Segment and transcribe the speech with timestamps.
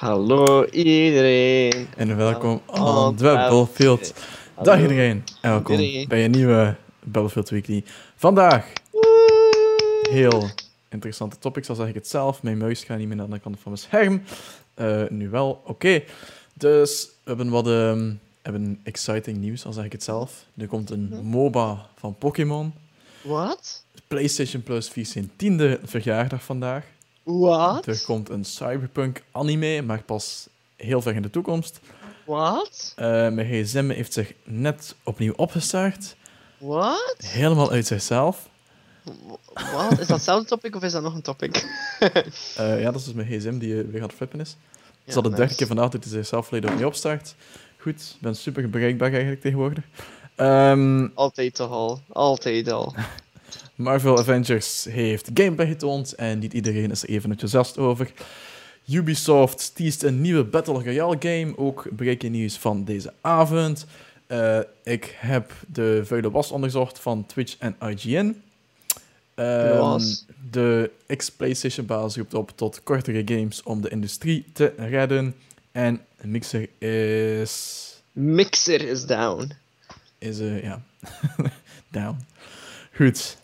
[0.00, 1.86] Hallo iedereen.
[1.96, 4.14] En welkom Hallo, aan Battlefield.
[4.62, 5.24] Dag iedereen.
[5.42, 6.08] En welkom Iedereen.
[6.08, 7.84] bij een nieuwe Battlefield Weekly.
[8.16, 8.72] Vandaag
[10.10, 10.48] heel
[10.88, 12.42] interessante topics, al zeg ik het zelf.
[12.42, 14.22] Mijn muis gaat niet meer naar de andere kant van mijn scherm.
[14.74, 16.02] Eh, nu wel, oké.
[16.54, 18.12] Dus we hebben wat ehm,
[18.42, 20.44] hebben exciting nieuws, al zeg ik het zelf.
[20.56, 22.72] Er komt een MOBA van Pokémon.
[23.22, 23.84] Wat?
[24.08, 26.84] PlayStation Plus viert zijn tiende verjaardag vandaag.
[27.38, 27.86] Wat?
[27.86, 31.80] Er komt een Cyberpunk anime, maar pas heel ver in de toekomst.
[32.26, 32.92] Wat?
[32.96, 36.16] Eh, mijn gsm heeft zich net opnieuw opgestart.
[36.58, 37.16] Wat?
[37.18, 38.48] Helemaal uit zichzelf.
[39.72, 39.92] Wat?
[39.92, 41.64] Is dat hetzelfde topic of is dat nog een topic?
[42.56, 44.56] Eh, ja, dat is dus mijn gsm die eh, weer het flippen is.
[44.80, 47.34] Het is al de derde keer vandaag dat hij zichzelf volledig opnieuw opstart.
[47.78, 49.84] Goed, ik ben super bereikbaar eigenlijk tegenwoordig.
[50.36, 52.00] Ehm, Altijd toch al.
[52.08, 52.94] Altijd al.
[53.80, 58.12] Marvel Avengers heeft gameplay getoond en niet iedereen is er even enthousiast over.
[58.86, 63.86] Ubisoft teast een nieuwe Battle Royale game, ook breaking nieuws van deze avond.
[64.26, 68.42] Eh, ik heb de vuile was onderzocht van Twitch en IGN.
[69.34, 70.00] Ehm,
[70.50, 75.34] de ex-PlayStation baas roept op tot kortere games om de industrie te redden.
[75.72, 76.68] En Mixer
[77.40, 77.86] is...
[78.12, 79.52] Mixer is down.
[80.18, 80.82] is eh, ja,
[81.90, 82.16] down.
[82.92, 83.39] Goed.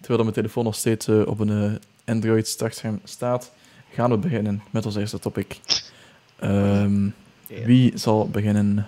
[0.00, 3.52] Terwijl mijn telefoon nog steeds eh, op een eh, Android startscherm staat,
[3.92, 5.60] gaan we beginnen met ons eerste topic.
[6.38, 7.04] Ehm,
[7.46, 7.64] Ja.
[7.64, 8.86] Wie zal beginnen?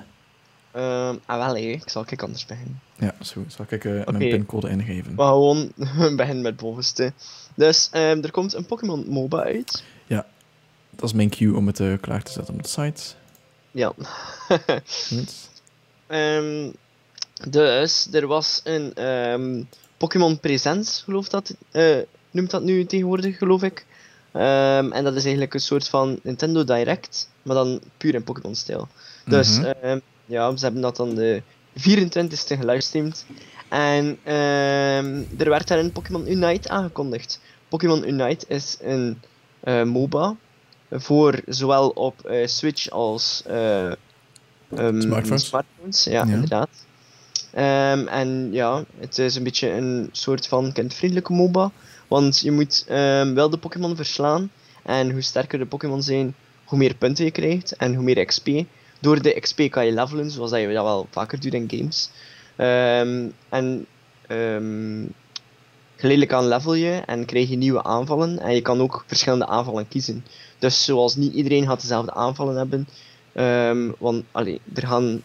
[0.73, 1.61] Ehm, ah, wel, hé.
[1.61, 2.81] ik zal kijk anders beginnen.
[2.99, 3.45] Ja, zo.
[3.49, 4.03] Zal ik Oké.
[4.07, 5.15] mijn pincode ingeven?
[5.15, 5.73] Maar gewoon
[6.17, 7.13] beginnen met bovenste.
[7.55, 9.85] Dus ehm, er komt een Pokémon MOBA uit.
[10.91, 13.03] Dat is mijn cue om het klaar te zetten op de site.
[13.71, 13.93] Ja.
[16.07, 16.71] Ehm,
[17.51, 18.93] dus, er was een
[20.01, 21.97] Pokémon Presents, geloof dat, eh,
[22.31, 23.87] noemt dat nu tegenwoordig, geloof ik.
[24.33, 28.89] Ehm, en dat is eigenlijk een soort van Nintendo Direct, maar dan puur in Pokémon-stijl.
[29.27, 29.65] Dus Mhm.
[29.83, 31.43] ehm, ja, ze hebben dat dan de
[31.75, 33.25] 24e gelivestreamd.
[33.69, 37.41] En ehm, er werd daar een Pokémon Unite aangekondigd.
[37.69, 39.21] Pokémon Unite is een
[39.61, 40.37] eh, MOBA
[40.91, 43.43] voor zowel op eh, Switch als
[44.75, 45.45] Smartphones.
[45.47, 46.33] smartphones, Ja, Ja.
[46.33, 46.69] inderdaad.
[47.53, 51.71] Ehm, en ja, het is een beetje een soort van kindvriendelijke MOBA.
[52.09, 54.51] Want je moet ehm, wel de Pokémon verslaan.
[54.83, 56.35] En hoe sterker de Pokémon zijn,
[56.65, 58.49] hoe meer punten je krijgt en hoe meer XP.
[59.01, 62.11] Door de XP kan je levelen, zoals dat je dat wel vaker doet in games.
[62.57, 63.87] Ehm, en
[65.97, 68.39] geleidelijk aan level je en krijg je nieuwe aanvallen.
[68.39, 70.25] En je kan ook verschillende aanvallen kiezen.
[70.59, 72.89] Dus zoals niet iedereen gaat dezelfde aanvallen hebben.
[73.99, 75.23] want allee, er gaan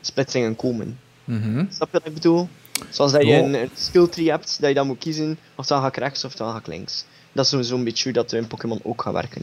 [0.00, 0.98] splitsingen komen.
[1.24, 1.64] Mhm.
[1.70, 2.48] Snap je wat ik bedoel?
[2.90, 5.80] Zoals dat je een, een skill tree hebt, dat je dan moet kiezen of dan
[5.80, 7.04] ga ik rechts of dan ga ik links.
[7.32, 9.42] Dat is zo- zo'n beetje hoe dat in Pokémon ook gaat werken.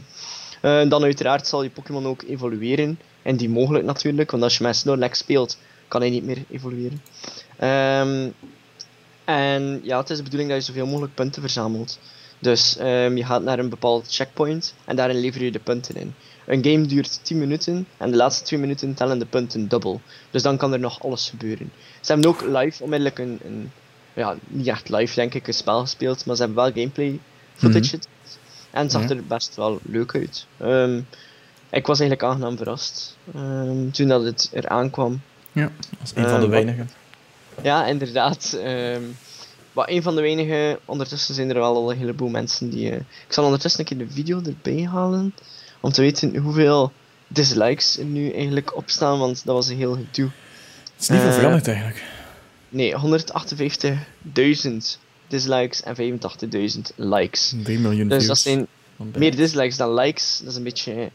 [0.60, 2.98] Eh, dan uiteraard zal je Pokémon ook evolueren.
[3.22, 5.58] En die mogelijk natuurlijk, want als je met Snorlax speelt,
[5.88, 7.02] kan hij niet meer evolueren.
[7.58, 8.28] Ehm,
[9.24, 11.98] en ja, het is de bedoeling dat je zoveel mogelijk punten verzamelt.
[12.38, 16.14] Dus ehm, je gaat naar een bepaald checkpoint en daarin lever je de punten in.
[16.48, 20.00] Een game duurt 10 minuten en de laatste 2 minuten tellen de punten dubbel.
[20.30, 21.72] Dus dan kan er nog alles gebeuren.
[22.00, 23.70] Ze hebben ook live onmiddellijk een, een
[24.14, 27.18] ja, niet echt live denk ik, een spel gespeeld, maar ze hebben wel gameplay
[27.54, 28.08] footage getoond.
[28.70, 30.46] En het zag er best wel leuk uit.
[30.56, 30.96] Ehm,
[31.70, 35.20] ik was eigenlijk aangenaam verrast ehm, toen dat het eraan kwam.
[35.52, 35.70] Ja,
[36.02, 36.90] is een van de wat- weinigen.
[37.62, 38.58] Ja, inderdaad.
[38.62, 39.02] ehm
[39.72, 42.90] maar een van de weinige, ondertussen zijn er wel al een heleboel mensen die...
[42.90, 45.34] eh, ik zal ondertussen een keer de video erbij halen,
[45.80, 46.92] om te weten hoeveel
[47.28, 50.30] dislikes er nu eigenlijk op staan, want dat was een heel gedoe.
[50.92, 52.04] Het is niet veel eh, veranderd eigenlijk.
[52.68, 53.00] Nee, 158.000
[55.28, 56.00] dislikes en 85.000
[56.94, 57.54] likes.
[57.62, 58.66] 3 miljoen Dus dat zijn
[59.16, 60.38] meer dislikes dan likes.
[60.38, 61.10] Dat is een beetje...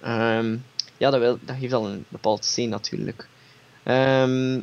[0.00, 0.56] ehm,
[0.96, 3.28] ja, dat, wil, dat geeft al een bepaald steen natuurlijk.
[3.82, 4.60] Ehm,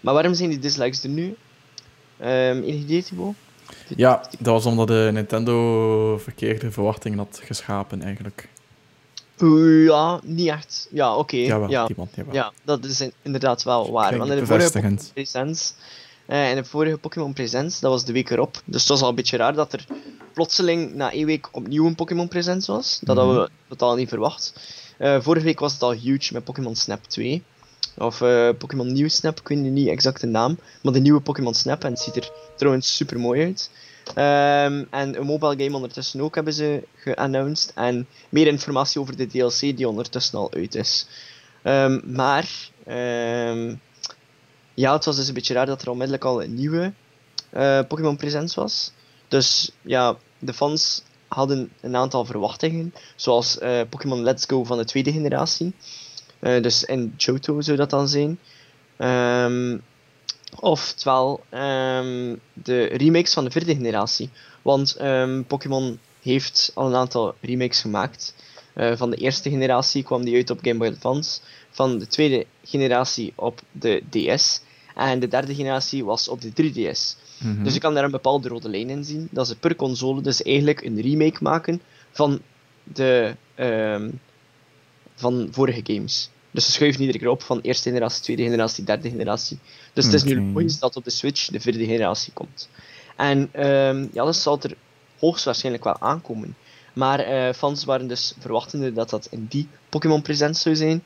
[0.00, 1.36] maar waarom zijn die dislikes er nu?
[2.18, 3.34] Ehm enig idee, Thibaut?
[3.96, 8.48] Ja, dat was omdat de Nintendo verkeerde verwachtingen had geschapen eigenlijk.
[9.38, 10.88] Ja, niet echt.
[10.90, 11.36] Ja, oké.
[11.36, 11.86] Jawel, ja.
[12.14, 12.34] jawel.
[12.34, 14.10] ja, dat is in- inderdaad wel waar.
[14.18, 14.64] Want in de vorige.
[15.14, 15.74] Presents,
[16.26, 18.62] eh, in de vorige Pokémon Presents, dat was de week erop.
[18.64, 19.84] Dus het was al een beetje raar dat er
[20.32, 22.98] plotseling na één week opnieuw een Pokémon Presents was.
[23.02, 24.52] Dat hadden we totaal niet verwacht.
[24.98, 27.42] Eh, vorige week was het al huge met Pokémon Snap 2.
[27.98, 30.58] Of eh, Pokémon Nieuw Snap, ik weet nu niet exact de naam.
[30.82, 33.70] Maar de nieuwe Pokémon Snap, en het ziet er trouwens super mooi uit.
[34.14, 37.72] Ehm, en een mobile game ondertussen ook hebben ze geannounced.
[37.74, 41.06] En meer informatie over de DLC die ondertussen al uit is.
[41.62, 43.74] Ehm, maar, ehm,
[44.74, 46.92] ja, het was dus een beetje raar dat er onmiddellijk al een nieuwe
[47.50, 48.92] eh, Pokémon Presents was.
[49.28, 54.84] Dus ja, de fans hadden een aantal verwachtingen, zoals eh, Pokémon Let's Go van de
[54.84, 55.74] tweede generatie.
[56.44, 58.38] Eh, dus in Johto zou dat dan zijn.
[58.96, 59.78] Ehm,
[60.60, 64.30] oftewel ehm, de remakes van de vierde generatie.
[64.62, 68.34] Want ehm, Pokémon heeft al een aantal remakes gemaakt.
[68.74, 71.40] Eh, van de eerste generatie kwam die uit op Game Boy Advance.
[71.70, 74.60] Van de tweede generatie op de DS.
[74.94, 77.16] En de derde generatie was op de 3DS.
[77.38, 77.62] Mhm.
[77.62, 79.28] Dus je kan daar een bepaalde rode lijn in zien.
[79.30, 82.40] Dat ze per console dus eigenlijk een remake maken van
[82.82, 83.34] de
[85.14, 86.30] van vorige games.
[86.54, 89.58] Dus ze schuiven iedere keer op van eerste generatie, tweede generatie, derde generatie.
[89.92, 92.68] Dus het is nu logisch dat op de Switch de vierde generatie komt.
[93.16, 94.76] En ehm, ja, dat zal er
[95.18, 96.56] hoogstwaarschijnlijk wel aankomen.
[96.92, 101.02] Maar eh, fans waren dus verwachtende dat dat in die Pokémon present zou zijn.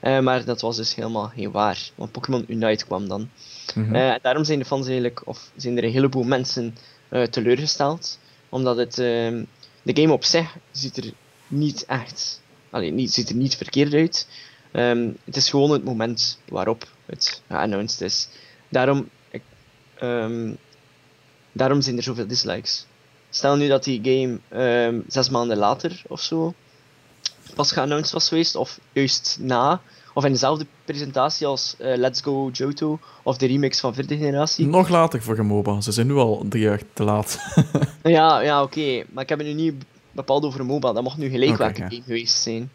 [0.00, 1.90] Eh, maar dat was dus helemaal geen waar.
[1.94, 3.30] Want Pokémon Unite kwam dan.
[3.74, 3.94] Mhm.
[3.94, 6.76] Eh, daarom zijn de fans eigenlijk, of zijn er een heleboel mensen
[7.30, 8.18] teleurgesteld.
[8.48, 9.44] Omdat het, ehm,
[9.82, 11.12] de game op zich ziet er
[11.48, 12.40] niet echt,
[12.70, 14.26] alleen niet, ziet er niet verkeerd uit.
[14.72, 18.28] Ehm, het is gewoon het moment waarop het geannounced is.
[18.68, 19.42] Daarom, ik,
[19.94, 20.52] ehm,
[21.52, 22.86] daarom zijn er zoveel dislikes.
[23.30, 26.54] Stel nu dat die game ehm, zes maanden later of zo
[27.54, 29.80] pas geannounced was geweest, of juist na,
[30.14, 34.66] of in dezelfde presentatie als eh, Let's Go Johto, of de remix van vierde generatie.
[34.66, 35.80] Nog later voor MOBA.
[35.80, 37.38] Ze zijn nu al drie jaar te laat.
[38.02, 39.74] Ja, ja oké, maar ik heb het nu niet
[40.12, 41.56] bepaald over MOBA, dat mag nu ja.
[41.56, 42.70] game geweest zijn.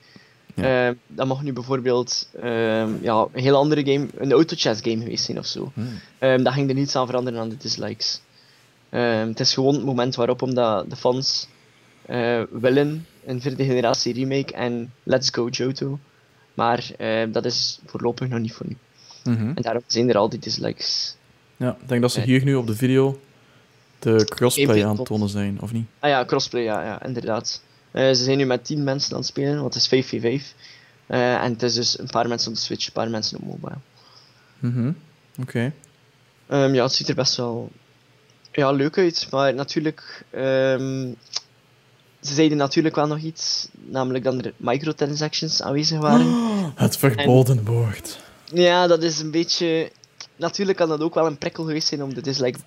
[0.54, 0.88] Ja.
[0.88, 5.26] Ehm, dat mag nu bijvoorbeeld ehm, ja, een heel andere game, een autochess game geweest
[5.26, 5.72] zijn of zo.
[5.74, 5.88] Hmm.
[6.20, 8.22] Ehm, dat ging er niets aan veranderen aan de dislikes.
[8.90, 11.48] Het is gewoon het moment waarop omdat de fans
[12.06, 16.00] eh, willen een vierde generatie remake en Let's Go Johto.
[16.54, 16.92] Maar
[17.32, 18.78] dat is voorlopig nog niet voor nu.
[19.24, 19.52] Mhm.
[19.56, 21.16] En daarom zijn er al die dislikes.
[21.58, 22.28] Ja, ik denk dat ze Nee.
[22.28, 23.20] hier nu op de video
[24.00, 25.86] de crossplay aan het tonen zijn, of niet?
[26.00, 27.64] Ah ja, crossplay, ja, ja inderdaad.
[27.94, 30.56] Eh, ze zijn nu met 10 mensen aan het spelen, want het is 5v5.
[31.08, 33.44] Eh, en het is dus een paar mensen op de Switch, een paar mensen op
[33.44, 33.78] mobile.
[34.60, 34.92] Mhm.
[35.42, 35.74] Oké.
[36.48, 37.72] Ehm, ja, het ziet er best wel
[38.52, 40.26] ja, leuk uit, maar natuurlijk.
[40.30, 41.12] ehm,
[42.22, 46.28] ze zeiden natuurlijk wel nog iets, namelijk dat er microtransactions aanwezig waren.
[46.76, 48.20] Het verboden woord.
[48.54, 49.92] Ja, dat is een beetje.
[50.36, 52.60] Natuurlijk kan dat ook wel een prikkel geweest zijn om de dislike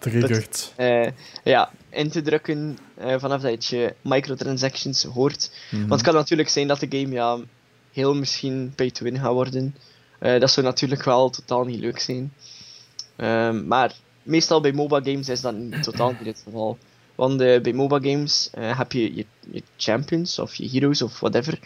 [0.77, 1.13] eh,
[1.45, 5.51] ja, in te drukken eh, vanaf dat je microtransactions hoort.
[5.71, 5.81] Mhm.
[5.81, 7.39] Want het kan natuurlijk zijn dat de game ja,
[7.93, 9.77] heel misschien pay to win gaat worden.
[10.19, 12.33] Eh, dat zou natuurlijk wel totaal niet leuk zijn.
[13.17, 16.79] Ehm, maar meestal bij MOBA games is dat niet, totaal niet het geval.
[17.15, 21.59] Want bij MOBA games heb je, je je champions of je heroes of whatever.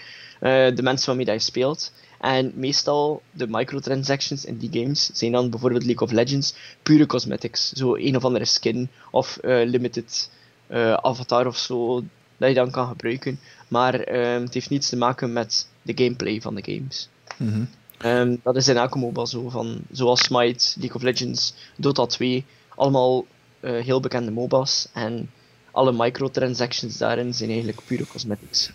[0.75, 1.93] de mensen waarmee dat je speelt.
[2.21, 7.73] En meestal de microtransactions in die games zijn dan bijvoorbeeld League of Legends pure cosmetics.
[7.73, 10.31] Zo een of andere skin of eh, limited
[10.67, 12.03] eh, avatar of zo
[12.37, 13.41] dat je dan kan gebruiken.
[13.69, 17.09] Maar ehm, het heeft niets te maken met de gameplay van de games.
[17.37, 17.65] Mhm.
[17.99, 22.45] Ehm, dat is in elke MOBA zo, van, zoals Smite, League of Legends, Dota 2,
[22.75, 23.27] allemaal
[23.61, 24.89] eh, heel bekende MOBA's.
[24.93, 25.31] En
[25.71, 28.71] alle microtransactions daarin zijn eigenlijk pure cosmetics.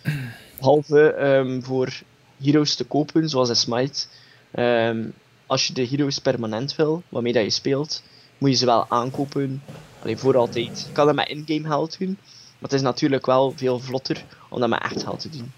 [0.58, 2.02] Behalve ehm, voor
[2.42, 4.06] heroes te kopen, zoals in Smite.
[4.50, 5.08] Ehm,
[5.46, 8.02] als je de heroes permanent wil, waarmee dat je speelt,
[8.38, 9.62] moet je ze wel aankopen.
[10.02, 10.84] Alleen voor altijd.
[10.86, 14.60] Je kan dat met in-game geld doen, maar het is natuurlijk wel veel vlotter om
[14.60, 15.52] dat met echt geld te doen.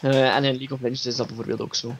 [0.00, 1.94] Eh, en in League of Legends is dat bijvoorbeeld ook zo.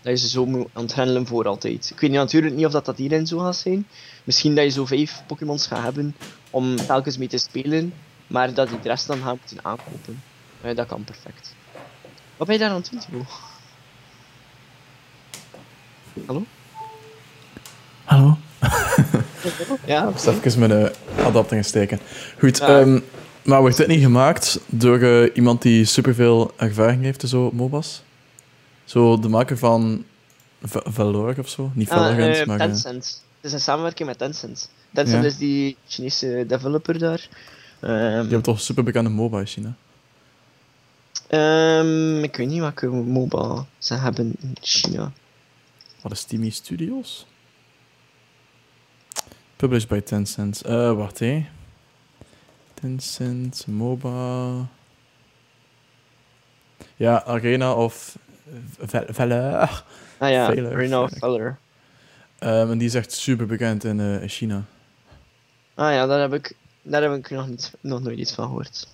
[0.00, 1.90] Dat je ze zo moet onthandelen voor altijd.
[1.90, 3.86] Ik weet natuurlijk niet of dat, dat hierin zo gaat zijn.
[4.24, 6.16] Misschien dat je zo vijf Pokémons gaat hebben
[6.50, 7.94] om telkens mee te spelen,
[8.26, 10.22] maar dat je de rest dan gaat moeten aankopen.
[10.60, 11.54] Eh, dat kan perfect.
[12.42, 13.26] Wat ben je daar aan het doen?
[16.26, 16.44] Hallo?
[18.04, 18.36] Hallo?
[19.86, 22.00] Ja, Ik zal even mijn eh, adapter gaan steken.
[22.38, 22.80] Goed, Ja.
[22.80, 23.00] ehm,
[23.44, 28.02] maar wordt dit niet gemaakt door eh, iemand die superveel ervaring heeft zo MOBA's?
[28.84, 30.04] Zo de maker van
[30.62, 31.70] V- Valor of zo?
[31.74, 32.60] Niet Ah, Valorant, eh, maar...
[32.60, 33.22] eh, Tencent.
[33.36, 34.70] Het is een samenwerking met Tencent.
[34.92, 35.28] Tencent Ja.
[35.28, 37.28] is die Chinese developer daar.
[37.80, 39.74] Ehm, die hebben toch super bekende MOBA in China?
[41.36, 45.12] Ehm, ik weet niet welke MOBA ze hebben in China.
[46.02, 47.26] Wat is Timmy Studios?
[49.56, 50.62] Published by Tencent.
[50.62, 51.46] Eh, wacht hé.
[52.74, 54.66] Tencent, MOBA.
[56.96, 58.18] Ja, Arena of
[58.78, 59.54] Val- Valor.
[60.18, 61.10] Ah ja, Valor, Arena of.
[61.18, 61.58] Valor.
[62.38, 64.64] Ehm, en die is echt super bekend in, eh, in China.
[65.74, 68.88] Ah ja, daar heb ik, daar heb ik nog, niet, nog nooit iets van gehoord.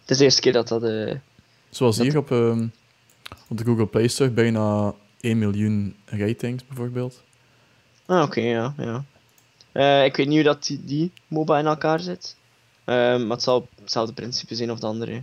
[0.00, 0.82] Het is de eerste keer dat dat...
[0.82, 1.14] eh,
[1.70, 2.66] Zoals Dat- hier op, ehm,
[3.48, 7.22] op de Google Play Store, bijna 1 miljoen ratings bijvoorbeeld.
[8.06, 9.04] Ah, oké, ja, ja.
[9.72, 12.36] Eh, ik weet niet hoe dat die, die MOBA in elkaar zit.
[12.84, 15.22] Ehm, maar het zal hetzelfde principe zijn of de andere.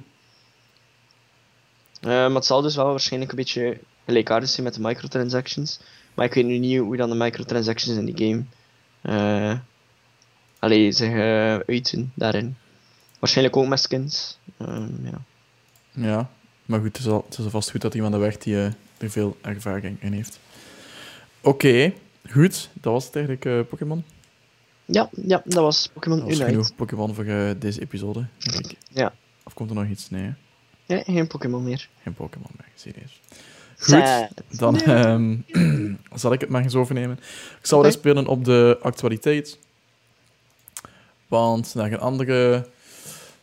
[2.02, 5.80] Ehm, maar het zal dus wel waarschijnlijk een beetje gelijkaardig zijn met de microtransactions.
[6.14, 8.44] Maar ik weet nu niet hoe dan de microtransactions in die game
[9.02, 9.60] eh
[10.60, 12.58] allee, zich eh, uiten daarin.
[13.20, 14.38] Waarschijnlijk ook met skins.
[14.58, 15.22] Ehm, ja.
[15.96, 16.30] Ja,
[16.66, 18.66] maar goed, het is, al, het is vast goed dat iemand er werkt die eh,
[18.98, 20.40] er veel ervaring in heeft.
[21.42, 21.94] Oké,
[22.30, 22.70] goed.
[22.74, 24.04] Dat was het eigenlijk, eh, Pokémon.
[24.86, 26.52] Ja, ja, dat was Pokémon Dat was Unite.
[26.52, 28.78] genoeg Pokémon voor eh, deze episode, denk ik.
[28.90, 29.14] Ja.
[29.44, 30.10] Of komt er nog iets?
[30.10, 30.32] Nee, hè?
[30.96, 31.90] Ja, geen Pokémon meer.
[32.04, 33.22] geen Pokémon meer, serieus.
[33.78, 35.38] Goed, dan ehm,
[36.22, 37.18] zal ik het maar eens overnemen.
[37.60, 37.88] Ik zal Oké.
[37.88, 39.60] eens spelen op de actualiteit.
[41.28, 42.68] Want naar een andere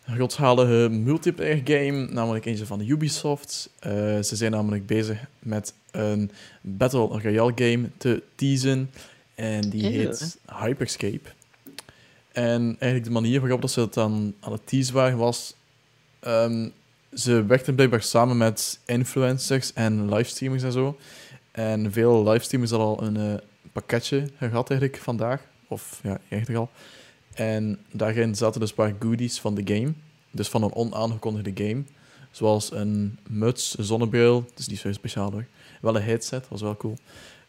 [0.06, 3.70] grootschalige multiplayer game, namelijk eentje van Ubisoft.
[3.78, 6.30] Eh, ze zijn namelijk bezig met een
[6.60, 8.90] Battle Royale game te teasen.
[9.34, 11.28] En die heet Hyperscape.
[12.32, 15.54] En eigenlijk de manier waarop dat ze het dan aan het teasen waren was...
[16.20, 16.68] ehm,
[17.14, 20.96] ze werkten blijkbaar samen met influencers en livestreamers en zo.
[21.50, 23.42] En veel livestreamers hadden al een eh,
[23.72, 25.40] pakketje gehad eigenlijk vandaag.
[25.68, 26.70] Of ja, eigenlijk al.
[27.34, 29.92] En daarin zaten dus een paar goodies van de game.
[30.30, 31.82] Dus van een onaangekondigde game.
[32.30, 34.44] Zoals een muts, een zonnebril.
[34.50, 35.46] Het is niet zo speciaal hoor.
[35.80, 36.96] Wel een headset, was wel cool.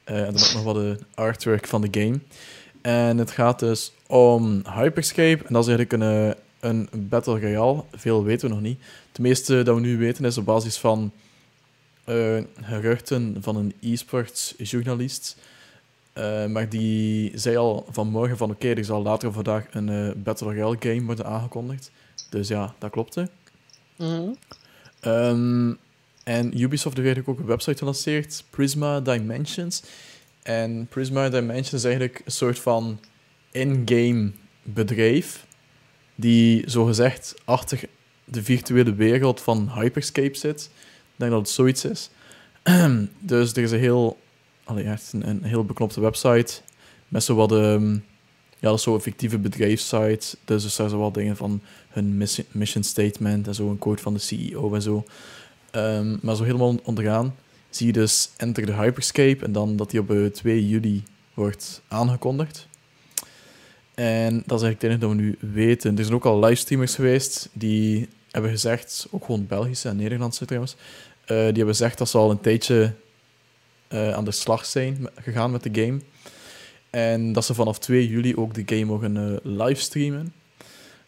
[0.04, 2.20] Eh, en dan ook nog wat de artwork van de game.
[2.82, 5.44] En het gaat dus om Hyperscape.
[5.46, 7.84] En dat is eigenlijk een, eh, een Battle Royale.
[7.92, 8.80] Veel weten we nog niet.
[9.08, 11.12] Het meeste dat we nu weten is op basis van
[12.04, 15.38] eh, geruchten van een e-sports journalist.
[16.14, 20.48] Eh, maar die zei al vanmorgen van oké, er zal later vandaag een eh, Battle
[20.48, 21.92] Royale game worden aangekondigd.
[22.30, 23.30] Dus ja, dat klopte.
[23.98, 24.34] Mhm.
[25.00, 25.74] Ehm,
[26.24, 29.84] en Ubisoft heeft eigenlijk ook een website gelanceerd, Prisma Dimensions.
[30.44, 33.00] En Prisma Dimensions is eigenlijk een soort van
[33.52, 34.32] in-game
[34.64, 35.46] bedrijf
[36.16, 37.80] die zogezegd achter
[38.26, 40.70] de virtuele wereld van Hyperscape zit.
[41.14, 42.10] Ik denk dat het zoiets is.
[43.20, 44.18] dus er is een heel,
[44.64, 46.62] allee, echt een, een heel beknopte website
[47.08, 50.38] met zo wat, ehm, ja, dat is zo'n fictieve bedrijfssite.
[50.46, 54.02] Dus er staan zo wat dingen van hun mission, mission statement en zo, een quote
[54.02, 55.06] van de CEO en zo.
[55.72, 57.36] Ehm, maar zo helemaal onderaan
[57.70, 61.04] zie je dus Enter the Hyperscape en dan dat die op eh, 2 juli
[61.34, 62.68] wordt aangekondigd.
[63.94, 65.98] En dat is eigenlijk het enige dat we nu weten.
[65.98, 70.76] Er zijn ook al livestreamers geweest die hebben gezegd, ook gewoon Belgische en Nederlandse trouwens,
[71.22, 72.90] eh, die hebben gezegd dat ze al een tijdje eh,
[73.94, 76.00] aan de slag zijn gegaan met de game.
[76.90, 80.34] En dat ze vanaf 2 juli ook de game mogen eh, livestreamen.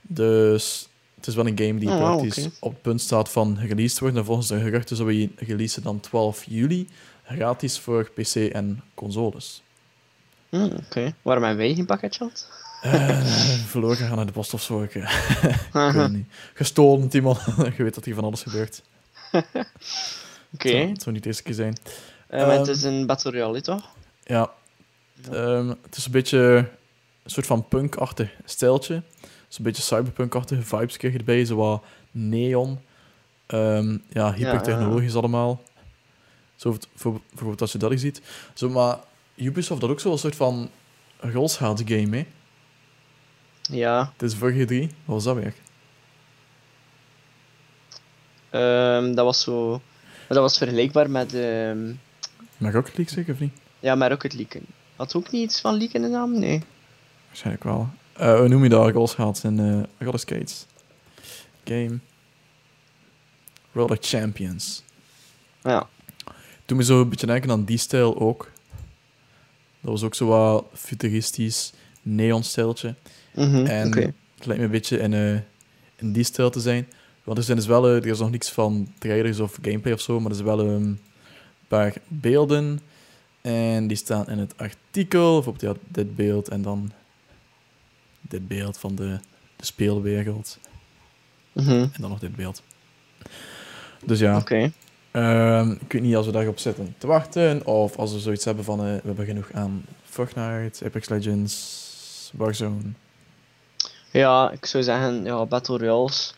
[0.02, 4.00] Dus het is wel een game die Oh, praktisch op het punt staat van gereleased
[4.00, 4.20] worden.
[4.20, 6.88] En volgens de geruchten zullen we releasen dan 12 juli.
[7.24, 9.62] Gratis voor PC en consoles.
[10.50, 11.14] Hm, Oké.
[11.22, 12.50] Waarom hebben wij geen pakketje gehad?
[12.82, 13.26] Eh,
[13.66, 14.82] verloren gaan naar de post of zo.
[14.82, 16.28] Ik, eh, weet niet.
[16.54, 17.40] Gestolen iemand.
[17.78, 18.82] Je weet dat hier van alles gebeurt.
[19.32, 19.44] Oké.
[20.52, 21.78] Het zou- Het zou niet de eerste keer zijn.
[22.30, 23.90] Maar het Ehm, is een Battle Royale, toch?
[24.24, 24.52] Ja.
[25.32, 26.40] Ehm, het is een beetje
[27.24, 28.94] een soort van punk-achtig stijltje.
[29.22, 31.46] Het is een beetje cyberpunk-achtige vibes krijg je erbij.
[31.46, 32.80] Zo wat neon.
[33.46, 35.62] Ehm, ja, hypertechnologisch allemaal.
[36.56, 38.22] Zo voor, voor, bijvoorbeeld als je dat ziet.
[38.54, 38.98] Zo, maar
[39.36, 40.70] Ubisoft had ook zo'n soort van
[41.20, 42.26] rolschaatsgame, hè.
[43.62, 44.12] Ja.
[44.14, 44.88] Het is vorige drie.
[45.06, 45.54] Wat was dat weer?
[49.16, 49.82] Dat was zo...
[50.28, 51.34] Dat was vergelijkbaar met...
[52.58, 53.54] Maar Rocket League zeker, of niet?
[53.80, 54.62] ja, met Rocket League.
[54.96, 56.40] Had ook niet iets van League in de naam?
[56.40, 56.62] Nee.
[57.28, 57.90] Waarschijnlijk wel.
[58.14, 58.92] Eh, hoe noem je dat?
[58.92, 60.66] Rolschaats en eh roller skates.
[61.64, 61.98] Game.
[63.74, 64.84] Roller Champions.
[65.64, 65.88] Ja.
[66.66, 68.52] Toen me zo een beetje denken aan die stijl ook.
[69.82, 72.96] Dat was ook zo wat futuristisch neon-stijltje.
[73.34, 75.34] Mhm, En het lijkt me een beetje in, eh,
[75.96, 76.88] in die stijl te zijn.
[77.24, 80.20] Want er zijn dus wel, er is nog niks van trailers of gameplay of zo,
[80.20, 81.00] maar er is wel ehm, een
[81.68, 82.80] paar beelden.
[83.42, 85.34] En die staan in het artikel.
[85.34, 86.92] Bijvoorbeeld ja, dit beeld en dan
[88.22, 89.20] dit beeld van de,
[89.56, 90.58] de speelwereld.
[91.52, 92.64] Mhm, En dan nog dit beeld.
[94.06, 94.72] Dus ja, Oké.
[95.12, 98.64] Ehm, ik weet niet als we daarop zitten te wachten, of als we zoiets hebben
[98.64, 102.82] van, eh, we hebben genoeg aan Fortnite, Apex Legends, Warzone.
[104.12, 106.36] Ja, ik zou zeggen, ja, Battle Royales.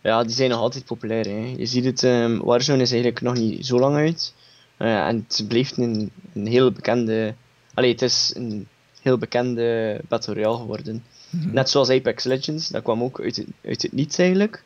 [0.00, 1.24] Ja, die zijn nog altijd populair.
[1.24, 1.54] Hè.
[1.56, 4.34] Je ziet het, ehm, Warzone is eigenlijk nog niet zo lang uit.
[4.76, 7.34] Eh, en het blijft een, een heel bekende.
[7.74, 8.68] Allee, het is een
[9.00, 11.04] heel bekende Battle Royale geworden.
[11.30, 11.52] Mhm.
[11.52, 14.64] Net zoals Apex Legends, dat kwam ook uit het, uit het niets eigenlijk.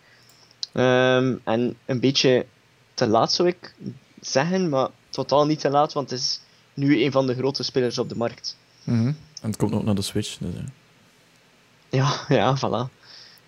[0.73, 2.47] Ehm, en een beetje
[2.95, 3.75] te laat zou ik
[4.21, 6.41] zeggen, maar totaal niet te laat, want het is
[6.75, 8.57] nu een van de grote spelers op de markt.
[8.85, 9.07] Mhm.
[9.43, 10.37] En het komt ook naar de Switch.
[10.39, 10.61] Dus, eh.
[11.89, 12.99] Ja, ja, voilà.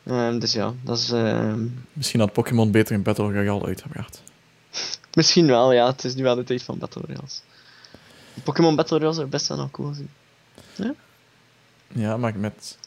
[0.05, 1.11] Ehm, dus ja, dat is...
[1.11, 4.23] ehm, Misschien had Pokémon beter in Battle Royale uitgebracht.
[5.17, 5.87] misschien wel, ja.
[5.87, 7.43] Het is nu wel de tijd van Battle Royales.
[8.45, 10.97] Pokémon Battle Royale zou best wel nog cool zijn.
[11.95, 12.79] Ja, maar met...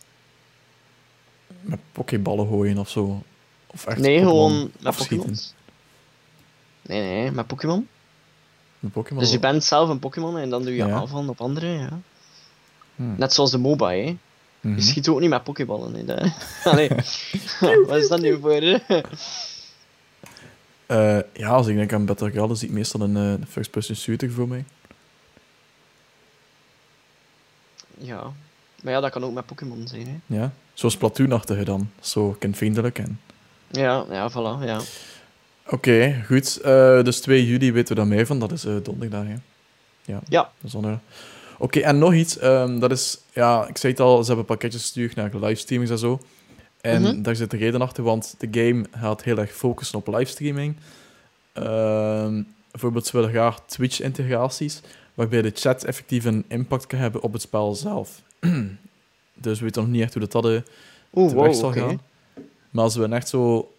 [1.62, 3.24] Met pokéballen gooien of zo.
[3.68, 4.96] Of echt nee, gewoon met.
[4.96, 5.38] Pokémon.
[6.82, 7.88] Nee, nee, met Pokémon.
[8.80, 9.22] Met Pokémon.
[9.24, 10.92] Dus je bent zelf een Pokémon en dan doe je Ja.
[10.96, 12.00] aanvallen op anderen, ja.
[12.96, 13.16] Hmm.
[13.18, 14.18] Net zoals de MOBA, hè.
[14.60, 14.76] Mhm.
[14.76, 16.32] Je schiet ook niet met Pokéballen, hè.
[16.72, 16.90] Allee.
[17.88, 18.80] Wat is dat nu voor?
[20.86, 24.32] Eh, ja, als ik denk aan Battle Royale, zie ik meestal een eh, first-person shooter
[24.32, 24.66] voor mij.
[27.98, 28.32] ja.
[28.84, 30.36] Maar ja, dat kan ook met Pokémon zijn, hè.
[30.36, 30.52] Ja.
[30.74, 31.90] Zo Splatoon-achtige dan.
[32.00, 33.20] Zo kindvriendelijk en...
[33.68, 34.80] Ja, ja, voilà, ja.
[35.68, 36.58] Oké, goed.
[36.62, 38.40] Eh, dus 2 juli weten we dan mee van.
[38.40, 39.36] Dat is donderdag, hè?
[40.04, 40.20] Ja.
[40.30, 40.52] Ja.
[41.58, 42.38] Oké, en nog iets.
[42.38, 43.18] ehm, dat is...
[43.34, 46.20] Ja, ik zei het al, ze hebben pakketjes gestuurd naar livestreamings en zo.
[46.86, 47.22] En Mhm.
[47.22, 50.76] daar zit een reden achter, want de game gaat heel erg focussen op livestreaming.
[51.54, 54.82] Ehm, bijvoorbeeld, ze willen graag Twitch-integraties,
[55.14, 58.22] waarbij de chat effectief een impact kan hebben op het spel zelf.
[59.34, 60.62] dus we weten nog niet echt hoe dat, dat eh,
[61.14, 62.02] Oeh, wow, zal gaan.
[62.70, 63.72] Maar als we echt zo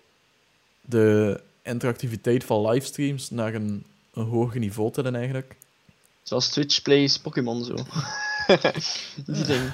[0.80, 3.84] de interactiviteit van livestreams naar een,
[4.14, 5.56] een hoger niveau tillen eigenlijk.
[6.22, 7.74] Zoals Twitch plays Pokémon, zo.
[9.26, 9.70] Die ding.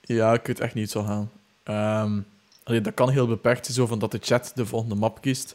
[0.00, 1.30] Ja, ik weet echt niet zo gaan.
[1.64, 2.20] Ehm,
[2.62, 5.54] allee, dat kan heel beperkt zijn, zo van dat de chat de volgende map kiest.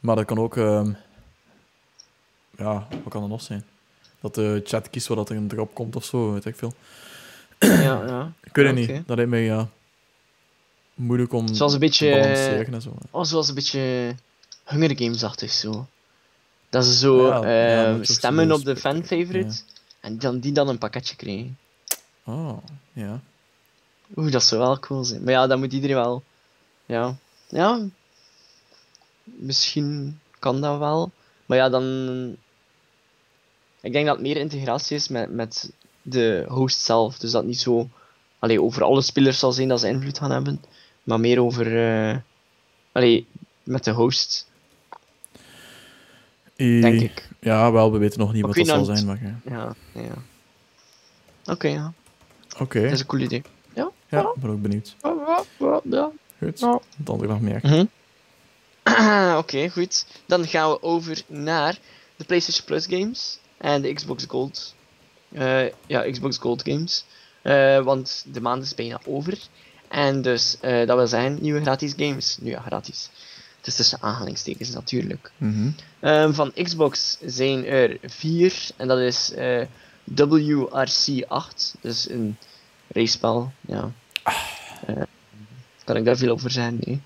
[0.00, 0.56] Maar dat kan ook...
[0.56, 0.92] ehm,
[2.58, 3.64] ja, wat kan er nog zijn?
[4.20, 6.74] Dat de chat kiest waar dat er een drop komt of zo, weet ik veel.
[7.58, 8.32] Ja, ja.
[8.42, 9.06] Ik weet het niet.
[9.06, 9.68] Dat lijkt mij ja,
[10.94, 12.10] moeilijk om Zoals een te beetje...
[12.10, 12.94] balanceren en zo.
[13.10, 14.14] Oh, zoals een beetje
[14.64, 15.86] Hunger Games-achtig, zo.
[16.68, 19.60] Dat ze zo Ja, ja, dat is ook stemmen op de fan-favorite.
[20.00, 21.58] En dan, die dan een pakketje krijgen.
[22.24, 22.58] Oh,
[22.92, 23.20] ja.
[24.16, 25.22] Oeh, dat zou wel cool zijn.
[25.24, 26.22] Maar ja, dan moet iedereen wel...
[26.86, 27.16] Ja.
[27.48, 27.80] Ja.
[29.24, 31.10] Misschien kan dat wel.
[31.46, 32.36] Maar ja, dan...
[33.80, 35.72] Ik denk dat het meer integratie is met, met
[36.02, 37.18] de host zelf.
[37.18, 37.88] Dus dat niet zo...
[38.38, 40.62] Allee, over alle spelers zal zijn dat ze invloed gaan hebben.
[41.02, 41.78] Maar meer over...
[42.10, 42.16] eh
[42.92, 43.26] allee,
[43.62, 44.46] met de host,
[46.56, 47.28] denk ik.
[47.40, 49.06] Ja, wel, we weten nog niet Maar wat dat zal zijn.
[49.06, 49.40] Maar, ja.
[49.44, 50.14] Ja, ja.
[51.52, 51.92] Oké, ja.
[52.58, 53.42] Oké, Dat is een cool idee.
[54.08, 54.20] Ja.
[54.20, 54.96] ik ben ook benieuwd.
[55.90, 56.10] Ja.
[56.38, 56.80] Goed, Ja.
[56.96, 57.60] donderdag meer.
[57.62, 57.84] Mhm.
[59.42, 60.06] Oké, goed.
[60.26, 61.78] Dan gaan we over naar
[62.16, 64.74] de PlayStation Plus games en de Xbox Gold.
[65.32, 67.04] Eh, ja, Xbox Gold games.
[67.42, 69.38] Eh, want de maand is bijna over.
[69.88, 72.36] En dus, eh, dat wil zeggen, nieuwe gratis games.
[72.40, 73.10] Nu ja, gratis.
[73.56, 75.32] Het is tussen aanhalingstekens natuurlijk.
[75.36, 75.70] Mhm.
[76.00, 78.70] Ehm, van Xbox zijn er vier.
[78.76, 79.62] En dat is eh,
[80.04, 81.74] WRC 8.
[81.80, 82.36] Dus een
[82.88, 83.52] race-spel.
[83.60, 83.90] Ja.
[84.86, 85.02] Eh,
[85.84, 86.80] kan ik daar veel over zeggen?
[86.84, 87.00] Nee.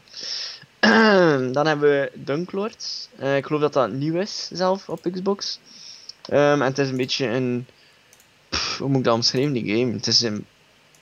[1.53, 3.09] Dan hebben we Dunklords.
[3.19, 5.61] Eh, ik geloof dat dat nieuw is zelf op Xbox.
[6.23, 7.67] Ehm, en het is een beetje een.
[8.49, 9.93] pff, hoe moet ik dat omschrijven, die game?
[9.93, 10.47] Het is een.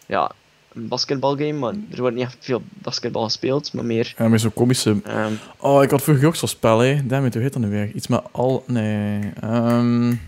[0.07, 0.31] Ja,
[0.73, 4.15] een basketbalgame, maar er wordt niet echt veel basketbal gespeeld, maar meer.
[4.19, 5.01] Ja, met zo'n komische...
[5.05, 7.07] ehm, Oh, ik had vroeger ook zo'n spel, hè.
[7.07, 7.91] Damn it, hoe heet dat nu weer?
[7.91, 8.65] Iets met al...
[8.67, 9.33] Nee.
[9.41, 10.19] Damn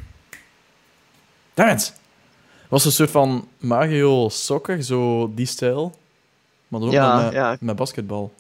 [1.55, 1.93] it!
[2.69, 5.99] Was een soort van Mario Soccer, zo die stijl.
[6.69, 7.57] Maar dan ook Ja, met, ja.
[7.61, 8.33] met basketbal.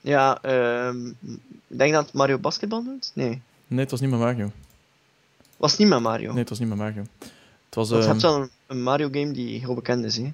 [0.00, 1.06] ja, ehm,
[1.68, 3.10] ik denk dat het Mario basketbal doet?
[3.14, 3.42] Nee.
[3.66, 4.50] Nee, het was niet met Mario.
[5.56, 6.30] Was het niet met Mario?
[6.30, 7.04] Nee, het was niet met Mario.
[7.64, 7.90] Het was...
[7.90, 10.22] Want je ehm, hebt wel een, een Mario game die heel bekend is, hè?
[10.22, 10.32] Eh,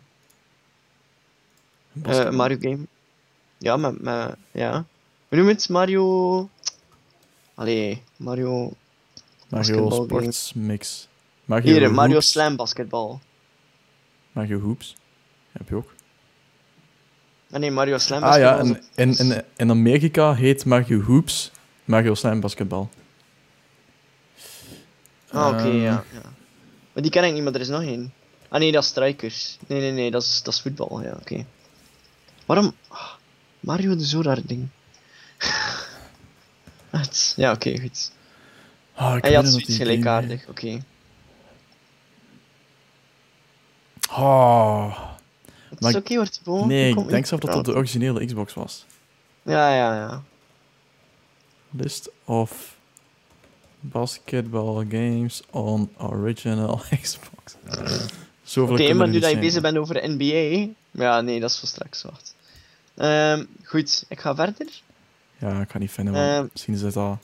[1.92, 2.30] basketbal.
[2.32, 2.86] een Mario game.
[3.58, 4.84] Ja, met, met, ja.
[5.28, 5.68] Hoe noem het?
[5.68, 6.48] Mario...
[7.54, 8.72] Allee, Mario...
[9.48, 11.08] Mario Sports Mix.
[11.52, 12.20] Mario Hier, Mario.
[12.20, 13.20] Slam basketbal.
[14.32, 14.96] Mario Hoops.
[15.52, 15.92] Heb je ook.
[17.52, 18.66] Ah, nee, Mario Slam Ah basketbal.
[18.66, 21.50] ja, in, in, in Amerika heet Mario Hoops
[21.84, 22.88] Mario Slam basketbal.
[25.30, 26.22] Ah, oké, Ehm, ja, ja.
[26.92, 28.12] Maar die ken ik niet, maar er is nog één.
[28.48, 29.58] Ah nee, dat is Strikers.
[29.66, 31.44] Nee, nee, nee, dat is, dat is voetbal, ja, oké.
[32.46, 32.72] Waarom...
[32.88, 33.12] ah,
[33.60, 34.68] Mario de zo raar ding.
[36.90, 38.12] Het- ja, oké, goed.
[38.94, 40.82] Ah, ik En je had zoiets gelijkaardig, oké.
[45.68, 48.87] Het Maar is oké, nee, ik denk zelf dat dat de originele Xbox was.
[49.42, 50.22] Ja, ja, ja.
[51.70, 52.77] List of
[53.81, 57.57] basketball games on original Xbox.
[58.42, 60.72] Zoveel Oké, maar nu dat je bezig bent over de NBA...
[60.90, 62.35] Ja, nee, dat is voor straks, wacht.
[62.94, 64.66] Ehm, goed, ik ga verder.
[65.38, 67.18] Ja, ik ga niet vinden, want Ehm, misschien is het al...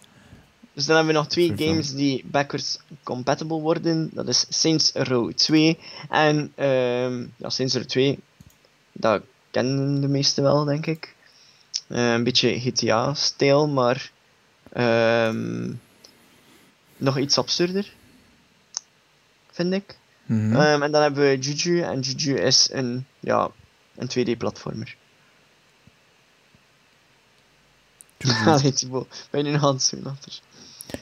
[0.78, 4.10] Dus dan hebben we nog twee games die backwards compatible worden.
[4.12, 8.18] Dat is Saints Row 2 en ehm ja, Saints Row 2.
[8.92, 11.14] Dat kennen de meesten wel, denk ik.
[11.86, 14.10] Eh, een beetje GTA-stijl, maar
[14.72, 15.72] ehm,
[16.96, 17.92] nog iets absurder.
[19.50, 19.98] Vind ik.
[20.26, 20.56] Mhm.
[20.56, 21.80] Ehm, en dan hebben we Juju.
[21.80, 23.50] En Juju is een, ja,
[23.96, 24.96] een 2D-platformer.
[28.18, 28.46] Juju.
[28.50, 30.40] Allee, Thibaut, ben je nu het zoeken achter?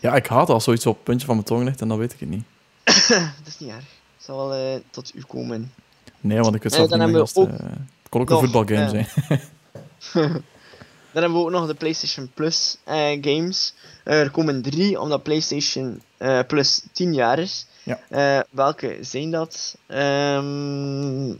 [0.00, 2.12] Ja, ik haat als zoiets op het puntje van mijn tong ligt en dan weet
[2.12, 2.44] ik het niet.
[3.08, 3.84] Dat is niet erg.
[4.16, 5.72] Het zal wel eh, tot u komen.
[6.20, 8.88] Nee, want ik Eh, dan niet als we het, eh, het kon ook een voetbalgame
[8.88, 9.08] zijn.
[11.12, 12.78] Dan hebben we ook nog de PlayStation Plus
[13.20, 13.74] games.
[14.04, 16.02] Er komen drie, omdat PlayStation
[16.46, 17.66] Plus 10 jaar is.
[17.82, 18.44] Ja.
[18.50, 19.76] Welke zijn dat?
[19.86, 21.34] Ehm,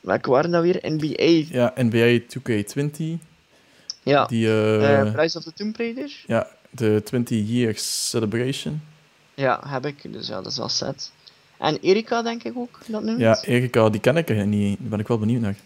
[0.00, 0.78] welke waren dat weer?
[0.82, 1.44] NBA.
[1.58, 3.18] Ja, NBA 2K20.
[4.02, 4.24] Ja.
[4.26, 6.24] Die, Eh, Rise of the Tomb Raider.
[6.26, 8.82] ja, de 20 Years Celebration.
[9.34, 10.12] Ja, heb ik.
[10.12, 11.12] Dus ja, dat is wel set.
[11.58, 13.18] En Erika, denk ik ook, dat noemt.
[13.20, 14.78] Ja, Erika, die ken ik eigenlijk niet.
[14.80, 15.56] Daar ben ik wel benieuwd naar.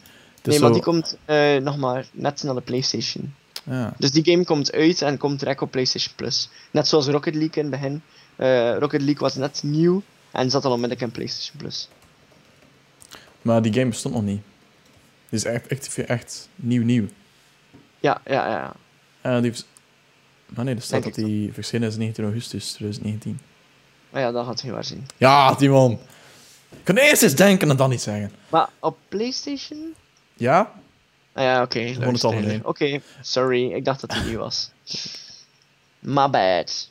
[0.42, 3.34] Nee, maar zo- die komt eh, nog maar net naar de PlayStation.
[3.64, 3.94] Ja.
[3.98, 6.48] Dus die game komt uit en komt direct op PlayStation Plus.
[6.70, 8.02] Net zoals Rocket League in het begin.
[8.36, 11.88] Eh, Rocket League was net nieuw en zat al onmiddellijk in PlayStation Plus.
[13.42, 14.40] Maar die game bestond nog niet.
[15.28, 17.06] Die is echt, echt, echt nieuw, nieuw.
[18.00, 18.72] Ja, ja, ja.
[19.20, 19.52] En die...
[20.46, 23.40] Maar nee, er staat Denk dat die verschenen is 19 augustus 2019.
[24.11, 25.06] Maar ja, dat gaat heel waar zijn.
[25.16, 25.92] Ja, Timon!
[26.70, 28.32] Ik kan eerst eens denken en dan niet zeggen.
[28.48, 29.94] Maar op PlayStation?
[30.35, 30.72] Ja?
[31.32, 31.78] Ah ja, oké.
[31.80, 32.64] het luister, algemeen.
[32.66, 33.72] Oké, sorry.
[33.72, 34.70] Ik dacht dat die nieuw was.
[35.98, 36.90] My bad.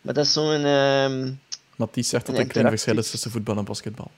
[0.00, 0.64] Maar dat is zo'n...
[0.64, 1.32] ehm
[1.76, 4.10] Mathies zegt dat er een klein verschil is tussen voetbal en basketbal.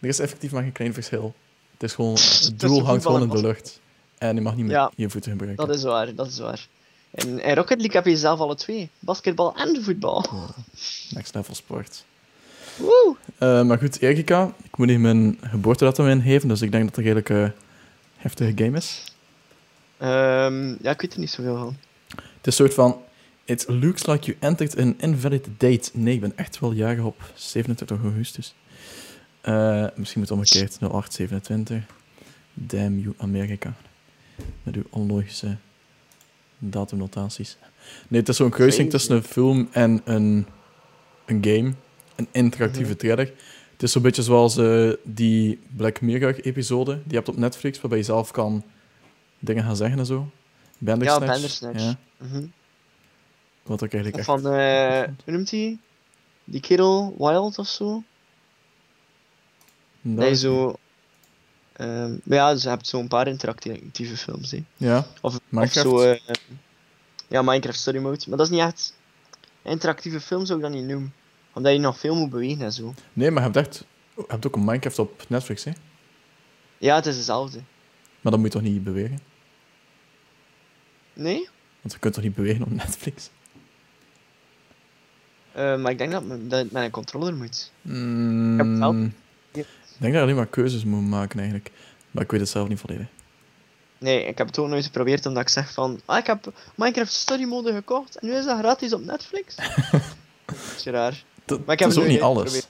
[0.00, 1.34] Er is effectief maar geen klein verschil.
[1.72, 2.14] Het is gewoon...
[2.44, 3.80] Het doel hangt gewoon in de lucht.
[4.18, 4.92] En je mag niet meer Ja.
[4.96, 5.66] je voeten gebruiken.
[5.66, 6.66] dat is waar, dat is waar.
[7.12, 8.90] En Rocket League heb je zelf alle twee.
[8.98, 10.24] Basketbal en voetbal.
[11.10, 12.04] Next level sport.
[12.76, 13.16] Woe!
[13.38, 17.28] Eh, maar goed, Erika, ik moet hier mijn geboortedatum ingeven, dus ik denk dat het
[17.28, 17.52] een
[18.16, 19.04] heftige game is.
[19.98, 21.76] Ehm, ja, ik weet er niet zoveel van.
[22.08, 23.00] Het is een soort van...
[23.44, 25.90] It looks like you entered an invalid date.
[25.92, 28.54] Nee, ik ben echt wel jarig op 27 augustus.
[29.40, 30.78] Eh, misschien moet het omgekeerd.
[30.80, 31.84] 0827.
[32.54, 33.74] Damn you, Amerika.
[34.62, 35.56] Met uw onlogische
[36.70, 37.56] datumnotaties.
[38.08, 40.46] Nee, het is zo'n kruising tussen een film en een,
[41.26, 41.72] een game.
[42.16, 42.98] Een interactieve Mhm.
[42.98, 43.32] thriller.
[43.72, 47.98] Het is zo'n beetje zoals eh, die Black Mirror-episode die je hebt op Netflix, waarbij
[47.98, 48.62] je zelf kan
[49.38, 50.28] dingen gaan zeggen en zo.
[50.78, 51.24] Bandersnatch.
[51.24, 51.82] Ja, Bandersnatch.
[51.82, 52.44] Ja, Mhm.
[53.62, 54.26] wat ik eigenlijk echt...
[54.42, 55.78] Van, eh, hoe noemt hij?
[56.44, 58.02] Die kerel, Wild of zo?
[60.00, 60.76] Je zo...
[61.72, 64.64] ehm, maar ja, dus je hebt zo'n paar interactieve films, hè.
[64.76, 65.86] Ja, Of, Minecraft.
[65.86, 66.10] of zo...
[66.10, 66.34] eh,
[67.28, 68.24] ja, Minecraft Story Mode.
[68.28, 68.96] Maar dat is niet echt...
[69.62, 71.14] Interactieve film zou ik dat niet noemen.
[71.52, 72.94] Omdat je nog veel moet bewegen en zo.
[73.12, 73.84] nee, maar je hebt echt...
[74.16, 75.72] Je hebt ook een Minecraft op Netflix, hè?
[76.78, 77.60] Ja, het is hetzelfde.
[78.20, 79.20] Maar dan moet je toch niet bewegen?
[81.14, 81.48] Nee?
[81.80, 83.30] Want je kunt toch niet bewegen op Netflix?
[85.52, 87.72] Eh, maar ik denk dat, het met een controller moet.
[87.82, 89.08] Mm, heb het wel.
[90.02, 91.70] Ik denk dat je alleen maar keuzes moet maken, eigenlijk.
[92.10, 93.06] Maar ik weet het zelf niet volledig.
[93.98, 96.00] Nee, ik heb het ook nooit geprobeerd omdat ik zeg van...
[96.04, 99.56] Ah, ik heb Minecraft Story Mode gekocht en nu is dat gratis op Netflix.
[100.46, 101.24] dat is raar.
[101.44, 102.38] Dat, Maar ik dat heb is ook niet alles.
[102.42, 102.68] geprobeerd.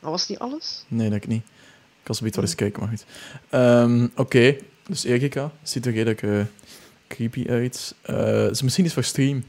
[0.00, 0.84] Maar was niet alles?
[0.88, 1.42] Nee, denk ik niet.
[1.98, 3.04] Ik kan zo wel eens kijken, maar goed.
[3.48, 4.56] Ehm, Oké,
[4.88, 6.40] dus Erika ziet er redelijk eh,
[7.08, 7.94] creepy uit.
[8.50, 9.44] Is misschien iets voor stream.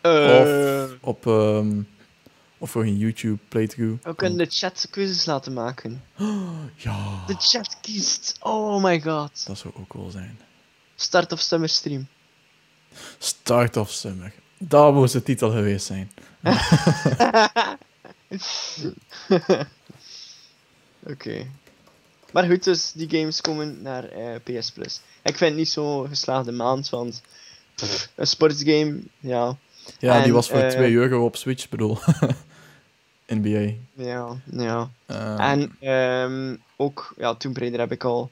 [0.00, 1.80] Eh, Op, ehm,
[2.58, 4.04] of voor een YouTube playthrough.
[4.04, 6.02] we kunnen de chat keuzes laten maken.
[6.76, 8.36] Ja, De chat kiest.
[8.40, 9.46] Oh my god.
[9.46, 10.38] dat zou ook wel zijn.
[10.96, 12.08] Start of summer stream.
[13.18, 14.32] Start of Summer.
[14.58, 16.10] Dat moest de titel geweest zijn.
[21.02, 21.46] Oké.
[22.32, 25.00] Maar goed, dus die games komen naar eh, PS Plus.
[25.22, 27.22] Ik vind het niet zo'n geslaagde maand, want
[27.74, 29.56] pff, een sportsgame, ja,
[29.98, 31.98] Ja, die was voor eh, 2 euro op Switch, ik bedoel.
[33.28, 33.72] NBA.
[33.94, 34.90] ja, ja.
[35.06, 38.30] Eh, En ehm, ook, ja, Tomb Raider heb ik al.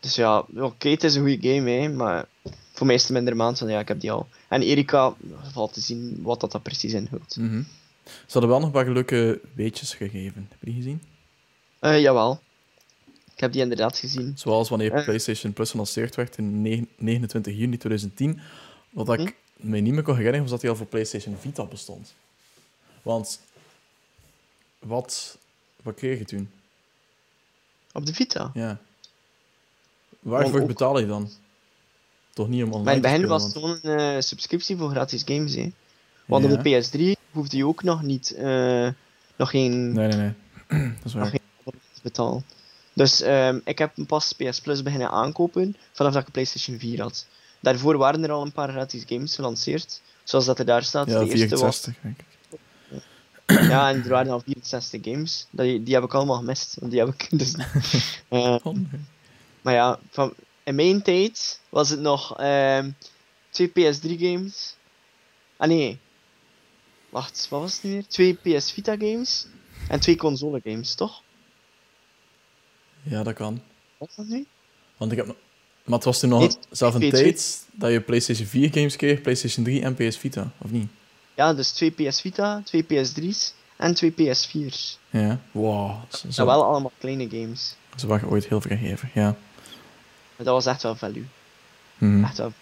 [0.00, 2.26] Dus ja, oké, het is een goede game, hè, maar
[2.72, 4.28] voor mij is het minder maand van ja, ik heb die al.
[4.48, 5.14] En Erika,
[5.52, 7.36] valt te zien wat dat, dat precies inhoudt.
[7.36, 7.62] mhm.
[8.04, 10.46] Ze hadden wel nog een paar leuke weetjes gegeven.
[10.50, 11.02] Heb je die gezien?
[11.78, 12.40] Eh, jawel.
[13.34, 14.32] Ik heb die inderdaad gezien.
[14.38, 15.04] Zoals wanneer Eh.
[15.04, 18.40] PlayStation Plus gelanceerd werd in negen- 29 juni 2010.
[18.90, 19.68] Wat ik Hm?
[19.70, 22.14] me niet meer kon herinneren, was dat hij al voor PlayStation Vita bestond.
[23.02, 23.40] Want
[24.78, 25.38] wat,
[25.82, 26.50] wat kreeg je toen?
[27.92, 28.50] Op de Vita.
[28.54, 28.78] Ja.
[30.20, 31.30] Waarvoor ook- betaal je dan?
[32.34, 35.54] Toch niet om online te begin was want- gewoon een eh, subscriptie voor gratis games,
[35.54, 35.70] hè.
[36.26, 36.50] Want Ja.
[36.52, 38.88] op de PS3 hoefde je ook nog niet, eh,
[39.36, 40.32] nog geen Nee, nee, nee.
[40.96, 41.32] dat is waar.
[42.02, 42.44] Betalen.
[42.92, 47.26] Dus ehm, ik heb pas PS Plus beginnen aankopen vanaf dat ik PlayStation 4 had.
[47.60, 50.00] Daarvoor waren er al een paar gratis games gelanceerd.
[50.24, 51.06] Zoals dat er daar staat.
[51.06, 52.24] Ja, de eerste was 64, denk ik.
[53.72, 55.46] Ja, en er waren al 64 games.
[55.50, 56.76] Die, die heb ik allemaal gemist.
[56.80, 57.54] Want die heb ik dus.
[58.28, 58.76] Eh, Oh,
[59.62, 60.34] maar ja, van,
[60.64, 62.90] in mijn tijd was het nog ehm,
[63.50, 64.76] twee PS3 games.
[65.56, 65.98] Ah nee.
[67.10, 68.06] Wacht, wat was het nu weer?
[68.06, 69.46] Twee PS Vita games.
[69.88, 71.22] En twee console games, toch?
[73.02, 73.62] Ja, dat kan.
[73.98, 74.46] Wat was dat nu?
[74.96, 75.36] Want ik heb nog...
[75.84, 77.10] Maar het was toen nog Nee, zelf een PS2.
[77.10, 80.88] tijd dat je PlayStation 4 games kreeg, PlayStation 3 en PS Vita, of niet?
[81.38, 84.98] Ja, dus twee PS Vita, twee PS3's en twee PS4's.
[85.10, 85.40] Ja.
[85.52, 85.90] Wow.
[86.08, 87.76] Zo, Dat zo, wel allemaal kleine games.
[87.96, 89.24] ze waren ooit heel vergeven, ja.
[90.36, 91.26] Maar dat was echt wel value.
[91.98, 92.24] Mhm.
[92.24, 92.52] Echt wel.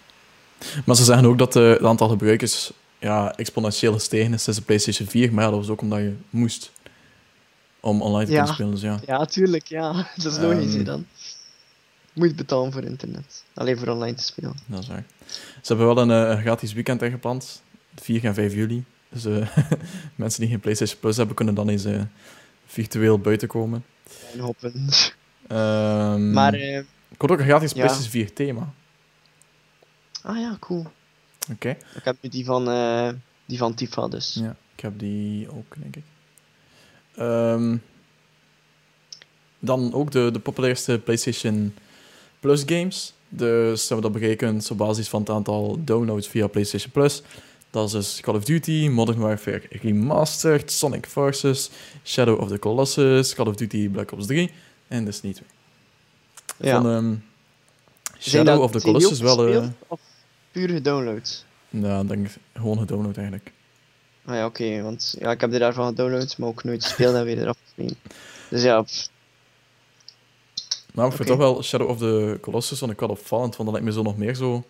[0.84, 4.64] Maar ze zeggen ook dat eh, het aantal gebruikers ja, exponentieel gestegen is sinds de
[4.64, 6.70] PlayStation 4, maar ja, dat was ook omdat je moest
[7.80, 8.36] om online te Ja.
[8.54, 9.14] kunnen spelen, dus ja.
[9.18, 9.92] Ja, tuurlijk, ja.
[10.22, 10.84] Dat is logisch, Ehm.
[10.84, 11.06] dan.
[12.12, 13.44] Moet betalen voor internet.
[13.54, 14.54] Alleen voor online te spelen.
[14.66, 15.04] Dat is waar.
[15.62, 17.62] Ze hebben wel een, eh, een gratis weekend ingepland,
[18.02, 18.84] 4 en 5 juli.
[19.08, 19.56] Dus eh,
[20.14, 22.02] mensen die geen PlayStation Plus hebben, kunnen dan eens eh,
[22.66, 23.84] virtueel buiten komen.
[24.32, 24.54] En.
[25.48, 26.78] Ehm, Maar, eh,
[27.08, 27.76] ik had ook een gratis ja.
[27.76, 28.72] PlayStation 4 thema.
[30.22, 30.86] ah ja, cool.
[31.52, 31.68] Oké.
[31.70, 33.08] Ik heb nu die van, eh,
[33.46, 34.34] die van Tifa dus.
[34.34, 36.04] Ja, ik heb die ook, denk ik.
[37.16, 37.76] Ehm,
[39.58, 41.74] dan ook de, de populairste PlayStation
[42.40, 43.14] Plus games.
[43.28, 47.22] Dus hebben dat berekend op basis van het aantal downloads via PlayStation Plus.
[47.76, 51.70] Dat is dus Call of Duty, Modern Warfare Remastered, Sonic Forces,
[52.04, 54.50] Shadow of the Colossus, Call of Duty Black Ops 3
[54.88, 55.48] en Destiny 2.
[56.56, 56.80] Ja.
[56.80, 57.14] Van ehm,
[58.18, 59.36] Zijn Shadow of the Colossus wel...
[59.36, 60.00] gespeeld, Of
[60.52, 61.44] puur gedownload?
[61.70, 63.52] ik denk gewoon gedownload eigenlijk.
[64.24, 67.24] Ah ja, oké, want ja, ik heb er daarvan gedownload, maar ook nooit gespeeld en
[67.24, 67.96] weer eraf gespeeld.
[68.48, 69.08] Dus ja, pff,
[70.92, 71.38] Maar ik vind Oké.
[71.38, 74.02] toch wel Shadow of the Colossus vond ik wel opvallend, want dat lijkt me zo
[74.02, 74.64] nog meer zo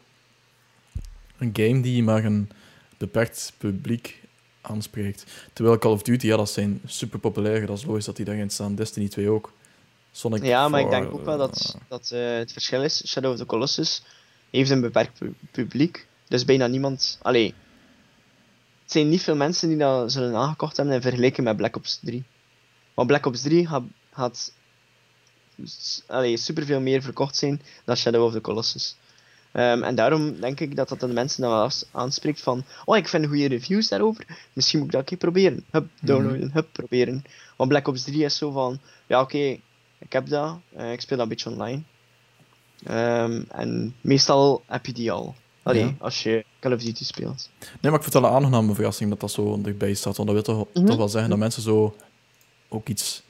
[1.39, 2.51] een game die maar een
[2.99, 4.23] beperkt publiek
[4.61, 5.25] aanspreekt.
[5.53, 8.51] Terwijl Call of Duty, ja, dat zijn super populair, dat is logisch dat die daarin
[8.51, 8.75] staan.
[8.75, 9.53] Destiny 2 ook.
[10.13, 13.07] Sonic ja, maar ik denk ook wel dat, dat eh, het verschil is.
[13.09, 14.03] Shadow of the Colossus
[14.51, 17.19] heeft een beperkt pu- publiek, dus bijna niemand...
[17.23, 17.55] Allee,
[18.83, 21.99] het zijn niet veel mensen die dat zullen aangekocht hebben in vergelijking met Black Ops
[22.03, 22.25] 3.
[22.95, 23.83] Want Black Ops 3 gaat,
[24.13, 24.53] gaat
[25.65, 28.97] s- allee, superveel meer verkocht zijn dan Shadow of the Colossus.
[29.57, 33.09] Ehm, en daarom denk ik dat dat de mensen dan wel aanspreekt van oh, ik
[33.09, 35.65] vind goede reviews daarover, misschien moet ik dat een keer proberen.
[35.71, 37.25] Hup, downloaden, hup, proberen.
[37.57, 39.39] Want Black Ops 3 is zo van, ja oké,
[39.99, 41.83] ik heb dat, eh, ik speel dat een beetje online.
[42.85, 45.35] Ehm, en meestal heb je die al.
[45.63, 45.95] Allee, Ja.
[45.99, 47.51] als je Call of Duty speelt.
[47.81, 50.17] Nee, maar ik wel een aangename verrassing dat dat zo dichtbij staat.
[50.17, 50.87] Want dat wil toch, Mhm.
[50.87, 51.97] toch wel zeggen dat mensen zo
[52.69, 53.23] ook iets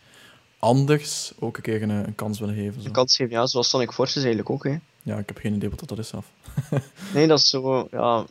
[0.58, 2.80] anders ook een keer een, een kans willen geven.
[2.80, 2.86] Zo.
[2.86, 4.76] Een kans geven, ja, zoals Sonic Forces eigenlijk ook, hè.
[5.06, 6.26] Ja, ik heb geen idee wat dat is zelf.
[7.14, 8.26] Nee, dat is zo, ja,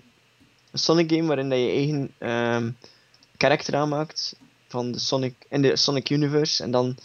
[0.72, 2.72] een Sonic game waarin dat je eigen ehm
[3.38, 4.36] karakter aanmaakt
[4.68, 6.98] van de Sonic, in de Sonic Universe en dan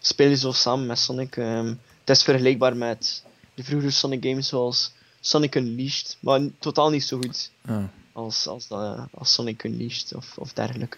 [0.00, 1.36] speel je zo samen met Sonic.
[1.36, 1.66] ehm,
[2.04, 7.16] het is vergelijkbaar met de vroegere Sonic games zoals Sonic Unleashed, maar totaal niet zo
[7.16, 7.90] goed Ja.
[8.12, 8.68] als, als,
[9.10, 10.96] als Sonic Unleashed of, of dergelijke.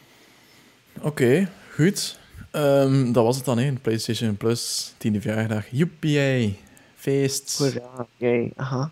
[1.00, 2.18] Oké, goed.
[2.50, 3.72] Ehm, dat was het dan, hè.
[3.72, 5.64] PlayStation Plus, tiende verjaardag.
[5.70, 6.58] Joepie,
[7.00, 7.58] feest.
[7.58, 8.06] Hoera,
[8.56, 8.90] aha.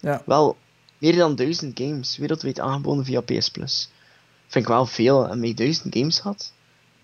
[0.00, 0.22] Ja.
[0.26, 0.56] Wel,
[0.98, 3.90] meer dan duizend games wereldwijd aangeboden via PS Plus.
[4.46, 5.28] Vind ik wel veel.
[5.28, 6.52] En met duizend games had?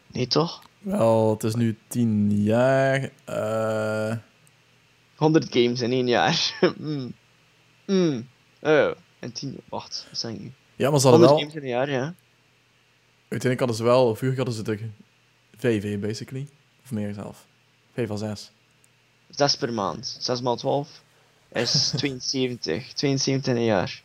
[0.06, 0.62] Nee, toch?
[0.78, 3.10] Wel, het is nu tien jaar.
[3.24, 4.16] Eh
[5.16, 6.58] 100 games in één jaar.
[6.78, 7.14] mm.
[7.86, 8.26] Mm.
[8.60, 9.60] En 10.
[9.68, 10.52] Wacht, wat zijn nu?
[10.76, 11.38] ja, maar ze hadden 100 wel...
[11.38, 12.14] games in een jaar, ja.
[13.28, 14.14] Uiteindelijk hadden ze wel...
[14.14, 14.90] Vroeger hadden ze
[15.56, 16.48] vijf, hè, basically.
[16.84, 17.46] Of meer zelf.
[17.92, 18.18] Vijf of
[19.30, 19.50] zes.
[19.50, 20.16] 6 per maand.
[20.20, 21.02] 6 maal 12
[21.52, 22.92] is 72.
[22.92, 24.02] 72 in een jaar.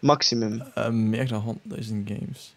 [0.00, 0.60] Maximum.
[0.74, 2.54] Eh, meer dan 100.000 games.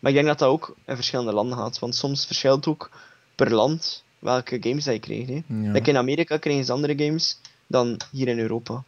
[0.00, 1.78] Maar ik denk dat dat ook in verschillende landen gaat.
[1.78, 2.90] Want soms verschilt ook
[3.34, 5.28] per land welke games dat je krijgt.
[5.28, 5.34] Hè.
[5.46, 8.84] Ja, Like in Amerika krijgen ze andere games dan hier in Europa.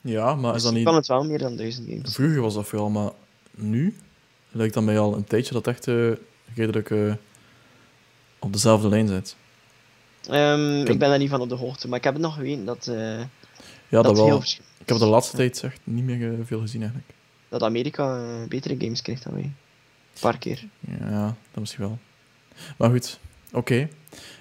[0.00, 0.84] ja maar is Dus dat dan niet...
[0.84, 2.14] kan het wel meer dan 1000 games.
[2.14, 3.10] Vroeger was dat vooral, maar
[3.50, 3.96] nu
[4.50, 6.10] lijkt dat mij al een tijdje dat echt eh,
[6.54, 7.14] redelijk eh,
[8.38, 9.36] op dezelfde lijn zit.
[10.28, 12.34] Ehm, heb- Ik ben daar niet van op de hoogte, maar ik heb het nog
[12.34, 13.28] geweten dat, eh, Ja,
[13.88, 14.42] dat, dat, het heel wel.
[14.78, 17.12] Ik heb de laatste tijd echt niet meer eh, veel gezien eigenlijk.
[17.48, 19.42] Dat Amerika eh, betere games krijgt dan wij.
[19.42, 20.64] Een paar keer.
[21.00, 21.98] Ja, dat misschien wel.
[22.78, 23.18] Maar goed,
[23.52, 23.88] oké.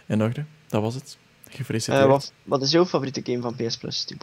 [0.06, 1.18] In orde, dat was het.
[1.50, 2.08] Gefeliciteerd.
[2.08, 4.06] Wat, wat is jouw favoriete game van PS Plus?
[4.08, 4.20] Heb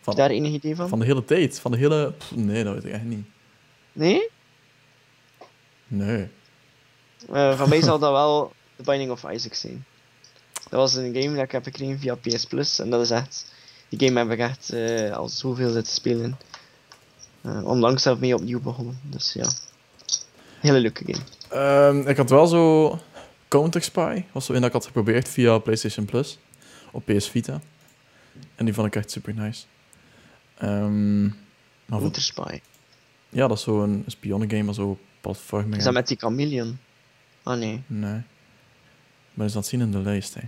[0.00, 0.88] van, je daar enig idee van?
[0.88, 1.60] van de hele tijd?
[1.60, 2.12] Van de hele...
[2.12, 3.26] Pff, nee, dat weet ik echt niet.
[3.92, 4.28] Nee?
[5.86, 6.28] Nee.
[7.56, 9.84] Van mij zal dat wel The Binding of Isaac zijn.
[10.70, 12.78] Dat was een game dat ik heb gekregen via PS Plus.
[12.78, 13.52] En dat is echt...
[13.88, 16.38] Die game heb ik echt eh, al zoveel zitten spelen.
[17.42, 18.98] Eh, onlangs zelf mee opnieuw begonnen.
[19.02, 19.48] Dus ja.
[20.60, 21.22] Hele leuke game.
[22.00, 22.98] Ehm, ik had wel zo
[23.48, 26.38] Counter Spy, was zo in dat ik had geprobeerd via PlayStation Plus
[26.92, 27.60] op PS Vita.
[28.54, 29.64] En die vond ik echt super nice.
[30.58, 31.32] Ehm, maar
[31.86, 32.60] voor- Counter Spy.
[33.28, 35.76] ja, dat is zo'n spionnengame, maar zo platforming.
[35.76, 36.78] Is dat met die chameleon?
[37.42, 37.82] Ah nee.
[37.86, 38.20] Nee.
[39.34, 40.40] Maar is dat zien in de lijst, hè?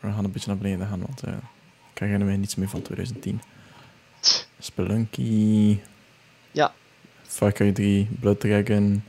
[0.00, 1.32] We gaan een beetje naar beneden gaan, want eh,
[1.92, 3.40] ik herinner mij niets meer van 2010.
[4.58, 5.78] Spelunky.
[6.52, 6.74] Ja.
[7.22, 9.04] Far Cry 3, Blood Dragon,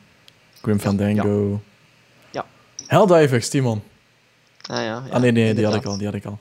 [0.62, 1.62] Grim Fandango.
[2.32, 2.46] Ja.
[2.88, 3.84] Helldivers, Timon.
[4.68, 4.84] Ah ja.
[4.84, 6.40] ja ah nee, nee, die had ik al, die had ik al.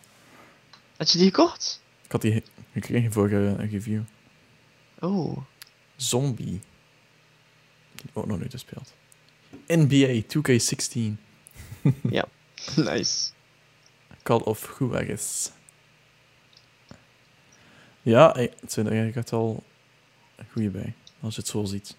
[0.97, 1.83] Had je die gekocht?
[2.05, 4.01] Ik had die ge- gekregen voor een review.
[5.01, 5.37] Oh.
[5.97, 6.61] Zombie.
[8.13, 8.93] Ook nog nooit gespeeld.
[9.67, 11.01] NBA 2K16.
[12.77, 13.31] nice.
[14.23, 15.51] Call of Juarez.
[18.03, 19.65] Ja, het zijn er eigenlijk al
[20.53, 20.95] goede bij.
[21.21, 21.97] Als je het zo ziet.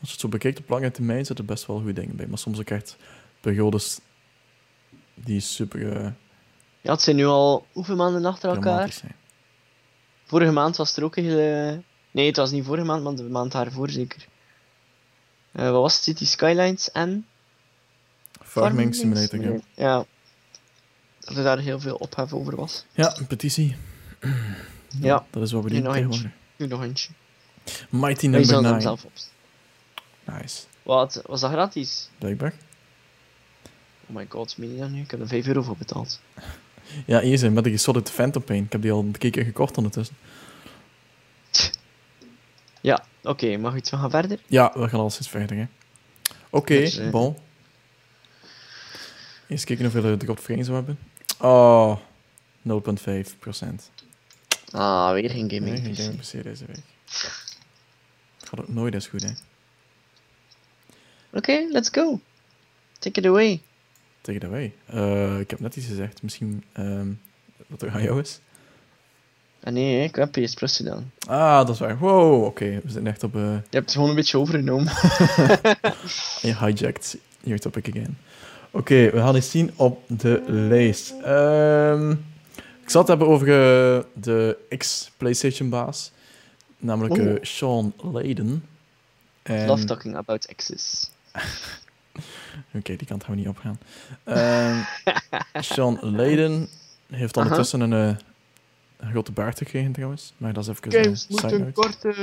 [0.00, 2.26] Als je het zo bekijkt op lange termijn zitten er best wel goede dingen bij.
[2.26, 2.96] Maar soms ook echt
[3.40, 4.00] periodes
[5.14, 6.10] die super eh,
[6.80, 9.00] Ja, het zijn nu al hoeveel maanden achter elkaar?
[10.24, 11.82] Vorige maand was er ook een hele...
[12.12, 14.26] Nee, het was niet vorige maand, maar de maand daarvoor zeker.
[15.52, 16.02] Eh, wat was het?
[16.02, 17.26] City Skylines en...
[18.42, 19.58] Farming Simulator, ja.
[19.74, 20.04] Ja.
[21.20, 22.84] Dat er daar heel veel ophef over was.
[22.92, 23.76] Ja, een petitie.
[25.00, 25.26] Ja.
[25.30, 26.08] Dat is wat we Nu doen nog eentje.
[26.10, 26.38] tegenwoordig.
[26.56, 27.08] Nu nog eentje.
[27.90, 28.80] Mighty Number hem 9.
[28.82, 29.12] zelf op.
[30.24, 30.62] Nice.
[30.82, 31.22] Wat?
[31.26, 32.10] Was dat gratis?
[32.18, 32.54] Blijkbaar.
[34.06, 35.00] Oh my god, meen je dat nu?
[35.00, 36.20] Ik heb er 5 euro voor betaald.
[37.06, 38.64] Ja, hier zijn met de Solid Phantom Pain.
[38.64, 40.16] Ik heb die al een keer gekocht ondertussen.
[42.82, 44.38] Ja, oké, maar goed, we gaan verder.
[44.46, 45.66] Ja, we gaan al eens verder, hè.
[46.50, 47.36] Oké, Dus, eh, bon.
[49.48, 50.98] Eens kijken hoeveel we drop frames we hebben.
[51.38, 51.96] Oh,
[52.62, 53.90] 0,5 procent.
[54.70, 55.82] Ah, weer geen gaming.
[55.82, 55.96] Nee, geen PC.
[55.98, 56.82] gaming PC deze week.
[58.38, 59.30] Het gaat ook nooit eens goed, hè.
[61.32, 62.20] Oké, let's go.
[62.98, 63.62] Take it away.
[64.20, 64.74] Tegen dat wij.
[64.86, 66.22] Eh, ik heb net iets gezegd.
[66.22, 67.12] Misschien ehm,
[67.66, 68.40] wat er aan jou is.
[69.64, 71.12] Ah nee, ik heb PS Plus gedaan.
[71.26, 71.98] Ah, dat is waar.
[71.98, 72.64] Wow, oké.
[72.84, 73.34] We zijn echt op...
[73.34, 74.84] eh Je hebt het gewoon een beetje overgenomen.
[76.42, 78.18] je hijacked your topic again.
[78.70, 81.14] Oké, we gaan eens zien op de lijst.
[81.24, 82.10] Ehm,
[82.82, 86.10] ik zal het hebben over eh, de ex-PlayStation-baas.
[86.78, 87.34] Namelijk eh.
[87.40, 88.64] Sean Layden.
[89.42, 91.10] En- Love talking about exes.
[92.74, 93.78] Oké, die kant gaan we niet opgaan.
[94.24, 94.76] Ehm
[95.64, 96.68] Sean Layden
[97.10, 98.18] heeft ondertussen een
[99.10, 100.34] grote baard gekregen trouwens.
[100.36, 101.72] Maar dat is even een side note.
[101.72, 102.16] korter.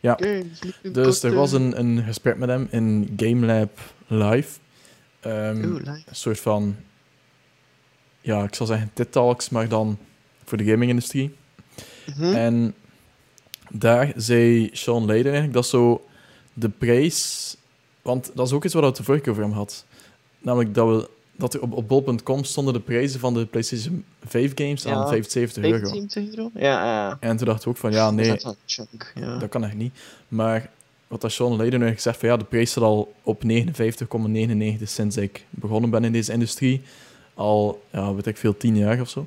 [0.00, 0.16] Ja.
[0.20, 4.58] Games moeten Dus er was een, een gesprek met hem in GameLab Live.
[5.20, 5.90] Ehm, like.
[5.90, 6.76] een soort van,
[8.20, 9.98] ja, ik zal zeggen TED-talks, maar dan
[10.44, 11.34] voor de gaming-industrie.
[12.06, 12.34] Mhm.
[12.34, 12.74] En
[13.70, 16.06] daar zei Sean Layden eigenlijk dat zo
[16.52, 17.56] de prijs...
[18.02, 19.84] Want dat is ook iets wat we het de vorige keer over hem had.
[20.38, 24.52] Namelijk dat, we, dat er op, op bol.com stonden de prijzen van de PlayStation 5
[24.54, 25.88] games aan Ja, 75 euro.
[25.88, 26.50] 25 euro?
[26.54, 27.16] Ja, ja.
[27.20, 29.38] En toen dacht ik ook van, ja, Dat nee, chunk, ja.
[29.38, 29.94] dat kan echt niet.
[30.28, 30.70] Maar
[31.08, 35.16] wat dat Sean Layden eigenlijk zegt, van ja, de prijs staat al op 59,99 sinds
[35.16, 36.82] ik begonnen ben in deze industrie.
[37.34, 39.26] Al, ja, weet ik veel, 10 jaar of zo.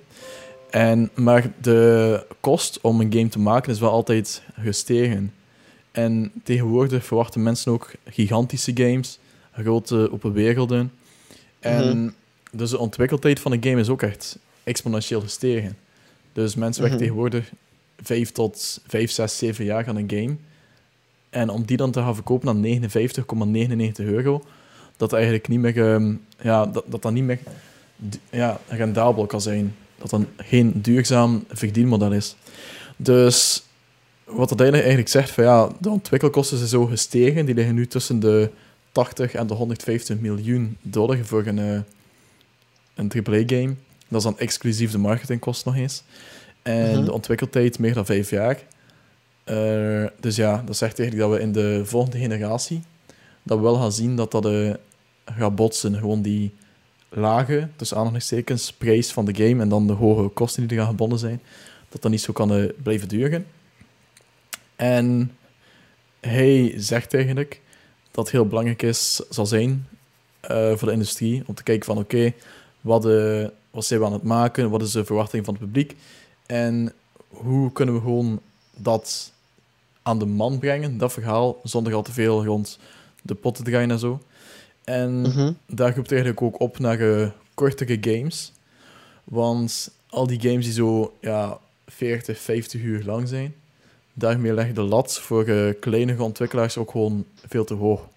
[0.69, 5.33] En, maar de kost om een game te maken is wel altijd gestegen.
[5.91, 9.19] En tegenwoordig verwachten mensen ook gigantische games,
[9.51, 10.91] grote open werelden.
[11.65, 12.09] En Mhm.
[12.51, 15.77] dus de ontwikkeltijd van een game is ook echt exponentieel gestegen.
[16.33, 17.07] Dus mensen werken Mhm.
[17.07, 17.51] tegenwoordig
[18.01, 20.35] 5 tot 5, 6, 7 jaar aan een game.
[21.29, 24.43] En om die dan te gaan verkopen aan 59,99 euro,
[24.97, 27.39] dat eigenlijk niet meer, ehm, ja, dat, dat dan niet meer
[28.29, 29.75] ja, rendabel kan zijn.
[29.97, 32.35] Dat dan geen duurzaam verdienmodel is.
[32.97, 33.63] Dus
[34.23, 37.45] wat dat eigenlijk zegt, van ja, de ontwikkelkosten zijn zo gestegen.
[37.45, 38.49] Die liggen nu tussen de
[38.95, 41.79] 80 en de 150 miljoen dollar voor een, eh,
[42.95, 43.75] een AAA-game.
[44.07, 46.03] Dat is dan exclusief de marketingkost nog eens.
[46.61, 47.05] En Mhm.
[47.05, 48.63] de ontwikkeltijd meer dan vijf jaar.
[49.43, 52.81] Eh, dus ja, dat zegt eigenlijk dat we in de volgende generatie
[53.43, 54.73] dat we wel gaan zien dat dat eh,
[55.25, 55.95] gaat botsen.
[55.95, 56.53] Gewoon die
[57.09, 60.91] lage, tussen aanhalingstekens, prijs van de game en dan de hoge kosten die er gaan
[60.91, 61.41] gebonden zijn,
[61.89, 63.45] dat dat niet zo kan blijven duren.
[64.75, 65.31] En
[66.19, 67.61] hij zegt eigenlijk
[68.15, 69.87] dat heel belangrijk is, zal zijn
[70.39, 72.33] eh, voor de industrie, om te kijken van oké,
[72.81, 75.95] wat, eh, wat zijn we aan het maken, wat is de verwachting van het publiek
[76.45, 76.93] en
[77.27, 78.39] hoe kunnen we gewoon
[78.77, 79.31] dat
[80.01, 82.79] aan de man brengen, dat verhaal, zonder al te veel rond
[83.21, 84.21] de pot te draaien en zo.
[84.83, 85.51] En Mhm.
[85.67, 88.51] daar roept eigenlijk ook op naar eh, kortere games.
[89.23, 93.55] Want al die games die zo ja, 40, 50 uur lang zijn,
[94.17, 98.07] daarmee legt de lat voor eh, kleinere ontwikkelaars ook gewoon veel te hoog.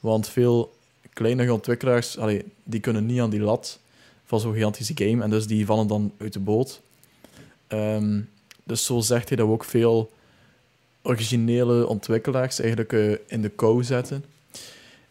[0.00, 0.76] Want veel
[1.12, 3.78] kleinere ontwikkelaars, allee, die kunnen niet aan die lat
[4.24, 6.80] van zo'n gigantische game en dus die vallen dan uit de boot.
[7.66, 8.20] Ehm,
[8.64, 10.10] dus zo zegt hij dat we ook veel
[11.02, 14.24] originele ontwikkelaars eigenlijk eh, in de kou zetten.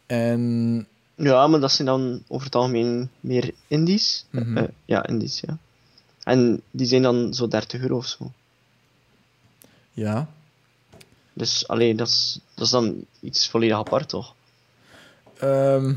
[0.06, 4.26] En Ja, maar dat zijn dan over het algemeen meer indies.
[4.30, 4.58] Mhm.
[4.58, 5.58] Eh, ja, indies, ja.
[6.24, 8.32] En die zijn dan zo 30 euro of zo.
[10.00, 10.30] Ja,
[11.34, 14.36] Dus alleen dat is, dat is dan iets volledig apart, toch?
[15.40, 15.94] Ehm,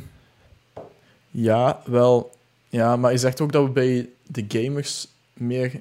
[1.31, 2.31] ja, wel.
[2.69, 5.81] Ja, maar je zegt ook dat we bij de gamers meer.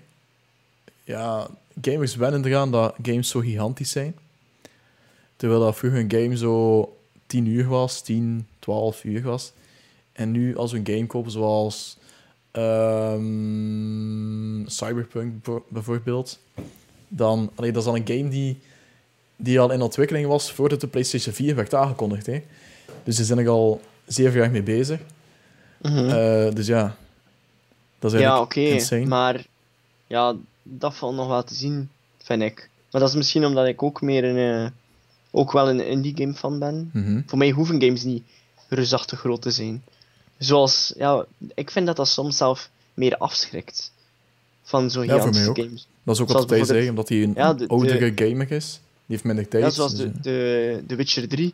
[1.04, 1.48] Ja,
[1.82, 4.16] gamers wennen eraan dat games zo gigantisch zijn.
[5.36, 9.52] Terwijl dat vroeger een game zo 10 uur was, 10, 12 uur was.
[10.14, 11.98] En nu als we een game kopen zoals
[12.52, 13.22] ehm,
[14.68, 16.40] Cyberpunk bijvo- bijvoorbeeld,
[17.14, 18.60] dan, allee, dat is al een game die,
[19.36, 22.26] die al in ontwikkeling was voordat de PlayStation 4 werd aangekondigd.
[22.26, 22.44] Hè.
[23.04, 25.00] Dus daar zijn er al zeven jaar mee bezig.
[25.82, 26.10] Mhm.
[26.10, 26.96] Eh, dus ja,
[28.00, 28.60] dat is ja, eigenlijk oké.
[28.60, 29.06] insane.
[29.06, 29.46] Maar
[30.08, 32.70] ja, dat valt nog wel te zien, vind ik.
[32.92, 34.72] Maar dat is misschien omdat ik ook meer een, eh,
[35.32, 36.90] ook wel een indie game fan ben.
[36.94, 37.22] Mhm.
[37.26, 38.24] Voor mij hoeven games niet
[38.68, 39.84] reusachtig groot te zijn.
[40.38, 43.92] Zoals, ja, ik vind dat dat soms zelf meer afschrikt.
[44.64, 45.58] Van zo'n Ja, gigantische ook.
[45.58, 45.88] games.
[46.04, 48.52] Dat is ook Zoals wat hij bijvoorbeeld- omdat hij een Ja, de- de- oudere gamer
[48.52, 48.72] is.
[48.72, 48.80] Die
[49.20, 49.64] heeft minder tijd.
[49.64, 51.54] Ja, zoals dus, de, eh, de, de Witcher 3.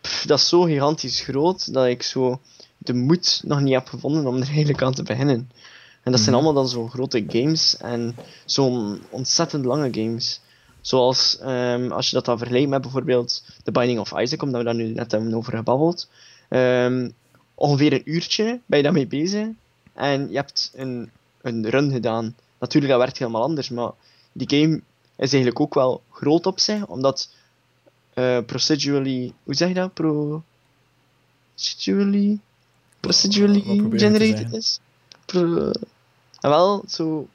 [0.00, 2.40] Pff, dat is zo gigantisch groot dat ik zo
[2.78, 5.50] de moed nog niet heb gevonden om er eigenlijk aan te beginnen.
[6.02, 6.44] En dat zijn Mhm.
[6.44, 10.40] allemaal dan zo grote games en zo'n ontzettend lange games.
[10.80, 14.66] Zoals ehm, als je dat dan vergelijkt met bijvoorbeeld The Binding of Isaac, omdat we
[14.66, 16.08] daar nu net hebben over gebabbeld.
[16.48, 17.08] Ehm,
[17.54, 19.46] ongeveer een uurtje ben je daarmee bezig
[19.94, 21.10] en je hebt een,
[21.42, 22.36] een run gedaan.
[22.58, 23.90] Natuurlijk, dat werkt helemaal anders, maar
[24.32, 24.80] die game
[25.16, 27.28] is eigenlijk ook wel groot op zich, omdat
[28.14, 29.94] eh, procedurally, hoe zeg je dat?
[31.54, 32.38] Procedurally,
[33.00, 34.80] procedurally te generated is.
[35.26, 35.70] Pro,
[36.40, 37.28] en wel, zo,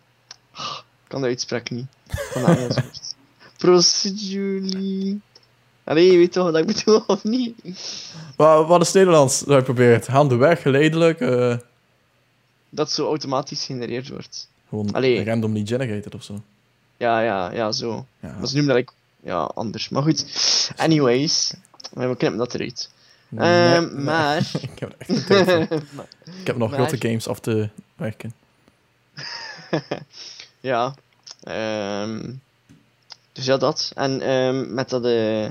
[0.55, 1.85] Ah, ik kan de uitspraak niet.
[2.07, 2.69] Van
[3.57, 5.19] procedurally.
[5.83, 7.55] Allee, je weet toch wat ik bedoel, of niet?
[8.35, 10.09] Wat, wat is Nederlands dat je probeert?
[10.09, 11.57] Gaandeweg, geleidelijk, eh,
[12.69, 14.47] Dat zo automatisch genereerd wordt.
[14.69, 15.23] gewoon Allee.
[15.25, 16.41] randomly generated of zo.
[16.97, 18.05] Ja, ja, ja, zo.
[18.19, 18.35] Ja.
[18.37, 19.89] Maar ze noemen dat ik, ja, anders.
[19.89, 20.25] Maar goed,
[20.75, 21.53] anyways,
[21.93, 22.89] we knippen dat eruit.
[23.29, 24.03] Nee, Ehm, nee.
[24.03, 24.37] maar...
[24.71, 25.37] ik heb er echt voor.
[26.41, 28.33] Ik heb nog Maar- grote games af te werken.
[30.59, 30.93] Ja.
[31.43, 32.31] ehm,
[33.31, 33.91] dus ja, dat.
[33.95, 35.49] En ehm, met dat, eh,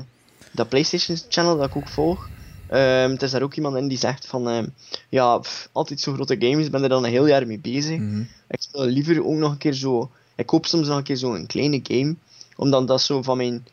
[0.51, 2.29] dat PlayStation channel dat ik ook volg,
[2.75, 4.67] ehm, het is daar ook iemand in die zegt van, ehm,
[5.09, 7.99] ja, pff, altijd zo grote games, ik ben er dan een heel jaar mee bezig.
[7.99, 8.21] Mhm.
[8.49, 11.35] Ik speel liever ook nog een keer zo, ik koop soms nog een keer zo
[11.35, 12.15] een kleine game,
[12.57, 13.67] om dan dat zo van mijn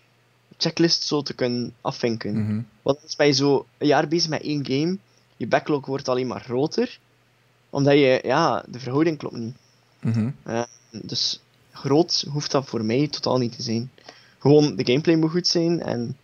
[0.57, 2.33] checklist zo te kunnen afvinken.
[2.33, 2.61] Mhm.
[2.81, 4.97] Want anders ben je zo een jaar bezig met één game,
[5.37, 6.99] je backlog wordt alleen maar groter,
[7.69, 9.55] omdat je, ja, de verhouding klopt niet.
[9.99, 10.29] Mhm.
[10.91, 11.41] Dus
[11.71, 13.91] groot hoeft dat voor mij totaal niet te zijn.
[14.39, 16.17] Gewoon, de gameplay moet goed zijn en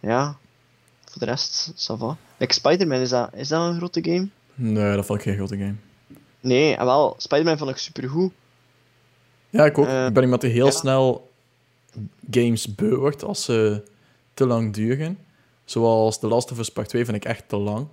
[0.00, 0.36] ja,
[1.12, 2.16] voor de rest, ça va.
[2.36, 4.28] Like Spider-Man, is dat, is dat een grote game?
[4.54, 5.74] Nee, dat vond ik geen grote game.
[6.40, 8.32] Nee, en wel, Spider-Man vond ik supergoed.
[9.50, 9.86] Ja, ik ook.
[9.86, 10.70] Eh, ik ben iemand die heel ja.
[10.72, 11.30] snel
[12.30, 13.82] games beu wordt als ze
[14.34, 15.18] te lang duren.
[15.64, 17.86] Zoals The Last of Us Part 2 vind ik echt te lang.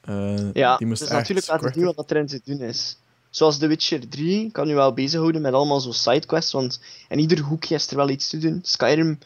[0.00, 1.82] Eh, Ja, die moest dus echt natuurlijk laten korter.
[1.82, 2.98] zien wat erin te doen is.
[3.30, 7.38] Zoals The Witcher 3 kan je wel bezighouden met allemaal zo sidequests, want in ieder
[7.40, 8.58] hoekje is er wel iets te doen.
[8.62, 9.18] Skyrim,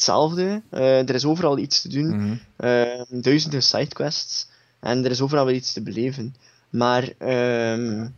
[0.00, 0.62] hetzelfde.
[0.70, 2.16] Eh, er is overal iets te doen.
[2.16, 2.36] Mhm.
[2.56, 4.48] Ehm, duizenden sidequests.
[4.80, 6.34] En er is overal wel iets te beleven.
[6.70, 8.08] Maar ehm,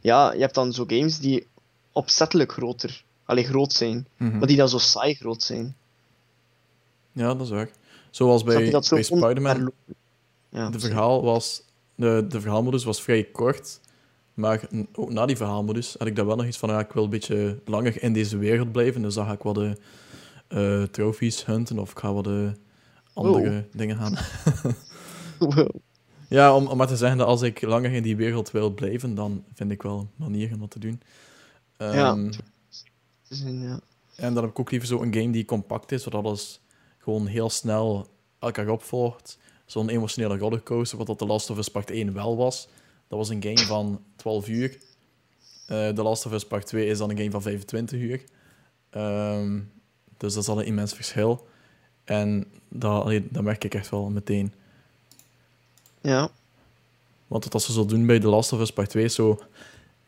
[0.00, 1.46] ja, je hebt dan zo games die
[1.92, 4.06] opzettelijk groter, alleen groot zijn.
[4.16, 4.38] Mhm.
[4.38, 5.76] Maar die dan zo saai groot zijn.
[7.12, 7.70] Ja, dat is waar.
[8.10, 9.72] Zoals bij, je dat zo bij Spider-Man.
[10.48, 11.62] Ja, De, verhaal was,
[11.94, 13.80] de, de verhaalmodus was vrij kort.
[14.34, 14.60] Maar
[14.92, 16.68] ook na die verhaalmodus had ik daar wel nog iets van...
[16.68, 19.02] Ja, ik wil een beetje langer in deze wereld blijven.
[19.02, 19.76] Dus dan ga ik wat de
[20.54, 21.78] eh trophies hunten.
[21.78, 22.52] Of ik ga wat de
[23.12, 24.16] andere dingen gaan.
[25.38, 25.68] Wow.
[26.28, 29.14] Ja, om, om maar te zeggen dat als ik langer in die wereld wil blijven...
[29.14, 31.00] dan vind ik wel manieren om dat te doen.
[31.78, 31.92] Ja.
[31.92, 32.32] Ehm,
[33.28, 33.80] ja.
[34.16, 36.60] En dan heb ik ook liever zo een game die compact is, zodat alles
[36.98, 38.06] gewoon heel snel
[38.38, 39.38] elkaar opvolgt.
[39.66, 42.68] Zo'n emotionele rollercoaster, wat dat The Last of Us Part 1 wel was.
[43.08, 44.78] Dat was een game van 12 uur.
[45.66, 48.24] Eh The Last of Us Part 2 is dan een game van 25 uur.
[48.90, 49.60] Ehm,
[50.16, 51.46] dus dat is al een immens verschil.
[52.04, 54.52] En dat, allee, dat merk ik echt wel meteen.
[56.00, 56.28] Ja.
[57.26, 59.40] Want wat ze zo doen bij The Last of Us Part 2, zo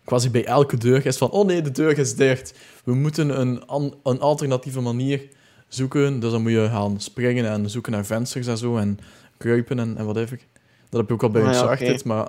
[0.05, 2.55] quasi bij elke deur is van, oh nee, de deur is dicht.
[2.85, 5.29] We moeten een, an- een alternatieve manier
[5.69, 6.21] zoeken.
[6.21, 8.99] Dus dan moet je gaan springen en zoeken naar vensters en zo en
[9.37, 10.39] kruipen en, en whatever.
[10.89, 12.29] Dat heb ik ook al bij Ah ja, Uncharted, maar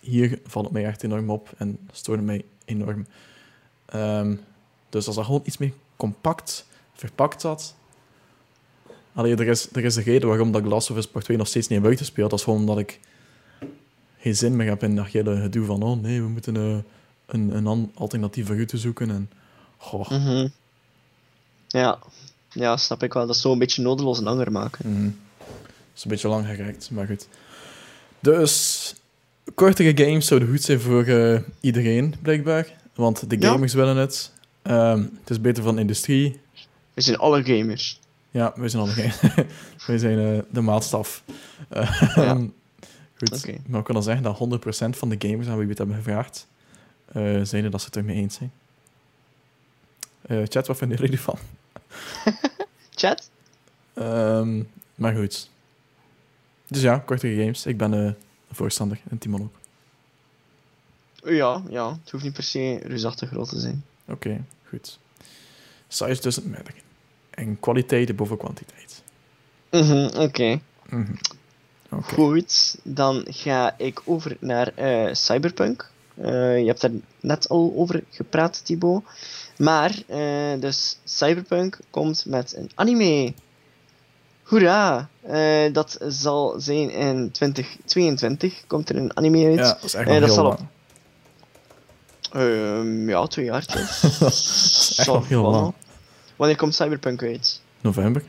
[0.00, 3.06] hier valt het mij echt enorm op en stoorde mij enorm.
[3.86, 4.34] Ehm,
[4.88, 6.66] dus als dat gewoon iets meer compact
[7.00, 7.74] verpakt had.
[9.12, 11.36] Allee, er is, er is een reden waarom dat ik Last of Us Part 2
[11.36, 12.30] nog steeds niet heb uitgespeeld.
[12.30, 13.00] Dat is gewoon omdat ik
[14.18, 16.76] geen zin meer heb in dat hele gedoe van oh nee, we moeten eh,
[17.26, 19.10] een, een alternatieve route zoeken.
[19.10, 19.30] En,
[19.76, 20.48] goh, Mhm.
[21.68, 21.98] Ja.
[22.50, 23.26] Ja, snap ik wel.
[23.26, 24.90] Dat is zo een beetje nodeloos en langer maken.
[24.92, 25.10] mhm.
[25.94, 27.28] is een beetje lang gerekt, maar goed.
[28.20, 28.94] Dus,
[29.54, 32.72] kortere games zouden goed zijn voor eh, iedereen, blijkbaar.
[32.94, 33.50] Want de Ja.
[33.52, 34.32] gamers willen het.
[34.62, 36.40] Ehm, het is beter van de industrie.
[37.00, 38.00] We zijn alle gamers.
[38.30, 39.10] Ja, wij zijn allemaal
[39.86, 41.22] Wij zijn eh, de maatstaf.
[42.14, 42.38] Ja.
[43.14, 44.60] Goed, maar we kunnen zeggen dat
[44.94, 46.46] 100% van de gamers aan wie we het hebben gevraagd,
[47.06, 48.52] eh zeiden dat ze het ermee eens zijn.
[50.22, 51.38] Eh, chat, wat vinden jullie ervan?
[53.00, 53.30] Chat?
[53.94, 54.62] Ehm,
[54.94, 55.50] maar goed.
[56.68, 57.66] Dus ja, kortere games.
[57.66, 58.14] Ik ben een
[58.52, 59.58] voorstander en Timon ook.
[61.30, 61.98] Ja, ja.
[62.02, 63.84] Het hoeft niet per se reusachtig groot te zijn.
[64.04, 64.98] Oké, goed.
[65.88, 66.74] Size doesn't matter.
[67.40, 69.02] En kwaliteit boven kwantiteit.
[69.70, 70.60] Mhm, Oké.
[70.88, 71.12] Mhm.
[71.90, 72.12] Oké.
[72.14, 75.90] Goed, dan ga ik over naar eh, Cyberpunk.
[76.14, 79.02] Eh, je hebt daar net al over gepraat, Thibaut.
[79.56, 83.34] Maar, eh, dus Cyberpunk komt met een anime.
[84.42, 85.08] Hoera!
[85.72, 88.66] Dat zal zijn in 2022.
[88.66, 89.58] Komt er een anime uit.
[89.58, 90.58] Ja, dat is echt nog dat zal lang.
[90.58, 90.66] op-
[92.32, 93.64] Ehm, ja, twee jaar.
[94.20, 95.72] dat is echt nog heel lang.
[96.40, 97.60] Wanneer komt Cyberpunk uit?
[97.80, 98.22] November.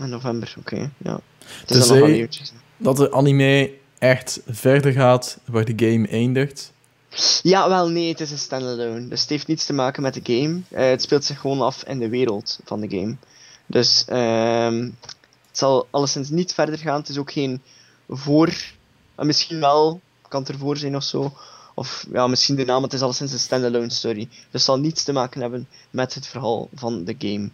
[0.00, 0.90] In november, oké.
[0.98, 1.20] ja.
[1.44, 2.44] Het is nog een nieuwtje.
[2.76, 6.72] Dat de anime echt verder gaat waar de game eindigt.
[7.42, 9.08] Ja, wel nee, het is een standalone.
[9.08, 10.60] Dus het heeft niets te maken met de game.
[10.70, 13.16] Eh, het speelt zich gewoon af in de wereld van de game.
[13.66, 14.82] Dus ehm,
[15.46, 17.00] het zal alleszins niet verder gaan.
[17.00, 17.62] Het is ook geen
[18.08, 18.48] voor.
[19.14, 21.32] eh, misschien wel, kan het ervoor zijn of zo.
[21.78, 24.28] Of ja, misschien de naam, het is alleszins een standalone story.
[24.28, 27.50] Dus het zal niets te maken hebben met het verhaal van de game.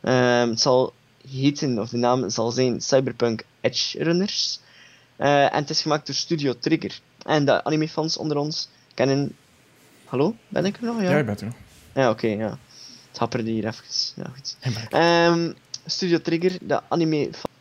[0.00, 0.92] Ehm, het zal
[1.30, 4.60] heten, of de naam zal zijn Cyberpunk Edge Runners.
[5.16, 7.00] Eh, en het is gemaakt door Studio Trigger.
[7.24, 9.36] En de animefans onder ons kennen...
[10.04, 10.34] Hallo?
[10.48, 11.02] Ben ik er nog?
[11.02, 11.52] Ja, Ja, ik ben er.
[11.94, 12.58] ja oké, ja.
[13.08, 13.84] Het happerde hier even.
[14.16, 14.56] Ja, goed.
[14.90, 15.52] Ehm,
[15.86, 16.80] Studio Trigger, de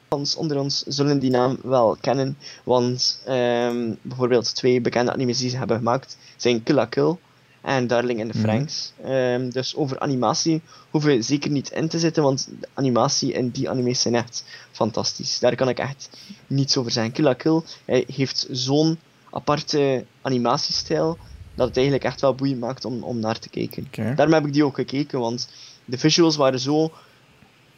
[0.10, 2.38] anime-fans onder ons zullen die naam wel kennen.
[2.64, 7.16] Want ehm, bijvoorbeeld twee bekende animes die ze hebben gemaakt zijn Kill la Kill
[7.62, 8.48] en Darling in the Mhm.
[8.48, 8.94] Franxx.
[9.04, 13.50] Ehm, dus over animatie hoeven we zeker niet in te zitten, want de animatie in
[13.50, 15.40] die animes zijn echt fantastisch.
[15.40, 16.10] Daar kan ik echt
[16.48, 17.14] niets over zeggen.
[17.14, 19.00] Kill la Kill hij heeft zo'n
[19.32, 21.18] aparte animatiestijl
[21.56, 23.88] dat het eigenlijk echt wel boeiend maakt om, om naar te kijken.
[24.16, 25.50] Daarom heb ik die ook gekeken, want
[25.86, 26.92] de visuals waren zo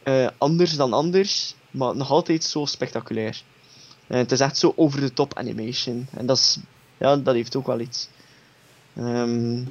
[0.04, 3.44] eh, anders dan anders, maar nog altijd zo spectaculair.
[4.10, 6.08] Eh, het is echt zo over the top animation.
[6.14, 6.58] En dat, is,
[6.98, 8.10] ja, dat heeft ook wel iets.
[8.96, 9.64] Ehm,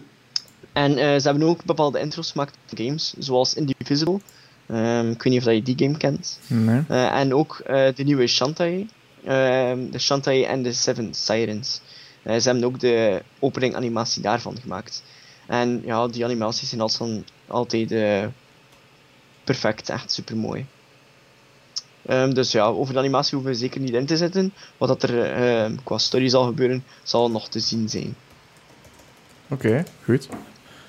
[0.72, 4.20] en eh, ze hebben ook bepaalde intros gemaakt in games, zoals Indivisible.
[4.66, 6.38] Ehm, ik weet niet of je die game kent.
[6.46, 6.84] Nee.
[6.88, 8.86] Eh, en ook de nieuwe Shantae.
[9.24, 11.80] Ehm, de Shantae en de Seven Sirens.
[12.24, 15.02] Ze hebben ook de opening animatie daarvan gemaakt.
[15.46, 17.00] En ja, die animaties zijn als
[17.46, 17.94] altijd
[19.44, 20.66] perfect, echt super mooi.
[22.08, 24.52] Dus ja, over de animatie hoeven we zeker niet in te zetten.
[24.76, 28.14] Wat dat er eh, qua story zal gebeuren, zal nog te zien zijn.
[29.48, 30.28] Oké, goed.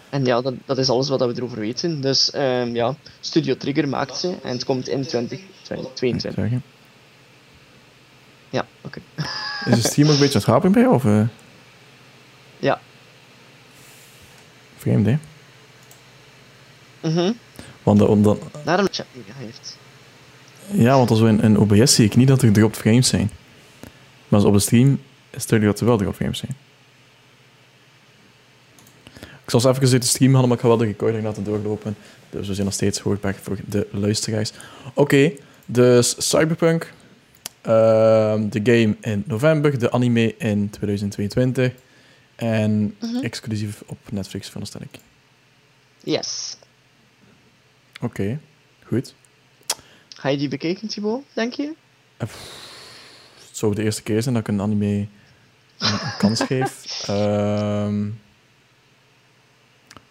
[0.09, 2.01] En ja, dat, dat is alles wat we erover weten.
[2.01, 6.34] Dus ehm, ja, Studio Trigger maakt ze en het komt in 2022.
[6.34, 6.63] Zeggen.
[8.49, 8.99] Ja, oké.
[9.65, 10.86] Is de stream ook een beetje aan het bij?
[10.86, 11.28] Of, eh?
[12.59, 12.82] Ja.
[14.78, 15.17] Vreemd, hè?
[17.01, 17.32] Mhm.
[17.84, 18.88] Want, omdat, Daarom
[19.36, 19.78] heeft.
[20.72, 23.30] Ja, want als we in, in OBS zie ik niet dat er dropped frames zijn.
[24.28, 24.99] Maar als op de stream
[25.30, 26.55] is het duidelijk dat er wel dropped frames zijn.
[29.43, 31.43] Ik zal eens even uit de stream halen, maar ik ga wel de recording laten
[31.43, 31.95] doorlopen.
[32.30, 34.51] Dus we zijn nog steeds hoorbaar voor de luisteraars.
[34.93, 35.32] Oké,
[35.65, 36.93] dus Cyberpunk.
[37.61, 41.74] ehm, de game in november, de anime in 2022.
[42.36, 43.15] En Mhm.
[43.24, 44.99] exclusief op Netflix, veronderstel ik.
[46.03, 46.57] Yes.
[48.01, 48.39] Oké,
[48.86, 49.13] goed.
[50.20, 51.74] Ga je die bekijken, Thibaut, denk je?
[52.17, 52.30] Het
[53.51, 55.07] zou de eerste keer zijn dat ik een anime een,
[55.93, 56.84] een kans geef.
[57.07, 58.07] Ehm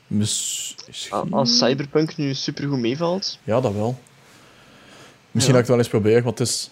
[0.06, 1.32] misschien...
[1.32, 3.38] Als Cyberpunk nu supergoed meevalt.
[3.44, 3.98] Ja, dat wel.
[5.30, 5.61] Misschien Ja.
[5.61, 6.70] dat ik het wel eens probeer, want het is...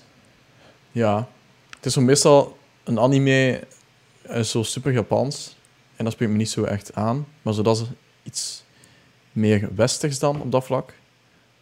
[0.93, 1.29] Ja,
[1.77, 3.63] het is zo meestal een anime
[4.29, 5.57] is zo super Japans.
[5.97, 7.27] En dat spreekt me niet zo echt aan.
[7.43, 7.87] Maar zodat ze
[8.23, 8.65] iets
[9.33, 10.93] meer westers dan op dat vlak.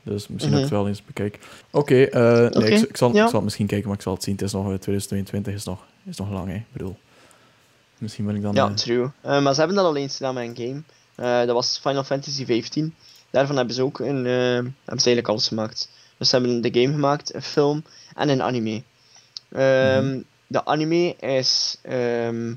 [0.04, 1.38] Dus misschien dat ik het wel eens bekijk.
[1.70, 3.22] Oké, eh, nee, ik, ik zal, ja.
[3.22, 4.34] ik zal het misschien kijken, maar ik zal het zien.
[4.34, 6.54] Het is nog eh, 2022, is nog, is nog lang, hè.
[6.54, 6.96] Ik bedoel,
[7.98, 8.54] misschien wil ik dan...
[8.54, 9.10] Ja, eh, true.
[9.20, 10.82] Eh, maar ze hebben dat al eens gedaan met een game.
[11.14, 12.94] Eh, dat was Final Fantasy 15.
[13.30, 15.88] Daarvan hebben ze ook een, eh, hebben ze eigenlijk alles gemaakt.
[16.18, 17.84] Dus ze hebben de game gemaakt, een film
[18.14, 18.82] en een anime.
[19.52, 20.20] Ehm, Mhm.
[20.46, 22.54] De anime is ehm,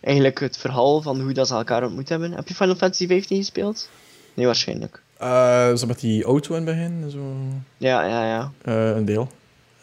[0.00, 2.32] eigenlijk het verhaal van hoe dat ze elkaar ontmoet hebben.
[2.32, 3.88] Heb je Final Fantasy 15 gespeeld?
[4.34, 5.02] Nee, waarschijnlijk.
[5.18, 7.18] Eh, zo met die auto in het begin, zo...
[7.76, 8.52] Ja, ja, ja.
[8.62, 9.28] eh, een deel.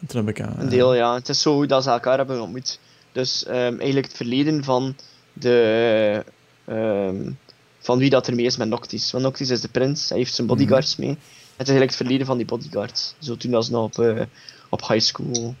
[0.00, 0.44] En toen heb ik...
[0.46, 1.14] eh, Een deel, ja.
[1.14, 2.78] Het is zo dat ze elkaar hebben ontmoet.
[3.12, 4.96] Dus ehm, eigenlijk het verleden van
[5.32, 6.24] de...
[6.64, 7.30] ehm,
[7.78, 9.10] van wie dat er mee is met Noctis.
[9.10, 11.08] Want Noctis is de prins, hij heeft zijn bodyguards mee.
[11.08, 13.14] Het is eigenlijk het verleden van die bodyguards.
[13.18, 14.26] Zo toen ze nog op,
[14.68, 15.54] op high school,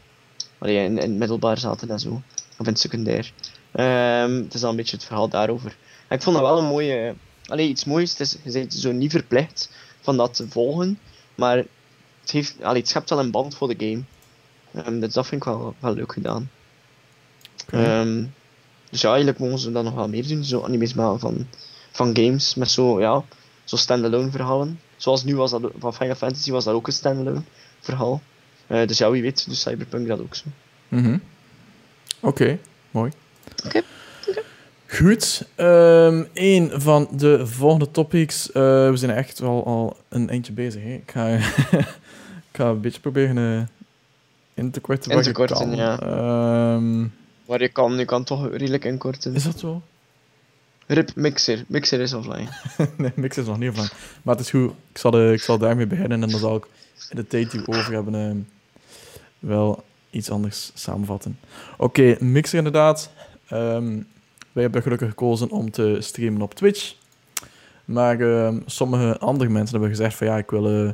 [0.58, 2.08] allee, in, in het middelbaar zaten en zo.
[2.58, 3.32] Of in het secundair.
[3.72, 5.76] Ehm, het is dan een beetje het verhaal daarover.
[6.08, 7.14] En ik vond dat wel een mooie...
[7.46, 8.10] Allee, iets moois.
[8.10, 9.70] Het is, je bent zo niet verplicht
[10.00, 10.98] van dat te volgen.
[11.34, 11.56] Maar
[12.20, 14.02] het, heeft, allee, het schept wel een band voor de game.
[14.84, 16.50] Ehm, dus dat vind ik wel, wel leuk gedaan.
[17.70, 18.24] Ehm,
[18.90, 20.44] dus ja, eigenlijk mogen ze dat nog wel meer doen.
[20.44, 21.46] Zo animes maken van,
[21.90, 23.24] van games met zo, ja,
[23.64, 24.80] zo standalone verhalen.
[24.96, 27.42] Zoals nu was dat van Final Fantasy was dat ook een standalone
[27.80, 28.22] verhaal.
[28.66, 30.44] Eh, dus ja, wie weet, dus Cyberpunk dat ook zo.
[30.88, 31.18] Mhm.
[32.20, 32.58] Oké,
[32.90, 33.12] mooi.
[33.64, 33.82] Oké,
[34.96, 38.52] Goed, ehm een van de volgende topics.
[38.52, 40.82] eh, we zijn echt wel al een eindje bezig.
[40.82, 40.92] Hè?
[40.92, 41.28] Ik, ga,
[42.50, 43.66] ik ga een beetje proberen eh,
[44.54, 45.10] in te korten.
[45.12, 45.76] In te korten, kan.
[45.76, 45.98] ja.
[46.00, 47.00] Ehm,
[47.46, 49.34] Maar je kan, je kan toch redelijk inkorten.
[49.34, 49.82] is dat zo?
[50.86, 51.64] Rip Mixer.
[51.68, 52.48] Mixer is offline.
[52.96, 53.88] nee, mix is nog niet van.
[54.22, 54.70] Maar het is goed.
[54.92, 56.66] Ik zal, eh, ik zal daarmee beginnen en dan zal ik
[57.10, 58.36] in de tijd die we over hebben ehm,
[59.38, 61.38] wel iets anders samenvatten.
[61.76, 63.10] Oké, Mixer inderdaad.
[63.48, 63.98] Ehm,
[64.52, 66.94] wij hebben gelukkig gekozen om te streamen op Twitch.
[67.84, 70.66] Maar ehm, sommige andere mensen hebben gezegd van ja, ik wil...
[70.86, 70.92] eh,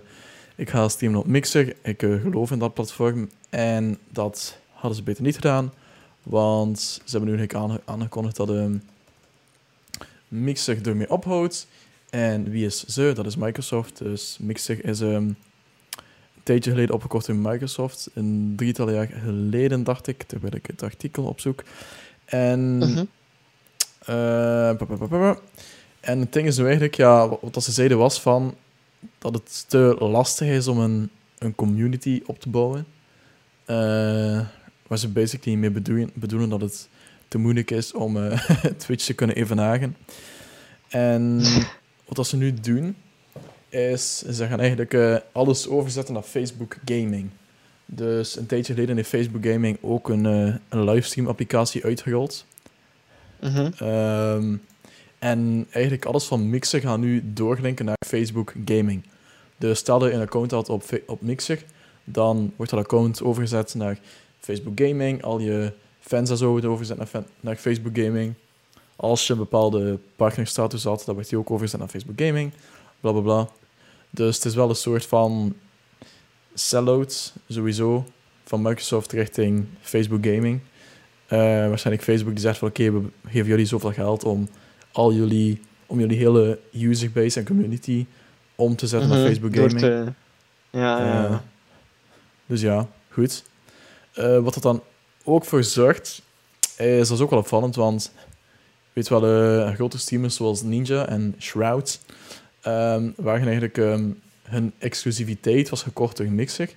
[0.56, 1.74] ik ga streamen op Mixer.
[1.82, 3.30] Ik eh, geloof in dat platform.
[3.50, 5.72] En dat hadden ze beter niet gedaan.
[6.22, 7.46] Want ze hebben nu
[7.84, 8.76] aangekondigd dat ehm,
[10.28, 11.66] Mixer ermee ophoudt.
[12.10, 13.12] En wie is ze?
[13.14, 13.98] Dat is Microsoft.
[13.98, 15.36] Dus Mixer is ehm, een
[16.42, 18.10] tijdje geleden opgekocht door Microsoft.
[18.14, 21.62] Een drietal jaar geleden, dacht ik, terwijl ik het artikel opzoek.
[22.24, 23.04] En, Mhm.
[26.00, 28.54] En het ding is nu eigenlijk, ja, wat wat ze zeiden was van
[29.18, 32.86] dat het te lastig is om een, een community op te bouwen.
[33.64, 34.46] Eh,
[34.86, 36.88] waar ze basically mee bedoelen, bedoelen dat het
[37.28, 39.96] te moeilijk is om eh, Twitch te kunnen evenaren.
[40.88, 41.42] En
[42.06, 42.96] wat ze nu doen,
[43.68, 47.30] is ze gaan eigenlijk eh, alles overzetten naar Facebook Gaming.
[47.86, 51.84] Dus een tijdje geleden heeft Facebook Gaming ook een, eh, een livestream applicatie
[53.40, 54.56] Ehm,
[55.18, 59.04] en eigenlijk alles van Mixer gaat nu doorlinken naar Facebook Gaming.
[59.56, 61.62] Dus stel je een account had op, op Mixer,
[62.04, 63.98] dan wordt dat account overgezet naar
[64.40, 65.22] Facebook Gaming.
[65.22, 68.34] Al je fans en zo worden overgezet naar, naar Facebook Gaming.
[68.96, 72.52] Als je een bepaalde partnerstatus had, dan wordt die ook overgezet naar Facebook Gaming.
[73.00, 73.48] Bla bla bla.
[74.10, 75.54] Dus het is wel een soort van
[76.54, 78.06] sell-out, sowieso,
[78.44, 80.60] van Microsoft richting Facebook Gaming.
[81.28, 84.48] Eh, waarschijnlijk Facebook die zegt van oké, we geven jullie zoveel geld om
[84.92, 88.06] al jullie, om jullie hele userbase en community
[88.54, 89.26] om te zetten naar Mhm.
[89.28, 89.78] Facebook Gaming.
[89.78, 90.12] te-
[90.70, 91.44] Ja, ja, Eh, ja.
[92.46, 93.44] dus ja, goed.
[94.12, 94.82] Eh, wat dat dan
[95.24, 96.22] ook voor zorgt,
[96.76, 98.12] is dat is ook wel opvallend, want
[98.92, 102.00] weet wel, eh, grote streamers zoals Ninja en Shroud
[102.62, 104.04] ehm, waren eigenlijk ehm,
[104.42, 106.68] hun exclusiviteit was gekort door Mixer.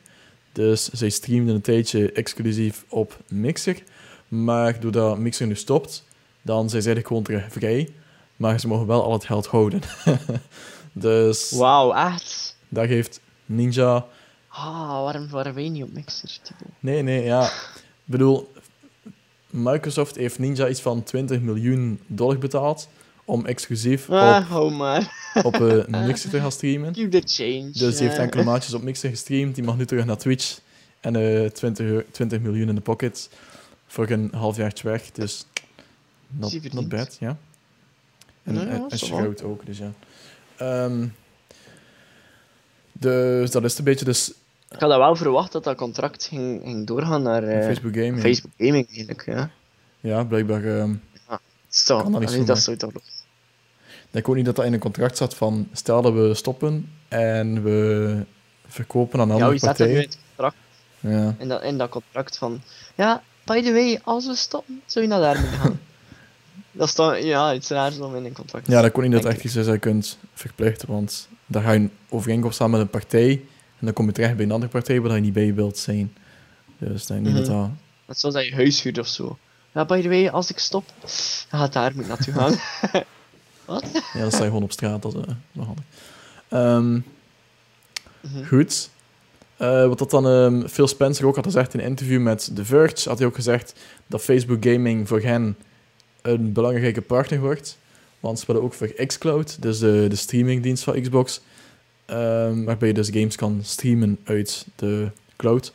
[0.51, 3.83] Dus zij streamden een tijdje exclusief op Mixer.
[4.31, 6.03] Maar doordat Mixer nu stopt,
[6.41, 7.89] dan zijn ze eigenlijk gewoon terug vrij.
[8.35, 9.81] Maar ze mogen wel al het geld houden.
[10.93, 12.57] dus Wauw, echt?
[12.69, 14.05] daar heeft Ninja
[14.47, 16.37] Ah, waarom waren wij niet op Mixer?
[16.79, 17.43] Nee, nee, ja.
[17.45, 18.51] Ik bedoel,
[19.49, 22.87] Microsoft heeft Ninja iets van 20 miljoen dollar betaald
[23.25, 26.93] om exclusief Ah, op, op eh, Mixer te gaan streamen.
[26.93, 27.71] Keep the change.
[27.71, 29.55] Dus die heeft enkele maandjes op Mixer gestreamd.
[29.55, 30.59] Die mag nu terug naar Twitch.
[30.99, 33.29] En eh 20, euro- 20 miljoen in de pocket
[33.91, 35.11] voor een halfjaartje weg.
[35.11, 35.45] Dus
[36.27, 37.37] not, not bad, ja.
[38.43, 38.97] En, Ja, ja, en, en.
[38.97, 39.91] Shroud ook, dus ja.
[40.57, 41.07] Ehm,
[42.93, 44.05] dus dat is een beetje.
[44.05, 44.29] Dus
[44.69, 48.19] Ik had dat wel verwacht dat dat contract ging, ging doorgaan naar eh, Facebook Gaming.
[48.19, 49.25] Facebook Gaming, eigenlijk.
[49.25, 49.49] Ja.
[49.99, 50.63] Ja, blijkbaar.
[50.79, 50.93] ehm,
[51.67, 52.91] Zo, Kan dat niet allee, dat zou toch...
[52.93, 56.89] Ik denk ook niet dat dat in een contract staat van stel dat we stoppen
[57.07, 58.23] en we
[58.67, 60.19] verkopen aan Ja, andere wie staat dat nu in partijen.
[60.19, 60.55] het contract?
[60.99, 61.35] Ja.
[61.43, 62.61] In dat, in dat contract van...
[62.95, 65.79] Ja, by the way, als we stoppen, zou je naar daar moeten gaan.
[66.71, 67.25] dat is dan...
[67.25, 69.55] Ja, iets raars om in een contract te ja, dat kon niet dat echt iets
[69.55, 73.29] is dat je kunt verplichten, want daar ga je overeenkomst samen met een partij
[73.79, 76.13] en dan kom je terecht bij een andere partij waar je niet bij wilt zijn.
[76.77, 77.57] Dus denk niet dat Mhm.
[77.57, 77.69] dat...
[78.07, 79.37] Net zoals dat je huis huurt of zo.
[79.73, 80.83] Ja, by the way, als ik stop,
[81.49, 82.55] dan gaat daar moet naartoe gaan.
[83.65, 83.85] Wat?
[84.13, 85.21] Ja, dan sta je gewoon op straat, dat is
[85.51, 85.83] wel handig.
[86.47, 86.99] Ehm,
[88.21, 88.45] Mhm.
[88.47, 88.89] Goed.
[89.61, 92.65] Eh, wat dat dan ehm, Phil Spencer ook had gezegd in een interview met The
[92.65, 93.75] Verge, had hij ook gezegd
[94.07, 95.57] dat Facebook Gaming voor hen
[96.21, 97.77] een belangrijke partner wordt.
[98.19, 101.41] Want ze willen ook voor xCloud, dus de, de streamingdienst van Xbox,
[102.05, 105.73] ehm, waarbij je dus games kan streamen uit de cloud.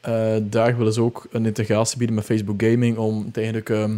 [0.00, 3.70] Eh, daar willen ze ook een integratie bieden met Facebook Gaming om eigenlijk...
[3.70, 3.96] ehm,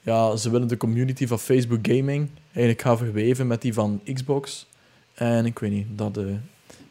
[0.00, 4.66] ja, ze willen de community van Facebook Gaming eigenlijk gaan verweven met die van Xbox.
[5.14, 6.24] En ik weet niet, dat eh,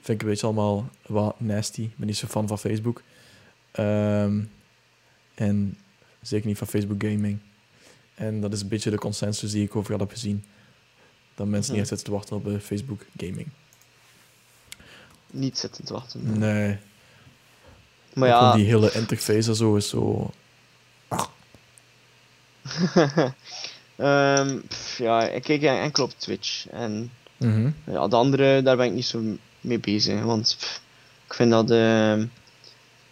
[0.05, 1.81] vind ik een beetje allemaal wat nasty.
[1.81, 3.01] Ik ben niet zo fan van Facebook.
[3.71, 4.39] Ehm,
[5.35, 5.77] en
[6.21, 7.39] zeker niet van Facebook Gaming.
[8.15, 10.45] En dat is een beetje de consensus die ik overal heb gezien.
[11.35, 11.79] Dat mensen Mhm.
[11.79, 13.47] niet echt zitten te wachten op eh, Facebook Gaming.
[15.31, 16.39] Niet zitten te wachten.
[16.39, 16.77] Nee.
[18.13, 20.31] Maar Ook gewoon ja, die hele interface en zo is zo...
[23.95, 26.67] ehm, pff, ja, ik kijk enkel op Twitch.
[26.67, 27.69] En Mhm.
[27.85, 29.23] ja, de andere, daar ben ik niet zo
[29.65, 30.21] mee bezig.
[30.21, 30.81] Want pff,
[31.27, 31.71] ik vind dat...
[31.71, 32.21] ehm,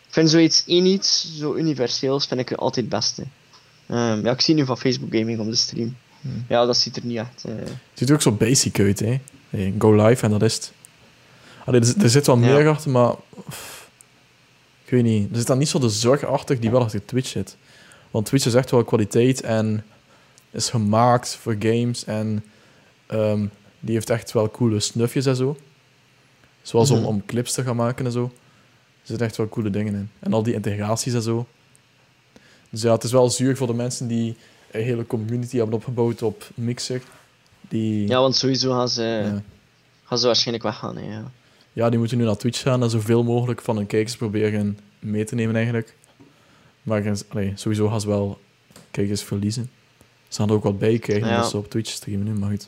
[0.08, 3.24] ik vind zoiets één iets, zo universeels, vind ik altijd het beste.
[3.88, 5.96] Ehm, ja, ik zie nu van Facebook Gaming op de stream.
[6.22, 6.36] Mhm.
[6.50, 7.44] Ja, dat ziet er niet echt...
[7.48, 7.54] eh,
[7.94, 9.20] Ziet er ook zo basic uit, hè.
[9.50, 10.72] Hey, go live en dat is het.
[11.66, 12.42] Allee, er, zit- er zit wel Ja.
[12.54, 13.14] meer achter, maar...
[13.50, 13.90] pff,
[14.86, 15.30] ik weet niet.
[15.32, 17.58] Er zit dan niet zo de zorg achter die wel achter Twitch zit.
[18.12, 19.86] Want Twitch is echt wel kwaliteit en
[20.52, 22.44] is gemaakt voor games en
[23.08, 23.46] ehm,
[23.80, 25.58] die heeft echt wel coole snufjes en zo.
[26.64, 28.24] Zoals om, om clips te gaan maken en zo.
[28.24, 30.10] Er zitten echt wel coole dingen in.
[30.20, 31.48] En al die integraties en zo.
[32.70, 34.36] Dus ja, het is wel zuur voor de mensen die
[34.72, 37.02] een hele community hebben opgebouwd op Mixer.
[37.70, 39.42] Die, Ja, want sowieso gaan ze, ja.
[40.04, 40.98] gaan ze waarschijnlijk weggaan.
[40.98, 41.32] Hè, ja.
[41.74, 45.24] Ja, die moeten nu naar Twitch gaan en zoveel mogelijk van hun kijkers proberen mee
[45.26, 45.96] te nemen eigenlijk.
[46.84, 48.40] Maar allee, sowieso gaan ze wel
[48.92, 49.70] kijkers verliezen.
[50.28, 51.38] Ze gaan er ook wat bij krijgen Ja.
[51.38, 52.68] als ze op Twitch streamen nu, maar goed.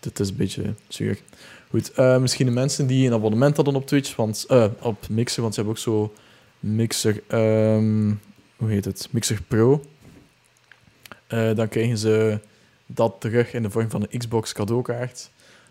[0.00, 1.20] Dit is een beetje zuur.
[1.70, 5.42] Goed, eh, misschien de mensen die een abonnement hadden op Twitch, want, eh, op Mixer,
[5.42, 6.12] want ze hebben ook zo
[6.60, 8.14] Mixer, ehm,
[8.56, 9.08] hoe heet het?
[9.10, 9.84] Mixer Pro.
[11.26, 12.40] Eh, dan krijgen ze
[12.86, 15.30] dat terug in de vorm van een Xbox cadeaukaart.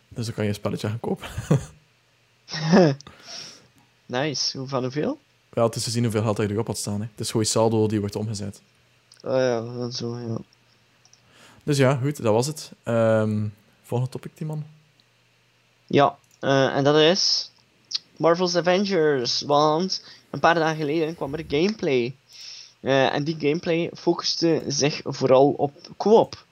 [0.10, 1.28] Dus dan kan je een spelletje gaan kopen.
[4.06, 4.58] Nice.
[4.58, 5.20] Hoe, van hoeveel?
[5.54, 7.02] Ja, het is te zien hoeveel geld er erop had staan.
[7.02, 7.08] Hè.
[7.12, 8.62] Het is gewoon saldo die wordt omgezet.
[9.24, 10.38] Oh ja, dat zo, ja.
[11.64, 12.72] Dus ja, goed, dat was het.
[12.84, 13.48] Ehm,
[13.82, 14.66] volgende topic, Timon.
[15.88, 17.52] Ja, eh, en dat is
[18.18, 19.42] Marvel's Avengers.
[19.42, 22.16] Want een paar dagen geleden kwam er gameplay.
[22.80, 26.46] Eh, en die gameplay focuste zich vooral op co-op.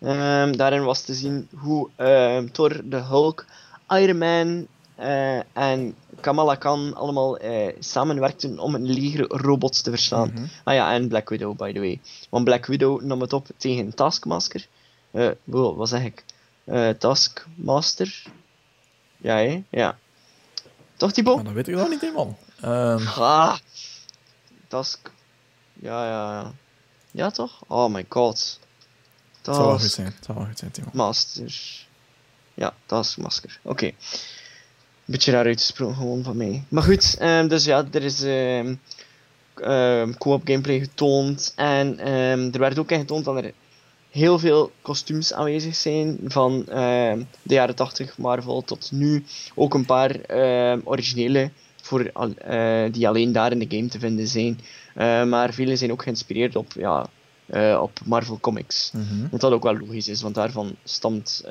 [0.00, 3.44] Ehm, daarin was te zien hoe ehm, Thor, de Hulk,
[3.88, 10.30] Iron Man eh, en Kamala Khan allemaal eh, samenwerkten om een leger robots te verslaan.
[10.34, 10.44] Mhm.
[10.64, 12.00] Ah ja, en Black Widow, by the way.
[12.30, 14.66] Want Black Widow nam het op tegen Taskmaster.
[15.44, 16.24] Wow, wat zeg ik?
[16.98, 18.22] Taskmaster?
[19.22, 19.62] Ja, hè?
[19.70, 19.98] Ja.
[20.96, 21.36] Toch, Thibaut?
[21.36, 22.02] Ja, dat weet ik nog niet.
[22.60, 23.58] Ehm Ah!
[24.68, 25.10] Task...
[25.74, 26.52] Ja, ja, ja.
[27.10, 27.62] Ja, toch?
[27.66, 28.60] Oh my god.
[29.42, 30.06] zal wel goed zijn.
[30.06, 30.90] Het zal wel goed zijn, Timon.
[30.92, 31.54] Master.
[32.54, 33.58] Ja, Taskmaster.
[33.62, 33.92] Oké.
[35.04, 36.64] Beetje raar uitgesproken gewoon van mij.
[36.68, 38.74] Maar goed, ehm, dus ja, er is ehm
[40.18, 41.52] co-op gameplay getoond.
[41.56, 41.98] En
[42.52, 43.52] er werd ook in getoond dat er
[44.12, 46.18] heel veel kostuums aanwezig zijn.
[46.24, 49.24] Van ehm, de jaren 80 Marvel tot nu.
[49.54, 51.50] Ook een paar ehm, originele
[51.82, 54.60] voor, eh, die alleen daar in de game te vinden zijn.
[54.94, 57.06] Eh, maar vele zijn ook geïnspireerd op, ja,
[57.46, 58.90] eh, op Marvel Comics.
[58.92, 59.28] Mhm.
[59.30, 61.42] Wat dat ook wel logisch is, want daarvan stamt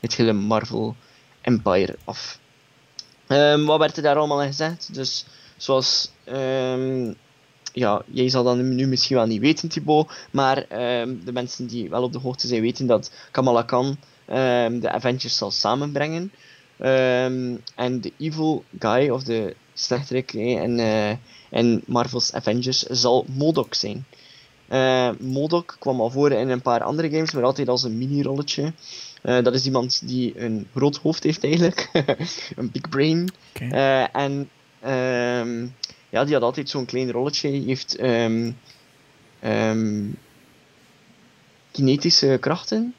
[0.00, 0.96] het hele Marvel
[1.40, 2.38] Empire af.
[3.26, 4.94] Ehm, wat werd er daar allemaal in gezegd?
[4.94, 5.26] Dus
[5.56, 6.10] zoals,
[7.74, 11.90] ja, jij zal dat nu misschien wel niet weten, Thibaut, maar ehm, de mensen die
[11.90, 13.96] wel op de hoogte zijn weten dat Kamala Khan
[14.26, 16.32] ehm, de Avengers zal samenbrengen.
[16.78, 21.16] Ehm, en de evil guy, of de slechterik nee, en, eh,
[21.50, 24.04] en Marvel's Avengers zal MODOK zijn.
[24.68, 28.72] Eh Modok kwam al voor in een paar andere games, maar altijd als een mini-rolletje.
[29.22, 31.90] Eh, dat is iemand die een groot hoofd heeft eigenlijk.
[32.56, 33.28] een big brain.
[33.54, 33.64] Oké.
[33.64, 34.48] Eh, en
[34.80, 35.66] ehm,
[36.14, 37.50] ja, die had altijd zo'n klein rolletje.
[37.50, 38.52] Die heeft ehm,
[39.40, 40.04] ehm,
[41.70, 42.94] kinetische krachten.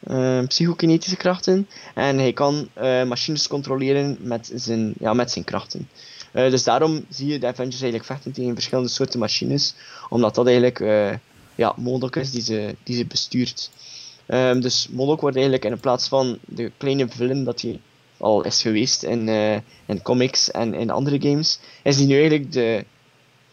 [0.00, 1.68] eh, psychokinetische krachten.
[1.94, 5.88] En hij kan eh, machines controleren met zijn, ja, met zijn krachten.
[6.32, 9.74] Eh, dus daarom zie je de Avengers eigenlijk vechten tegen verschillende soorten machines.
[10.08, 11.14] Omdat dat eigenlijk eh
[11.54, 11.76] ja,
[12.10, 13.70] is die ze, die ze bestuurt.
[14.26, 17.80] Ehm, dus Modok wordt eigenlijk in plaats van de kleine villain dat hij
[18.16, 19.54] al is geweest in, eh,
[19.86, 22.84] in comics en in andere games, is hij nu eigenlijk de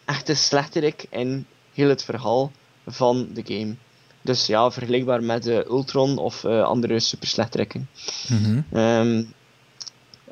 [0.04, 2.52] echte slechterik in heel het verhaal
[2.86, 3.74] van de game.
[4.22, 7.88] Dus ja, vergelijkbaar met de Ultron of eh, andere super slechterikken.
[8.28, 8.62] Mhm.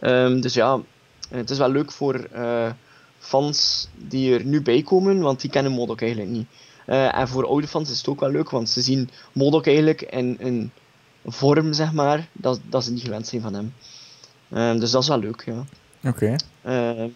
[0.00, 0.80] Ehm, dus ja,
[1.28, 2.70] het is wel leuk voor eh,
[3.18, 6.46] fans die er nu bij komen, want die kennen Modok eigenlijk niet.
[6.86, 10.36] En voor oude fans is het ook wel leuk, want ze zien Modok eigenlijk in
[10.40, 10.70] een
[11.24, 13.72] vorm, zeg maar, dat, dat ze niet gewend zijn van hem.
[14.52, 15.64] Ehm, dus dat is wel leuk, ja.
[16.10, 16.36] Oké.
[16.62, 17.08] Ehm,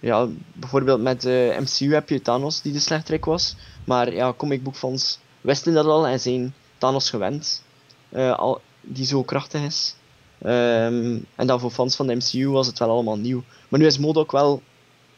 [0.00, 3.56] ja, bijvoorbeeld met de MCU heb je Thanos die de slechterik was.
[3.84, 7.62] Maar ja, comicboekfans wisten dat al en zijn Thanos gewend.
[8.08, 9.94] eh, al, die zo krachtig is.
[10.38, 13.42] Ehm, en dan voor fans van de MCU was het wel allemaal nieuw.
[13.68, 14.62] Maar nu is Modok wel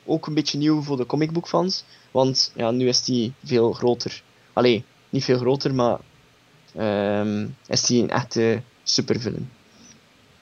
[0.04, 1.84] ook een beetje nieuw voor de comicboekfans.
[2.10, 4.22] Want ja, nu is die veel groter.
[4.52, 5.98] Allee, niet veel groter, maar
[7.66, 9.50] is die een echte supervillain.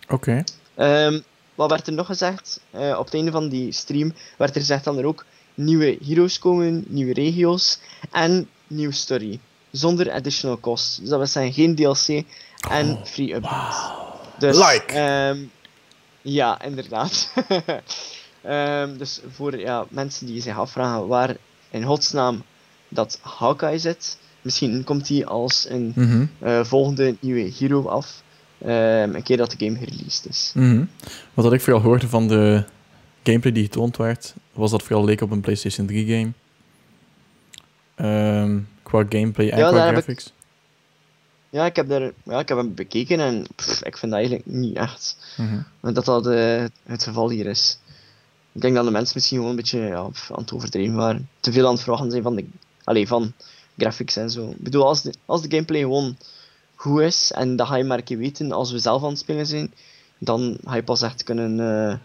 [0.09, 0.45] Oké.
[0.75, 1.21] Ehm,
[1.55, 2.61] wat werd er nog gezegd?
[2.71, 5.25] Eh, op het einde van die stream werd er gezegd dat er ook
[5.55, 7.79] nieuwe heroes komen, nieuwe regio's
[8.11, 9.41] en nieuwe story.
[9.71, 11.01] Zonder additional cost.
[11.01, 12.25] Dus dat zeggen geen DLC
[12.71, 13.77] en Oh, free updates.
[14.39, 14.93] Dus, Like.
[14.93, 15.39] ehm,
[16.23, 17.33] ja, inderdaad.
[18.43, 21.37] Ehm, dus voor ja, mensen die zich afvragen waar
[21.71, 22.43] in godsnaam
[22.89, 26.27] dat Hawkeye zit, misschien komt hij als een Mhm.
[26.39, 28.23] eh, volgende nieuwe hero af.
[28.65, 30.53] Ehm, een keer dat de game gereleased is.
[30.55, 30.85] Mhm.
[31.35, 32.65] Wat ik vooral hoorde van de
[33.23, 36.33] gameplay die getoond werd, was dat vooral leek op een PlayStation 3 game.
[37.95, 40.33] Ehm, qua gameplay en Ja, qua ik- graphics.
[41.51, 44.47] Ja, ik heb, daar, ja, ik heb hem bekeken en pff, ik vind dat eigenlijk
[44.47, 45.93] niet echt Mhm.
[45.95, 47.79] dat dat eh, het geval hier is.
[48.53, 51.29] Ik denk dat de mensen misschien gewoon een beetje ja, pff, aan het overdreven waren.
[51.41, 52.45] Te veel aan het verwachten zijn van, de,
[52.85, 53.33] allee, van
[53.79, 54.51] graphics en zo.
[54.51, 56.17] Ik bedoel, als de, als de gameplay gewoon
[56.75, 59.19] goed is, en dat ga je maar een keer weten als we zelf aan het
[59.19, 59.73] spelen zijn,
[60.19, 61.97] dan ga je pas echt kunnen eh,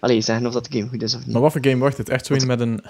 [0.00, 1.32] allee, zeggen of dat de game goed is of niet.
[1.32, 2.08] Maar wat voor game wordt het?
[2.08, 2.84] Echt zo een met een,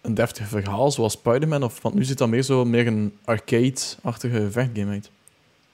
[0.00, 1.62] een deftig verhaal, zoals Spider-Man?
[1.62, 5.10] Of, want nu ziet dat meer zo meer een arcade-achtige vechtgame uit.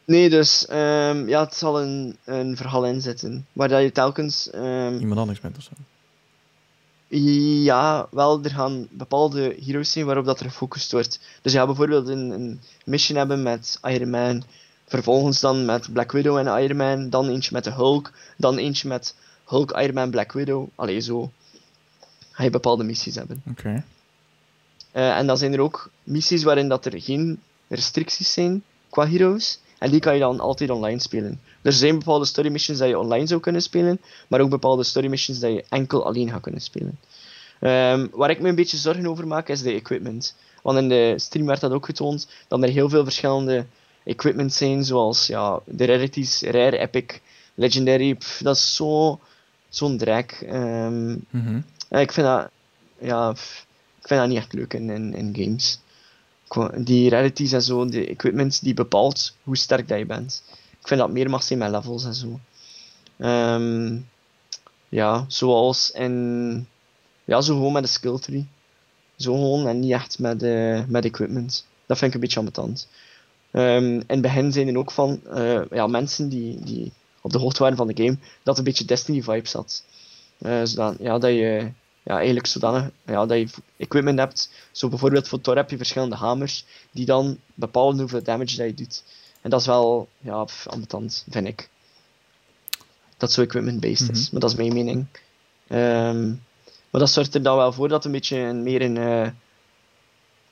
[0.05, 4.51] Nee, dus ehm, ja, het zal een, een verhaal in zitten, waar dat je telkens...
[4.51, 5.70] ehm, Iemand anders met of zo.
[7.64, 11.20] Ja, wel, er gaan bepaalde heroes zijn waarop dat er gefocust wordt.
[11.43, 14.43] Dus je gaat bijvoorbeeld een, een mission hebben met Iron Man,
[14.93, 18.88] vervolgens dan met Black Widow en Iron Man, dan eentje met de Hulk, dan eentje
[18.88, 19.14] met
[19.47, 20.68] Hulk, Iron Man, Black Widow.
[20.74, 21.30] Allee, zo
[22.30, 23.43] ga je bepaalde missies hebben.
[23.51, 23.84] Oké.
[24.93, 29.61] Eh, en dan zijn er ook missies waarin dat er geen restricties zijn qua heroes.
[29.78, 31.40] En die kan je dan altijd online spelen.
[31.62, 35.09] Er zijn bepaalde story missions dat je online zou kunnen spelen, maar ook bepaalde story
[35.09, 36.99] missions dat je enkel alleen gaat kunnen spelen.
[37.61, 40.34] Ehm, waar ik me een beetje zorgen over maak, is de equipment.
[40.62, 43.66] Want in de stream werd dat ook getoond, dat er heel veel verschillende
[44.05, 47.20] equipment zijn, zoals ja, de rarities, rare, epic,
[47.55, 48.14] legendary.
[48.14, 49.20] Pff, dat is zo,
[49.68, 50.32] zo'n drek.
[50.46, 51.61] Ehm, Mhm.
[51.90, 52.50] ja, ik vind dat,
[52.98, 53.66] ja, pff,
[54.00, 55.80] ik vind dat niet echt leuk in, in, in games.
[56.76, 60.42] Die rarities en zo, de equipment die bepaalt hoe sterk dat je bent.
[60.80, 62.40] Ik vind dat meer mag zijn met levels en zo.
[63.18, 63.98] Ehm,
[64.88, 66.66] ja, zoals in,
[67.24, 68.46] ja, zo gewoon met de skill tree.
[69.16, 71.66] Zo gewoon en niet echt met, eh, met equipment.
[71.86, 72.88] Dat vind ik een beetje ambetant.
[73.53, 77.38] Ehm, in het begin zijn er ook van eh, ja, mensen die, die op de
[77.38, 79.84] hoogte waren van de game, dat een beetje Destiny vibes had.
[80.38, 81.70] Eh, zodat, ja, dat je
[82.03, 84.50] ja, eigenlijk zodanig ja, dat je equipment hebt.
[84.72, 88.74] Zo bijvoorbeeld voor Thor heb je verschillende hamers die dan bepalen hoeveel damage dat je
[88.74, 89.05] doet.
[89.40, 91.68] En dat is wel ja, ambetant, vind ik.
[93.16, 94.28] Dat zo equipment-based is, Mhm.
[94.32, 95.07] maar dat is mijn mening.
[95.66, 96.28] Ehm,
[96.90, 99.28] maar dat zorgt er dan wel voor dat het een beetje een, meer een, eh,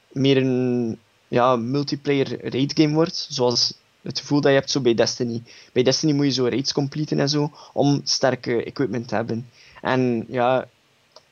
[0.09, 0.99] meer een
[1.31, 3.27] ja, multiplayer raid game wordt.
[3.29, 5.43] Zoals het gevoel dat je hebt zo bij Destiny.
[5.73, 9.49] Bij Destiny moet je zo raids completen en zo om sterke equipment te hebben.
[9.81, 10.69] En ja,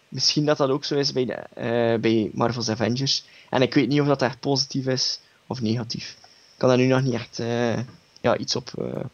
[0.08, 3.24] misschien dat dat ook zo is bij, eh, bij Marvel's Avengers.
[3.50, 6.16] En ik weet niet of dat echt positief is of negatief.
[6.22, 7.78] Ik kan daar nu nog niet echt eh,
[8.20, 9.04] ja, iets op eh,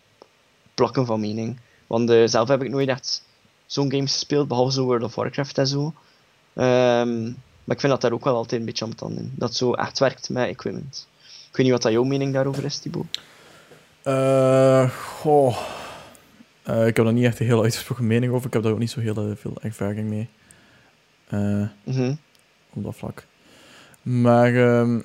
[0.75, 1.59] plakken van mening.
[1.87, 3.25] Want zelf heb ik nooit echt
[3.67, 5.95] zo'n games gespeeld, behalve zo World of Warcraft en zo.
[6.55, 7.33] Ehm,
[7.65, 9.33] maar ik vind dat daar ook wel altijd een beetje aan in.
[9.37, 11.09] Dat zo echt werkt met equipment.
[11.55, 13.21] Ik weet niet wat dat jouw mening daarover is, Thibaut.
[14.03, 15.59] Eh, goh.
[16.63, 18.47] Eh, ik heb er niet echt een heel uitgesproken mening over.
[18.47, 20.29] Ik heb daar ook niet zo heel eh, veel ervaring mee.
[21.85, 22.15] Mhm.
[22.73, 23.27] op dat vlak.
[24.03, 25.01] Maar ehm,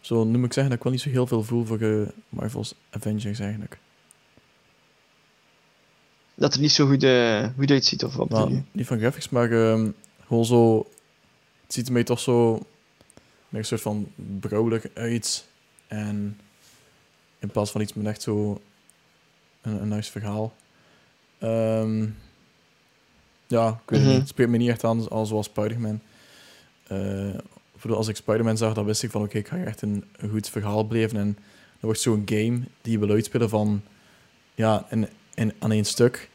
[0.00, 3.38] Zo noem ik zeggen dat ik wel niet zo heel veel voel voor Marvel's Avengers
[3.38, 3.78] eigenlijk.
[6.34, 7.06] Dat er niet zo goed,
[7.56, 8.28] goed uitziet of wat.
[8.28, 9.90] Nou, niet van graphics, maar ehm,
[10.26, 10.86] gewoon zo...
[11.68, 12.66] Het ziet er mij toch zo...
[13.50, 15.46] Een soort van brouwelijk uit.
[15.86, 16.40] En
[17.38, 18.60] in plaats van iets met echt zo...
[19.60, 20.54] Een, een nice verhaal.
[21.38, 22.06] Ehm,
[23.46, 24.08] ja, ik weet het Mhm.
[24.08, 24.18] niet.
[24.18, 26.00] Het spreekt me niet echt aan als zoals Spider-Man.
[26.86, 27.34] Eh,
[27.88, 30.30] als ik Spider-Man zag, dan wist ik van oké, ik ga hier echt een, een
[30.30, 31.18] goed verhaal beleven.
[31.18, 31.38] En
[31.72, 33.82] er wordt zo'n game die je wil uitspelen van
[34.54, 36.30] ja, in, in, aan één stuk.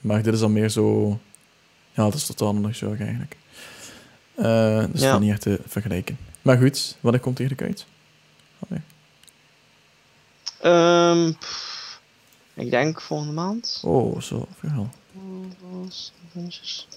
[0.00, 1.08] Maar dit is dan meer zo.
[1.92, 3.36] Ja, dat is totaal nog zo eigenlijk.
[4.34, 5.10] Eh, dus Ja.
[5.10, 6.18] dat is niet echt te vergelijken.
[6.42, 7.86] Maar goed, wanneer komt eigenlijk uit?
[8.68, 8.82] Allee.
[10.60, 12.00] Ehm, pff,
[12.54, 13.80] ik denk volgende maand.
[13.84, 14.90] Oh, zo verhaal.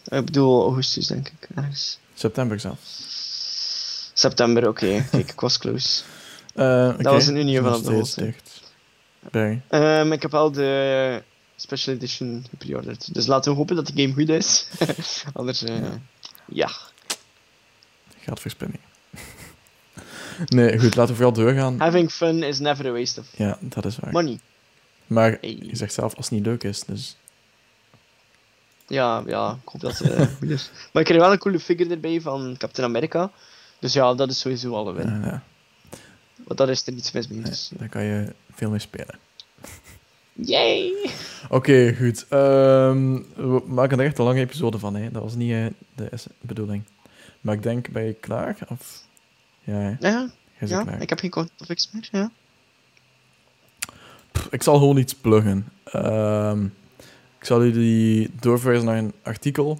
[0.05, 1.47] Ik bedoel augustus, denk ik.
[1.55, 1.99] Ergens.
[2.13, 2.79] September zelf.
[4.13, 4.87] September, oké.
[5.11, 6.03] Kijk, ik was close.
[6.55, 7.25] Eh oké, was
[7.57, 8.33] geval nog op de hoogte.
[9.69, 11.23] Ehm, ik heb wel de
[11.55, 13.13] special edition gepreorderd.
[13.13, 14.67] Dus laten we hopen dat de game goed is.
[15.33, 15.75] Anders, eh,
[16.45, 16.67] ja.
[16.67, 16.93] Gaat
[18.35, 18.79] verspilling.
[20.45, 21.79] nee, goed, laten we vooral doorgaan.
[21.79, 24.11] Having fun is never a waste of Ja, dat is waar.
[24.11, 24.39] money.
[25.07, 25.57] Maar Hey.
[25.61, 27.17] je zegt zelf als het niet leuk is, dus...
[28.87, 30.71] Ja, ja, ik hoop dat het eh, goed is.
[30.93, 33.31] Maar ik kreeg wel een coole figure erbij van Captain America.
[33.79, 35.07] Dus ja, dat is sowieso al een win.
[35.07, 35.43] eh, ja,
[36.45, 37.41] Want daar is er niets mis mee.
[37.41, 37.71] Dus.
[37.77, 39.19] daar kan je veel mee spelen.
[40.33, 40.91] Yay!
[41.49, 42.25] Oké, goed.
[42.29, 45.11] Ehm, we maken er echt een lange episode van, hè.
[45.11, 45.65] Dat was niet eh,
[45.95, 46.09] de
[46.41, 46.83] bedoeling.
[47.41, 48.57] Maar ik denk, ben je klaar?
[48.67, 49.05] Of...
[49.63, 49.97] Ja?
[49.99, 50.29] Ja,
[50.59, 51.01] ja klaar.
[51.01, 52.07] ik heb geen conflicts meer.
[52.11, 52.31] Ja.
[54.31, 55.67] Pff, ik zal gewoon iets pluggen.
[55.83, 56.65] Ehm,
[57.39, 59.79] ik zal jullie doorverwijzen naar een artikel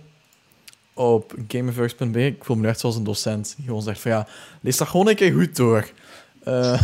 [0.93, 2.26] op gameverse.be.
[2.26, 4.28] Ik voel me echt zoals een docent die gewoon zegt van ja,
[4.62, 5.89] lees dat gewoon een keer goed door.
[6.43, 6.74] Eh,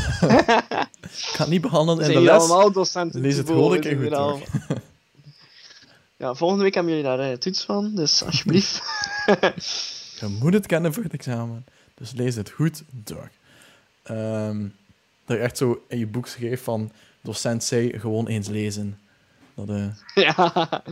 [1.02, 2.40] ik ga het niet behandelen in de les.
[2.40, 3.22] allemaal docenten?
[3.22, 4.40] Lees het gewoon een keer goed door.
[6.18, 8.82] Ja, volgende week hebben jullie daar eh, toets van, dus alsjeblieft.
[10.28, 11.66] Je moet het kennen voor het examen.
[11.94, 13.30] Dus lees het goed door.
[14.04, 14.62] Ehm,
[15.26, 19.00] dat je echt zo in je boek schreef van docent zei gewoon eens lezen.
[19.54, 19.86] Dat, eh,
[20.26, 20.84] ja,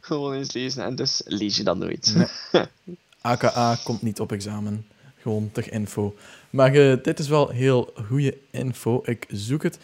[0.00, 2.14] gewoon eens lezen en dus lees je dat nooit.
[2.52, 2.64] Nee.
[3.20, 4.86] AKA komt niet op examen.
[5.20, 6.16] Gewoon ter info.
[6.50, 9.02] Maar eh, dit is wel heel goede info.
[9.04, 9.78] Ik zoek het.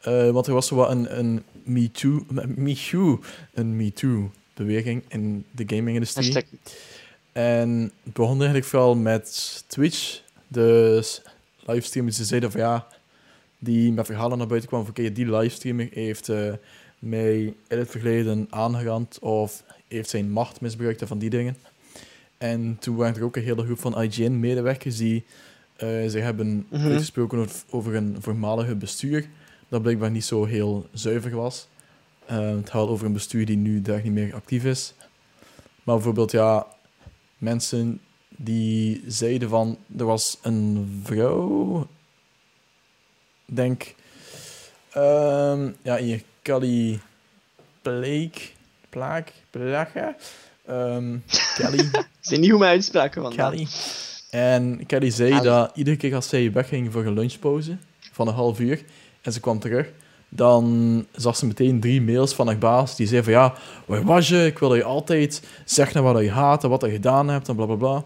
[0.00, 2.26] Eh, want er was zo wat een, een MeToo,
[2.56, 3.20] MeToo,
[3.54, 6.44] een MeToo-beweging in de gaming-industrie.
[7.36, 10.20] En het begon eigenlijk vooral met Twitch.
[10.48, 11.22] Dus
[11.66, 12.86] livestreamers die zeiden van ja,
[13.58, 16.52] die met verhalen naar buiten kwamen van oké, die livestreamer heeft eh,
[16.98, 17.36] mij
[17.68, 21.56] in het verleden aangerand of heeft zijn macht misbruikt en van die dingen.
[22.38, 25.24] En toen waren er ook een hele groep van IGN-medewerkers die
[25.76, 29.26] eh zich hebben uitgesproken over- over een voormalige bestuur
[29.68, 31.68] dat blijkbaar niet zo heel zuiver was.
[32.26, 34.94] Eh, het gaat over een bestuur die nu daar niet meer actief is.
[35.82, 36.66] Maar bijvoorbeeld, ja,
[37.38, 38.00] mensen
[38.36, 39.78] die zeiden van...
[39.98, 41.86] Er was een vrouw...
[43.44, 43.94] Denk...
[44.90, 46.22] ehm, ja, hier.
[46.42, 47.00] Kelly...
[47.82, 48.40] Blake...
[48.88, 49.32] Plaak...
[49.50, 50.16] Plaga...
[50.64, 51.16] Ehm,
[51.56, 51.78] Kelly...
[52.22, 53.66] Ik weet niet hoe mijn uitspraken van Kelly.
[54.30, 57.76] En Kelly zei dat iedere keer als zij wegging voor een lunchpauze
[58.12, 58.84] van een half uur
[59.22, 59.88] en ze kwam terug,
[60.28, 63.54] dan zag ze meteen drie mails van haar baas die zei van ja,
[63.86, 64.46] waar was je?
[64.46, 67.48] Ik wil dat je altijd zegt naar wat je haat en wat je gedaan hebt
[67.48, 68.04] en bla bla bla.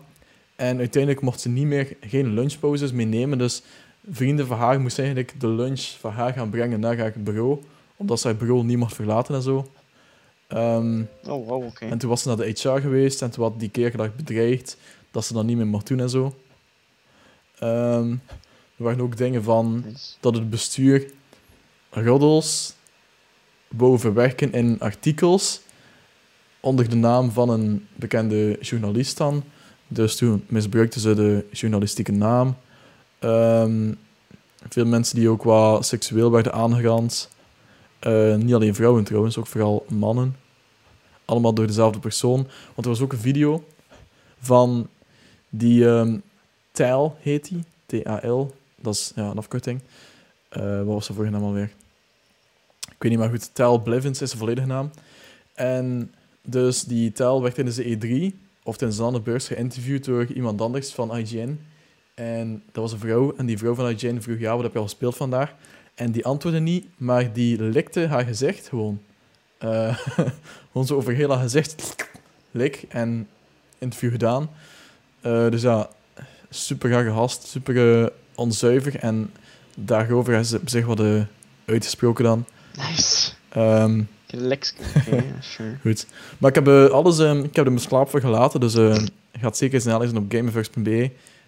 [0.57, 3.63] En uiteindelijk mocht ze niet meer geen lunchpauzes meer nemen, dus
[4.11, 7.59] vrienden van haar moesten eigenlijk de lunch van haar gaan brengen naar haar bureau,
[7.97, 9.71] omdat ze haar bureau niet mocht verlaten en zo.
[10.47, 11.85] Ehm, Oh, wow, oké.
[11.85, 14.77] en toen was ze naar de HR geweest en toen had die keer bedreigd
[15.11, 16.35] dat ze dat niet meer mocht doen en zo.
[17.59, 18.11] Ehm,
[18.77, 19.85] er waren ook dingen van
[20.21, 21.11] dat het bestuur
[21.91, 22.75] roddels
[23.69, 25.61] boven werken in artikels
[26.61, 29.45] onder de naam van een bekende journalist dan.
[29.89, 32.57] Dus toen misbruikten ze de journalistieke naam.
[33.19, 33.93] Ehm,
[34.69, 37.29] veel mensen die ook wat seksueel werden aangerand.
[37.99, 40.37] Eh, niet alleen vrouwen trouwens, ook vooral mannen.
[41.25, 42.49] Allemaal door dezelfde persoon.
[42.75, 43.65] Want er was ook een video
[44.41, 44.89] van
[45.49, 45.85] die
[46.73, 47.65] Tal heet die.
[47.87, 48.55] T-A-L.
[48.77, 49.81] Dat is ja, een afkorting.
[50.51, 51.71] Eh, wat was de vorige naam alweer?
[52.81, 53.55] Ik weet niet, maar goed.
[53.55, 54.91] Tal Blevins is de volledige naam.
[55.55, 60.27] En dus die Tal werd tijdens de E3 of tijdens een andere beurs geïnterviewd door
[60.27, 61.61] iemand anders van IGN.
[62.15, 63.37] En dat was een vrouw.
[63.37, 65.55] En die vrouw van IGN vroeg, ja, wat heb je al gespeeld vandaag?
[65.95, 69.01] En die antwoordde niet, maar die likte haar gezicht gewoon.
[69.59, 69.99] Eh,
[70.73, 72.09] gewoon zo over heel haar gezicht
[72.51, 73.29] lik en
[73.79, 74.51] interview gedaan.
[75.21, 75.89] Eh, dus ja,
[76.51, 78.97] super gehast, super onzuiver.
[78.97, 79.31] En
[79.85, 81.21] daarover ze op zich wat eh,
[81.65, 82.45] uitgesproken dan.
[82.77, 83.33] Nice.
[83.49, 84.75] Ehm, Lex.
[85.41, 85.77] Sure.
[85.81, 86.07] goed.
[86.39, 87.19] Maar ik heb eh, alles...
[87.19, 88.95] eh, ik heb er mijn slaap voor gelaten, dus eh
[89.33, 91.03] je gaat zeker snel lezen op gameverse.be.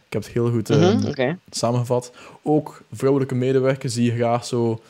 [0.06, 2.12] Ik heb het heel goed Mhm, samengevat.
[2.42, 4.82] Ook vrouwelijke medewerkers die graag zo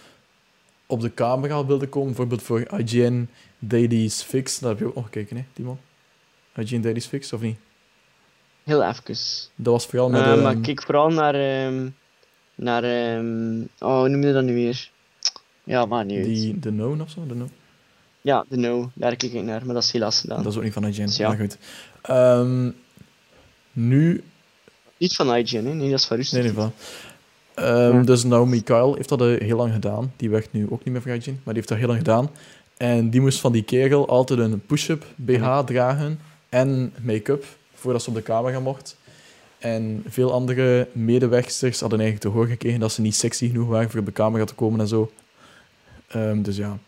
[0.87, 2.09] op de camera wilden komen.
[2.09, 3.29] Bijvoorbeeld voor IGN
[3.59, 4.59] Daily's Fix.
[4.59, 5.79] Dat heb je ook nog gekeken, hè, Timon?
[6.57, 7.57] IGN Daily's Fix, of niet?
[8.65, 9.17] Heel even.
[9.55, 10.21] Dat was vooral met...
[10.21, 11.35] Eh, ehm, maar kijk vooral naar.
[11.35, 11.89] ehm
[12.55, 12.85] naar.
[12.85, 14.91] ehm oh, hoe noem je dat nu weer?
[15.65, 17.27] Ja, maar niet die, de Known of zo?
[17.27, 17.51] De Known?
[18.21, 18.91] Ja, de No.
[18.95, 20.43] Daar kijk ik naar, maar dat is helaas gedaan.
[20.43, 21.29] Dat is ook niet van IGN, Dus ja.
[21.29, 21.59] maar goed.
[22.03, 22.71] Ehm,
[23.73, 24.23] nu...
[24.97, 25.75] Niet van IGN, hè?
[25.75, 26.45] Nee, dat is van Rusland.
[26.45, 26.73] Nee, nee, van.
[27.55, 28.03] Ehm, Ja.
[28.03, 30.13] Dus Naomi Kyle heeft dat eh, heel lang gedaan.
[30.17, 32.31] Die werkt nu ook niet meer voor IGN, maar die heeft dat heel lang gedaan.
[32.77, 37.45] En die moest van die kerel altijd een push-up BH dragen en make-up
[37.75, 38.97] voordat ze op de camera mocht.
[39.63, 43.91] En veel andere medewerksters hadden eigenlijk te horen gekregen dat ze niet sexy genoeg waren
[43.91, 45.13] voor op de camera te komen en zo.
[46.09, 46.79] Ehm, dus ja.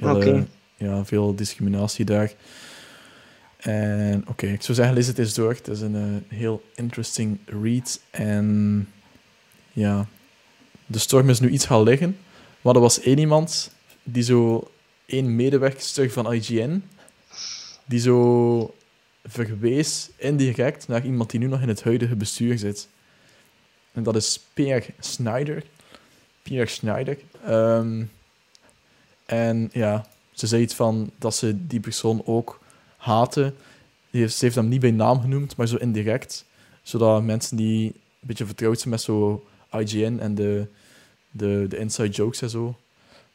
[0.00, 0.42] Eh,
[0.76, 2.32] ja, veel discriminatie daar.
[3.56, 5.52] En oké, ik zou zeggen, lees het eens door.
[5.52, 8.00] Het is een eh, heel interesting read.
[8.10, 8.88] En
[9.72, 10.06] ja,
[10.86, 12.16] de storm is nu iets gaan liggen.
[12.60, 14.70] Maar er was één iemand, die zo...
[15.06, 16.82] één medewerkster van IGN,
[17.86, 18.74] die zo
[19.24, 22.88] verwees indirect naar iemand die nu nog in het huidige bestuur zit.
[23.92, 25.64] En dat is Pierre Schneider.
[26.42, 27.18] Pierre Schneider.
[27.44, 28.04] Ehm,
[29.26, 32.60] en ja, ze zei iets van dat ze die persoon ook
[34.10, 36.44] heeft, ze heeft hem niet bij naam genoemd, maar zo indirect.
[36.82, 40.66] Zodat mensen die een beetje vertrouwd zijn met zo IGN en de,
[41.30, 42.78] de, de inside jokes en zo,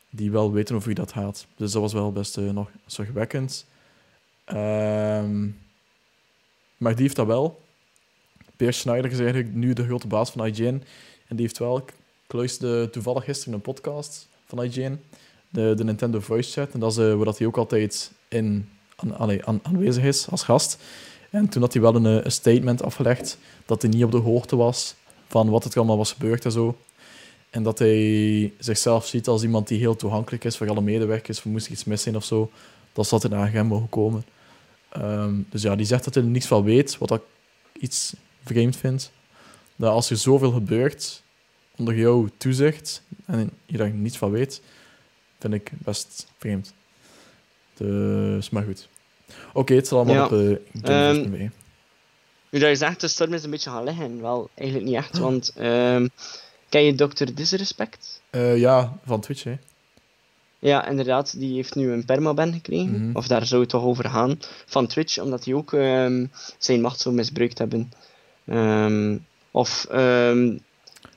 [0.09, 1.45] die wel weten over wie dat gaat.
[1.55, 3.65] Dus dat was wel best eh, nog zorgwekkend.
[4.45, 5.47] Ehm,
[6.77, 7.61] maar die heeft dat wel.
[8.55, 10.83] Peer Schneider is eigenlijk nu de grote baas van IGN.
[11.27, 11.77] En die heeft wel...
[11.77, 14.99] Ik luisterde toevallig gisteren een podcast van IGN.
[15.49, 16.73] De, de Nintendo Voice Chat.
[16.73, 20.77] En dat is eh, waar dat hij ook altijd in, aan, aanwezig is als gast.
[21.29, 24.17] En toen had hij wel een, eh, een statement afgelegd dat hij niet op de
[24.17, 24.95] hoogte was
[25.27, 26.77] van wat er allemaal was gebeurd en zo.
[27.49, 31.39] En dat hij zichzelf ziet als iemand die heel toegankelijk is voor alle medewerkers.
[31.39, 32.51] Voor moest iets mis zijn of zo,
[32.93, 34.25] dat ze altijd naar hem mogen komen.
[34.95, 37.21] Ehm, dus ja, die zegt dat hij er niks van weet, wat ik
[37.79, 39.11] iets vreemd vind.
[39.75, 41.23] Dat als er zoveel gebeurt
[41.77, 44.61] onder jouw toezicht en je daar niets van weet,
[45.39, 46.73] vind ik best vreemd.
[47.73, 48.89] Dus, maar goed.
[49.53, 50.25] Oké, het zal allemaal Ja.
[50.25, 51.29] op uh, Ehm,
[52.49, 54.21] Nu dat je zegt, de storm is een beetje gaan liggen.
[54.21, 55.49] Wel, eigenlijk niet echt, want...
[55.55, 56.07] ehm
[56.69, 57.25] ken je Dr.
[57.33, 58.21] Disrespect?
[58.29, 59.55] Eh, ja, van Twitch, hè.
[60.65, 63.05] Ja, inderdaad, die heeft nu een permaban gekregen.
[63.05, 63.17] Mhm.
[63.17, 64.39] Of daar zou het toch over gaan.
[64.65, 66.25] Van Twitch, omdat hij ook ehm,
[66.57, 67.91] zijn macht zou misbruikt hebben.
[68.45, 69.17] Ehm,
[69.51, 70.57] of, ehm,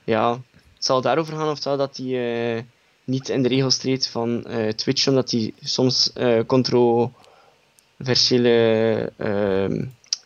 [0.04, 0.32] ja,
[0.74, 2.62] het zal daarover gaan of zou dat hij eh,
[3.04, 9.12] niet in de regels treedt van eh, Twitch, omdat hij soms eh controversiële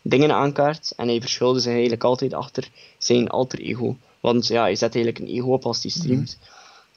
[0.03, 0.93] dingen aankaart.
[0.97, 2.69] En hij verschulde zich eigenlijk altijd achter
[2.99, 3.97] zijn alter ego.
[4.21, 6.39] Want ja, hij zet eigenlijk een ego op als hij streamt.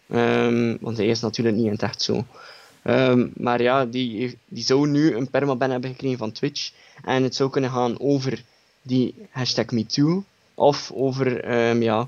[0.09, 2.25] Ehm, want hij is natuurlijk niet in het echt zo.
[2.83, 6.71] Ehm, maar ja, die, die zou nu een permaban hebben gekregen van Twitch.
[7.03, 8.43] En het zou kunnen gaan over
[8.81, 10.23] die hashtag MeToo.
[10.53, 12.07] Of over ehm, ja,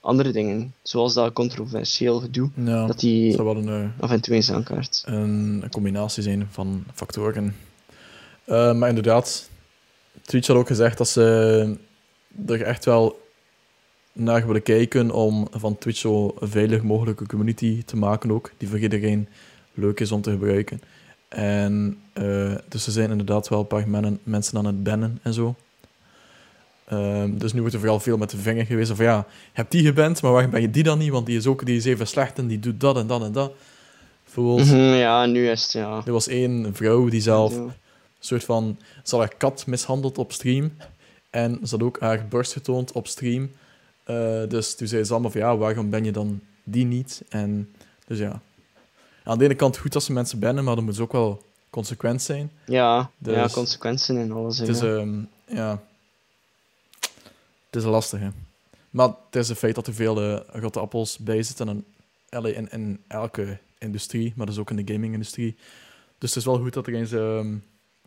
[0.00, 0.74] andere dingen.
[0.82, 2.50] Zoals dat controversieel gedoe.
[2.54, 5.02] Ja, Dat die zou wel een, eh, af en toe eens aankaart.
[5.06, 7.56] een, een combinatie zijn van factoren.
[8.46, 9.48] Maar inderdaad,
[10.22, 11.76] Twitch had ook gezegd dat ze
[12.46, 13.20] er echt wel
[14.18, 18.78] naar willen kijken om van Twitch zo veilig mogelijke community te maken ook, die voor
[18.78, 19.28] iedereen
[19.74, 20.80] leuk is om te gebruiken.
[21.28, 25.34] En eh, dus er zijn inderdaad wel een paar men- mensen aan het bannen en
[25.34, 25.54] zo.
[26.84, 29.70] Ehm, dus nu wordt er vooral veel met de vinger gewezen van ja, je hebt
[29.72, 31.10] die geband, maar waarom ben je die dan niet?
[31.10, 33.32] Want die is ook die is even slecht en die doet dat en dat en
[33.32, 33.52] dat.
[34.24, 36.02] Bijvoorbeeld, Mhm, ja, nu is het ja.
[36.06, 37.58] er was één vrouw die zelf Ja.
[37.60, 37.72] een
[38.20, 38.78] soort van...
[39.02, 40.72] Ze had haar kat mishandeld op stream.
[41.30, 43.50] En ze had ook haar borst getoond op stream.
[44.08, 47.22] Eh, dus toen zei ze allemaal van, ja, waarom ben je dan die niet?
[47.28, 47.74] En
[48.06, 48.40] dus ja.
[49.24, 52.22] Aan de ene kant goed dat ze mensen bannen, maar dat moet ook wel consequent
[52.22, 52.50] zijn.
[52.66, 54.58] Ja, Dus- ja, consequenties en alles.
[54.58, 54.96] Het is, ja.
[54.96, 55.82] ehm, ja...
[57.66, 58.28] Het is lastig, hè.
[58.90, 61.84] Maar het is een feit dat er veel eh, rotte appels bij zitten in,
[62.28, 65.56] allee, in, in elke industrie, maar dus ook in de gaming-industrie.
[66.18, 67.54] Dus het is wel goed dat er eens ehm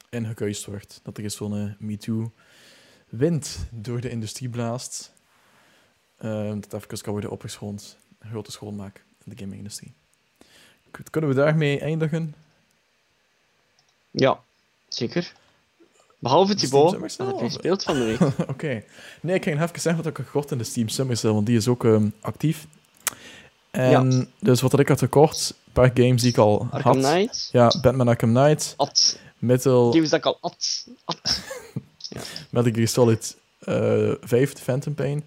[0.10, 1.00] ingekuist wordt.
[1.04, 5.12] Dat er eens zo'n eh, MeToo-wind door de industrie blaast.
[6.22, 7.98] Ehm, dat even kan worden opgeschoond.
[8.20, 9.94] Een grote schoonmaak in de gaming-industrie.
[11.10, 12.36] Kunnen we daarmee eindigen?
[14.12, 14.40] ja,
[14.88, 15.34] zeker.
[16.20, 18.22] Behalve Thibaut, dat heb je gespeeld van de week.
[18.54, 18.84] Oké.
[19.22, 21.46] Nee, ik ging even zeggen wat ik had gekocht in de Steam Summer Sale, want
[21.46, 22.68] die is ook ehm, actief.
[23.72, 27.12] En dus wat ik had gekocht, een paar games die ik al Arkham had.
[27.14, 27.50] Knight.
[27.52, 29.20] Ja, Batman Arkham Knight, At.
[29.38, 30.88] Metal, Games dat ik al at.
[31.06, 31.42] At.
[32.50, 35.24] Metal Gear Solid eh 5, The Phantom Pain.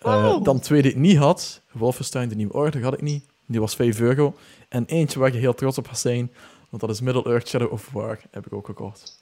[0.00, 0.42] Eh.
[0.42, 3.24] Dan twee die ik niet had, Wolfenstein, de Nieuwe Orde, had ik niet.
[3.46, 4.34] Die was 5 euro.
[4.68, 6.32] En eentje waar je heel trots op gaat zijn,
[6.68, 9.18] want dat is Middle-earth Shadow of War, heb ik ook gekocht.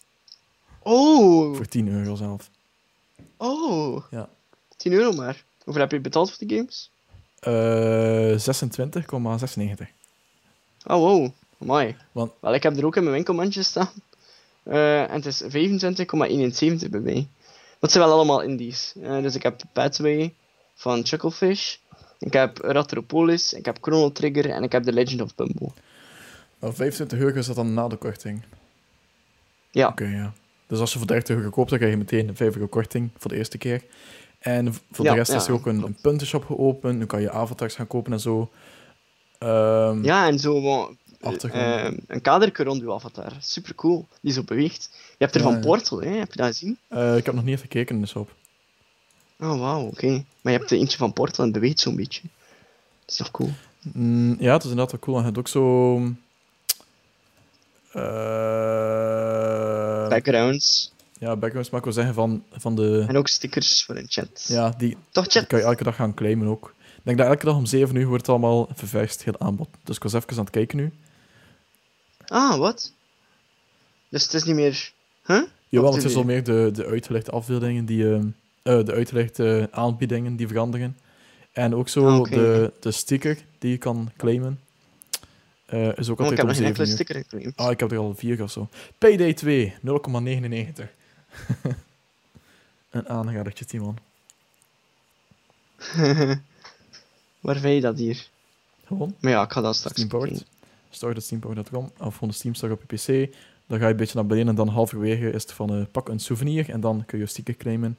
[0.82, 1.56] Oh.
[1.56, 2.50] Voor 10 euro zelf.
[3.36, 4.02] Oh.
[4.10, 4.28] Ja.
[4.76, 5.44] 10 euro maar.
[5.64, 6.90] Hoeveel heb je betaald voor die games?
[7.40, 9.88] Eh 26,96.
[10.86, 11.28] Oh, wow.
[11.58, 11.96] Mooi.
[12.12, 13.88] Want- Wel, ik heb er ook in mijn winkelmandje staan.
[14.62, 17.26] Eh, en het is 25,71 bij mij.
[17.78, 18.92] Dat zijn wel allemaal indies.
[18.96, 20.34] Dus ik heb Pathway
[20.76, 21.76] van Chucklefish.
[22.18, 25.72] Ik heb Ratropolis, ik heb Chrono Trigger en ik heb The Legend of Bumbo.
[26.60, 28.42] Nou, 25 euro is dat dan na de korting.
[29.70, 29.88] Ja.
[29.88, 30.32] Oké, ja.
[30.66, 33.30] Dus als je voor 30 euro koopt, dan krijg je meteen 5 euro korting voor
[33.30, 33.82] de eerste keer.
[34.38, 36.98] En voor Ja, de rest ja, is er ook een, een puntenshop geopend.
[36.98, 38.50] Nu kan je avatars gaan kopen en zo.
[39.38, 40.60] Ehm, Ja, en zo
[41.52, 43.32] eh, een kaderke rond uw avatar.
[43.40, 44.06] Super cool.
[44.20, 44.90] Die zo beweegt.
[44.92, 45.60] Je hebt er Ja, van.
[45.60, 46.08] Portal, hè?
[46.10, 46.78] heb je dat gezien?
[46.88, 48.34] eh, ik heb nog niet even gekeken in de shop.
[49.40, 50.24] Oh, wauw, oké.
[50.40, 52.20] Maar je hebt er eentje van Portal en beweegt zo'n beetje.
[53.00, 53.50] Dat is toch cool?
[53.92, 55.16] Mm, ja, het is inderdaad wel cool.
[55.16, 55.96] En je hebt ook zo...
[57.92, 60.92] eh Backgrounds.
[61.18, 63.04] ja, backgrounds, maar ik wil zeggen van, van de...
[63.08, 64.44] En ook stickers voor een chat.
[64.48, 65.46] Ja, die, Toch die chat?
[65.46, 66.74] kan je elke dag gaan claimen ook.
[66.78, 69.68] Ik denk dat elke dag om 7 uur wordt het allemaal ververst, heel aanbod.
[69.84, 70.92] Dus ik was even aan het kijken nu.
[72.26, 72.92] Ah, wat?
[74.08, 74.92] Dus het is niet meer...
[75.26, 75.42] Huh?
[75.68, 78.26] Jawel, het de is al meer de, de uitgelegde afbeeldingen, die, ehm,
[78.66, 80.96] eh, de uitgelegde aanbiedingen die veranderen.
[81.52, 84.60] En ook zo Ah, de, de sticker die je kan claimen.
[85.66, 87.56] eh, is ook Oh, ik heb nog geen 7 enkele sticker geclaimd.
[87.56, 88.68] Ah, ik heb er al vier of zo.
[88.98, 90.80] PD2, 0,99.
[92.90, 93.96] Een aanradertje, Timon.
[97.40, 98.28] Waar vind je dat hier?
[98.84, 100.44] Gewoon, Maar ja, ik ga dat straks Steamport.
[100.90, 103.32] Store.steamport.com of gewoon de Steam Store op je PC.
[103.66, 106.08] Dan ga je een beetje naar beneden en dan halverwege is het van eh, pak
[106.08, 107.98] een souvenir en dan kun je je sticker claimen.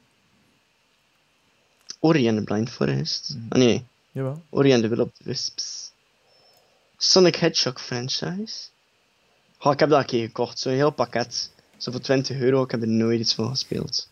[2.00, 3.34] Ori and the Blind Forest.
[3.34, 3.46] Mhm.
[3.48, 4.42] Ah nee, Jawel.
[4.50, 5.92] Ori and the Will of the Wisps.
[6.96, 8.68] Sonic Hedgehog franchise.
[9.60, 11.50] Oh, ik heb dat een keer gekocht, zo'n heel pakket.
[11.76, 14.08] Zo voor 20 euro, ik heb er nooit iets van gespeeld.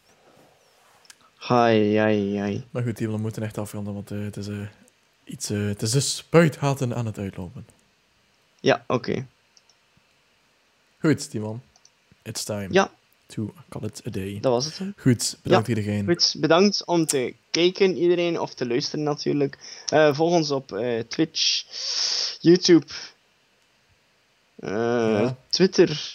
[1.36, 2.64] Hai, hai, hai.
[2.70, 4.66] Maar goed, we moeten echt afronden, want eh, het is eh,
[5.24, 5.50] iets...
[5.50, 7.66] eh, het is de spuithaten aan het uitlopen.
[8.60, 9.26] Ja, oké.
[11.00, 11.62] Goed, Timon.
[12.22, 12.90] It's time Ja,
[13.27, 14.39] to call it a day.
[14.40, 14.81] dat was het.
[14.97, 16.05] Goed, bedankt iedereen.
[16.07, 19.59] Goed, bedankt om te kijken iedereen, of te luisteren natuurlijk.
[19.89, 21.65] Eh, volg ons op eh, Twitch,
[22.40, 22.86] YouTube,
[24.57, 25.36] eh, Ja.
[25.48, 26.15] Twitter,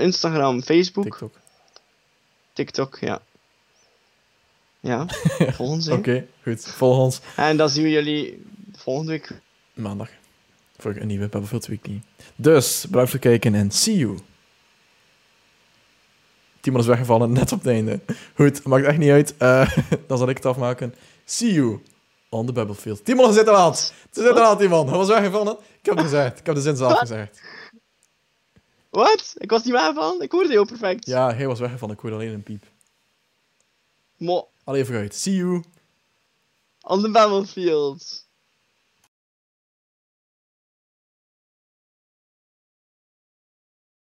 [0.00, 1.34] Instagram, Facebook, TikTok.
[2.52, 3.22] TikTok, ja.
[4.80, 5.06] Ja,
[5.56, 5.86] volg ons.
[5.86, 5.92] hè.
[5.94, 6.64] Oké, goed.
[6.64, 8.42] Volg ons En dan zien we jullie
[8.76, 9.30] volgende week.
[9.74, 10.08] maandag
[10.78, 12.02] voor een nieuwe Battlefield Weekly.
[12.36, 14.18] Dus, bedankt voor het kijken en see you.
[16.62, 18.00] Timon is weggevallen, net op het einde.
[18.34, 19.36] Goed, maakt echt niet uit.
[19.36, 19.76] Eh,
[20.08, 20.94] dan zal ik het afmaken.
[21.24, 21.82] See you
[22.28, 23.04] on the Battlefield.
[23.04, 23.92] Timon is zit te laat.
[24.08, 24.88] Het is te laat, Timon.
[24.88, 25.52] Hij was weggevallen.
[25.52, 26.38] Ik heb het gezegd.
[26.38, 27.40] Ik heb de zin zelf gezegd.
[28.90, 29.34] Wat?
[29.38, 30.20] Ik was niet weggevallen?
[30.20, 31.06] Ik hoorde jou perfect.
[31.06, 31.94] Ja, hij was weggevallen.
[31.94, 32.64] Ik hoorde alleen een piep.
[34.16, 35.14] Mo, Allee, vooruit.
[35.14, 35.62] See you.
[36.80, 38.21] on the battlefield.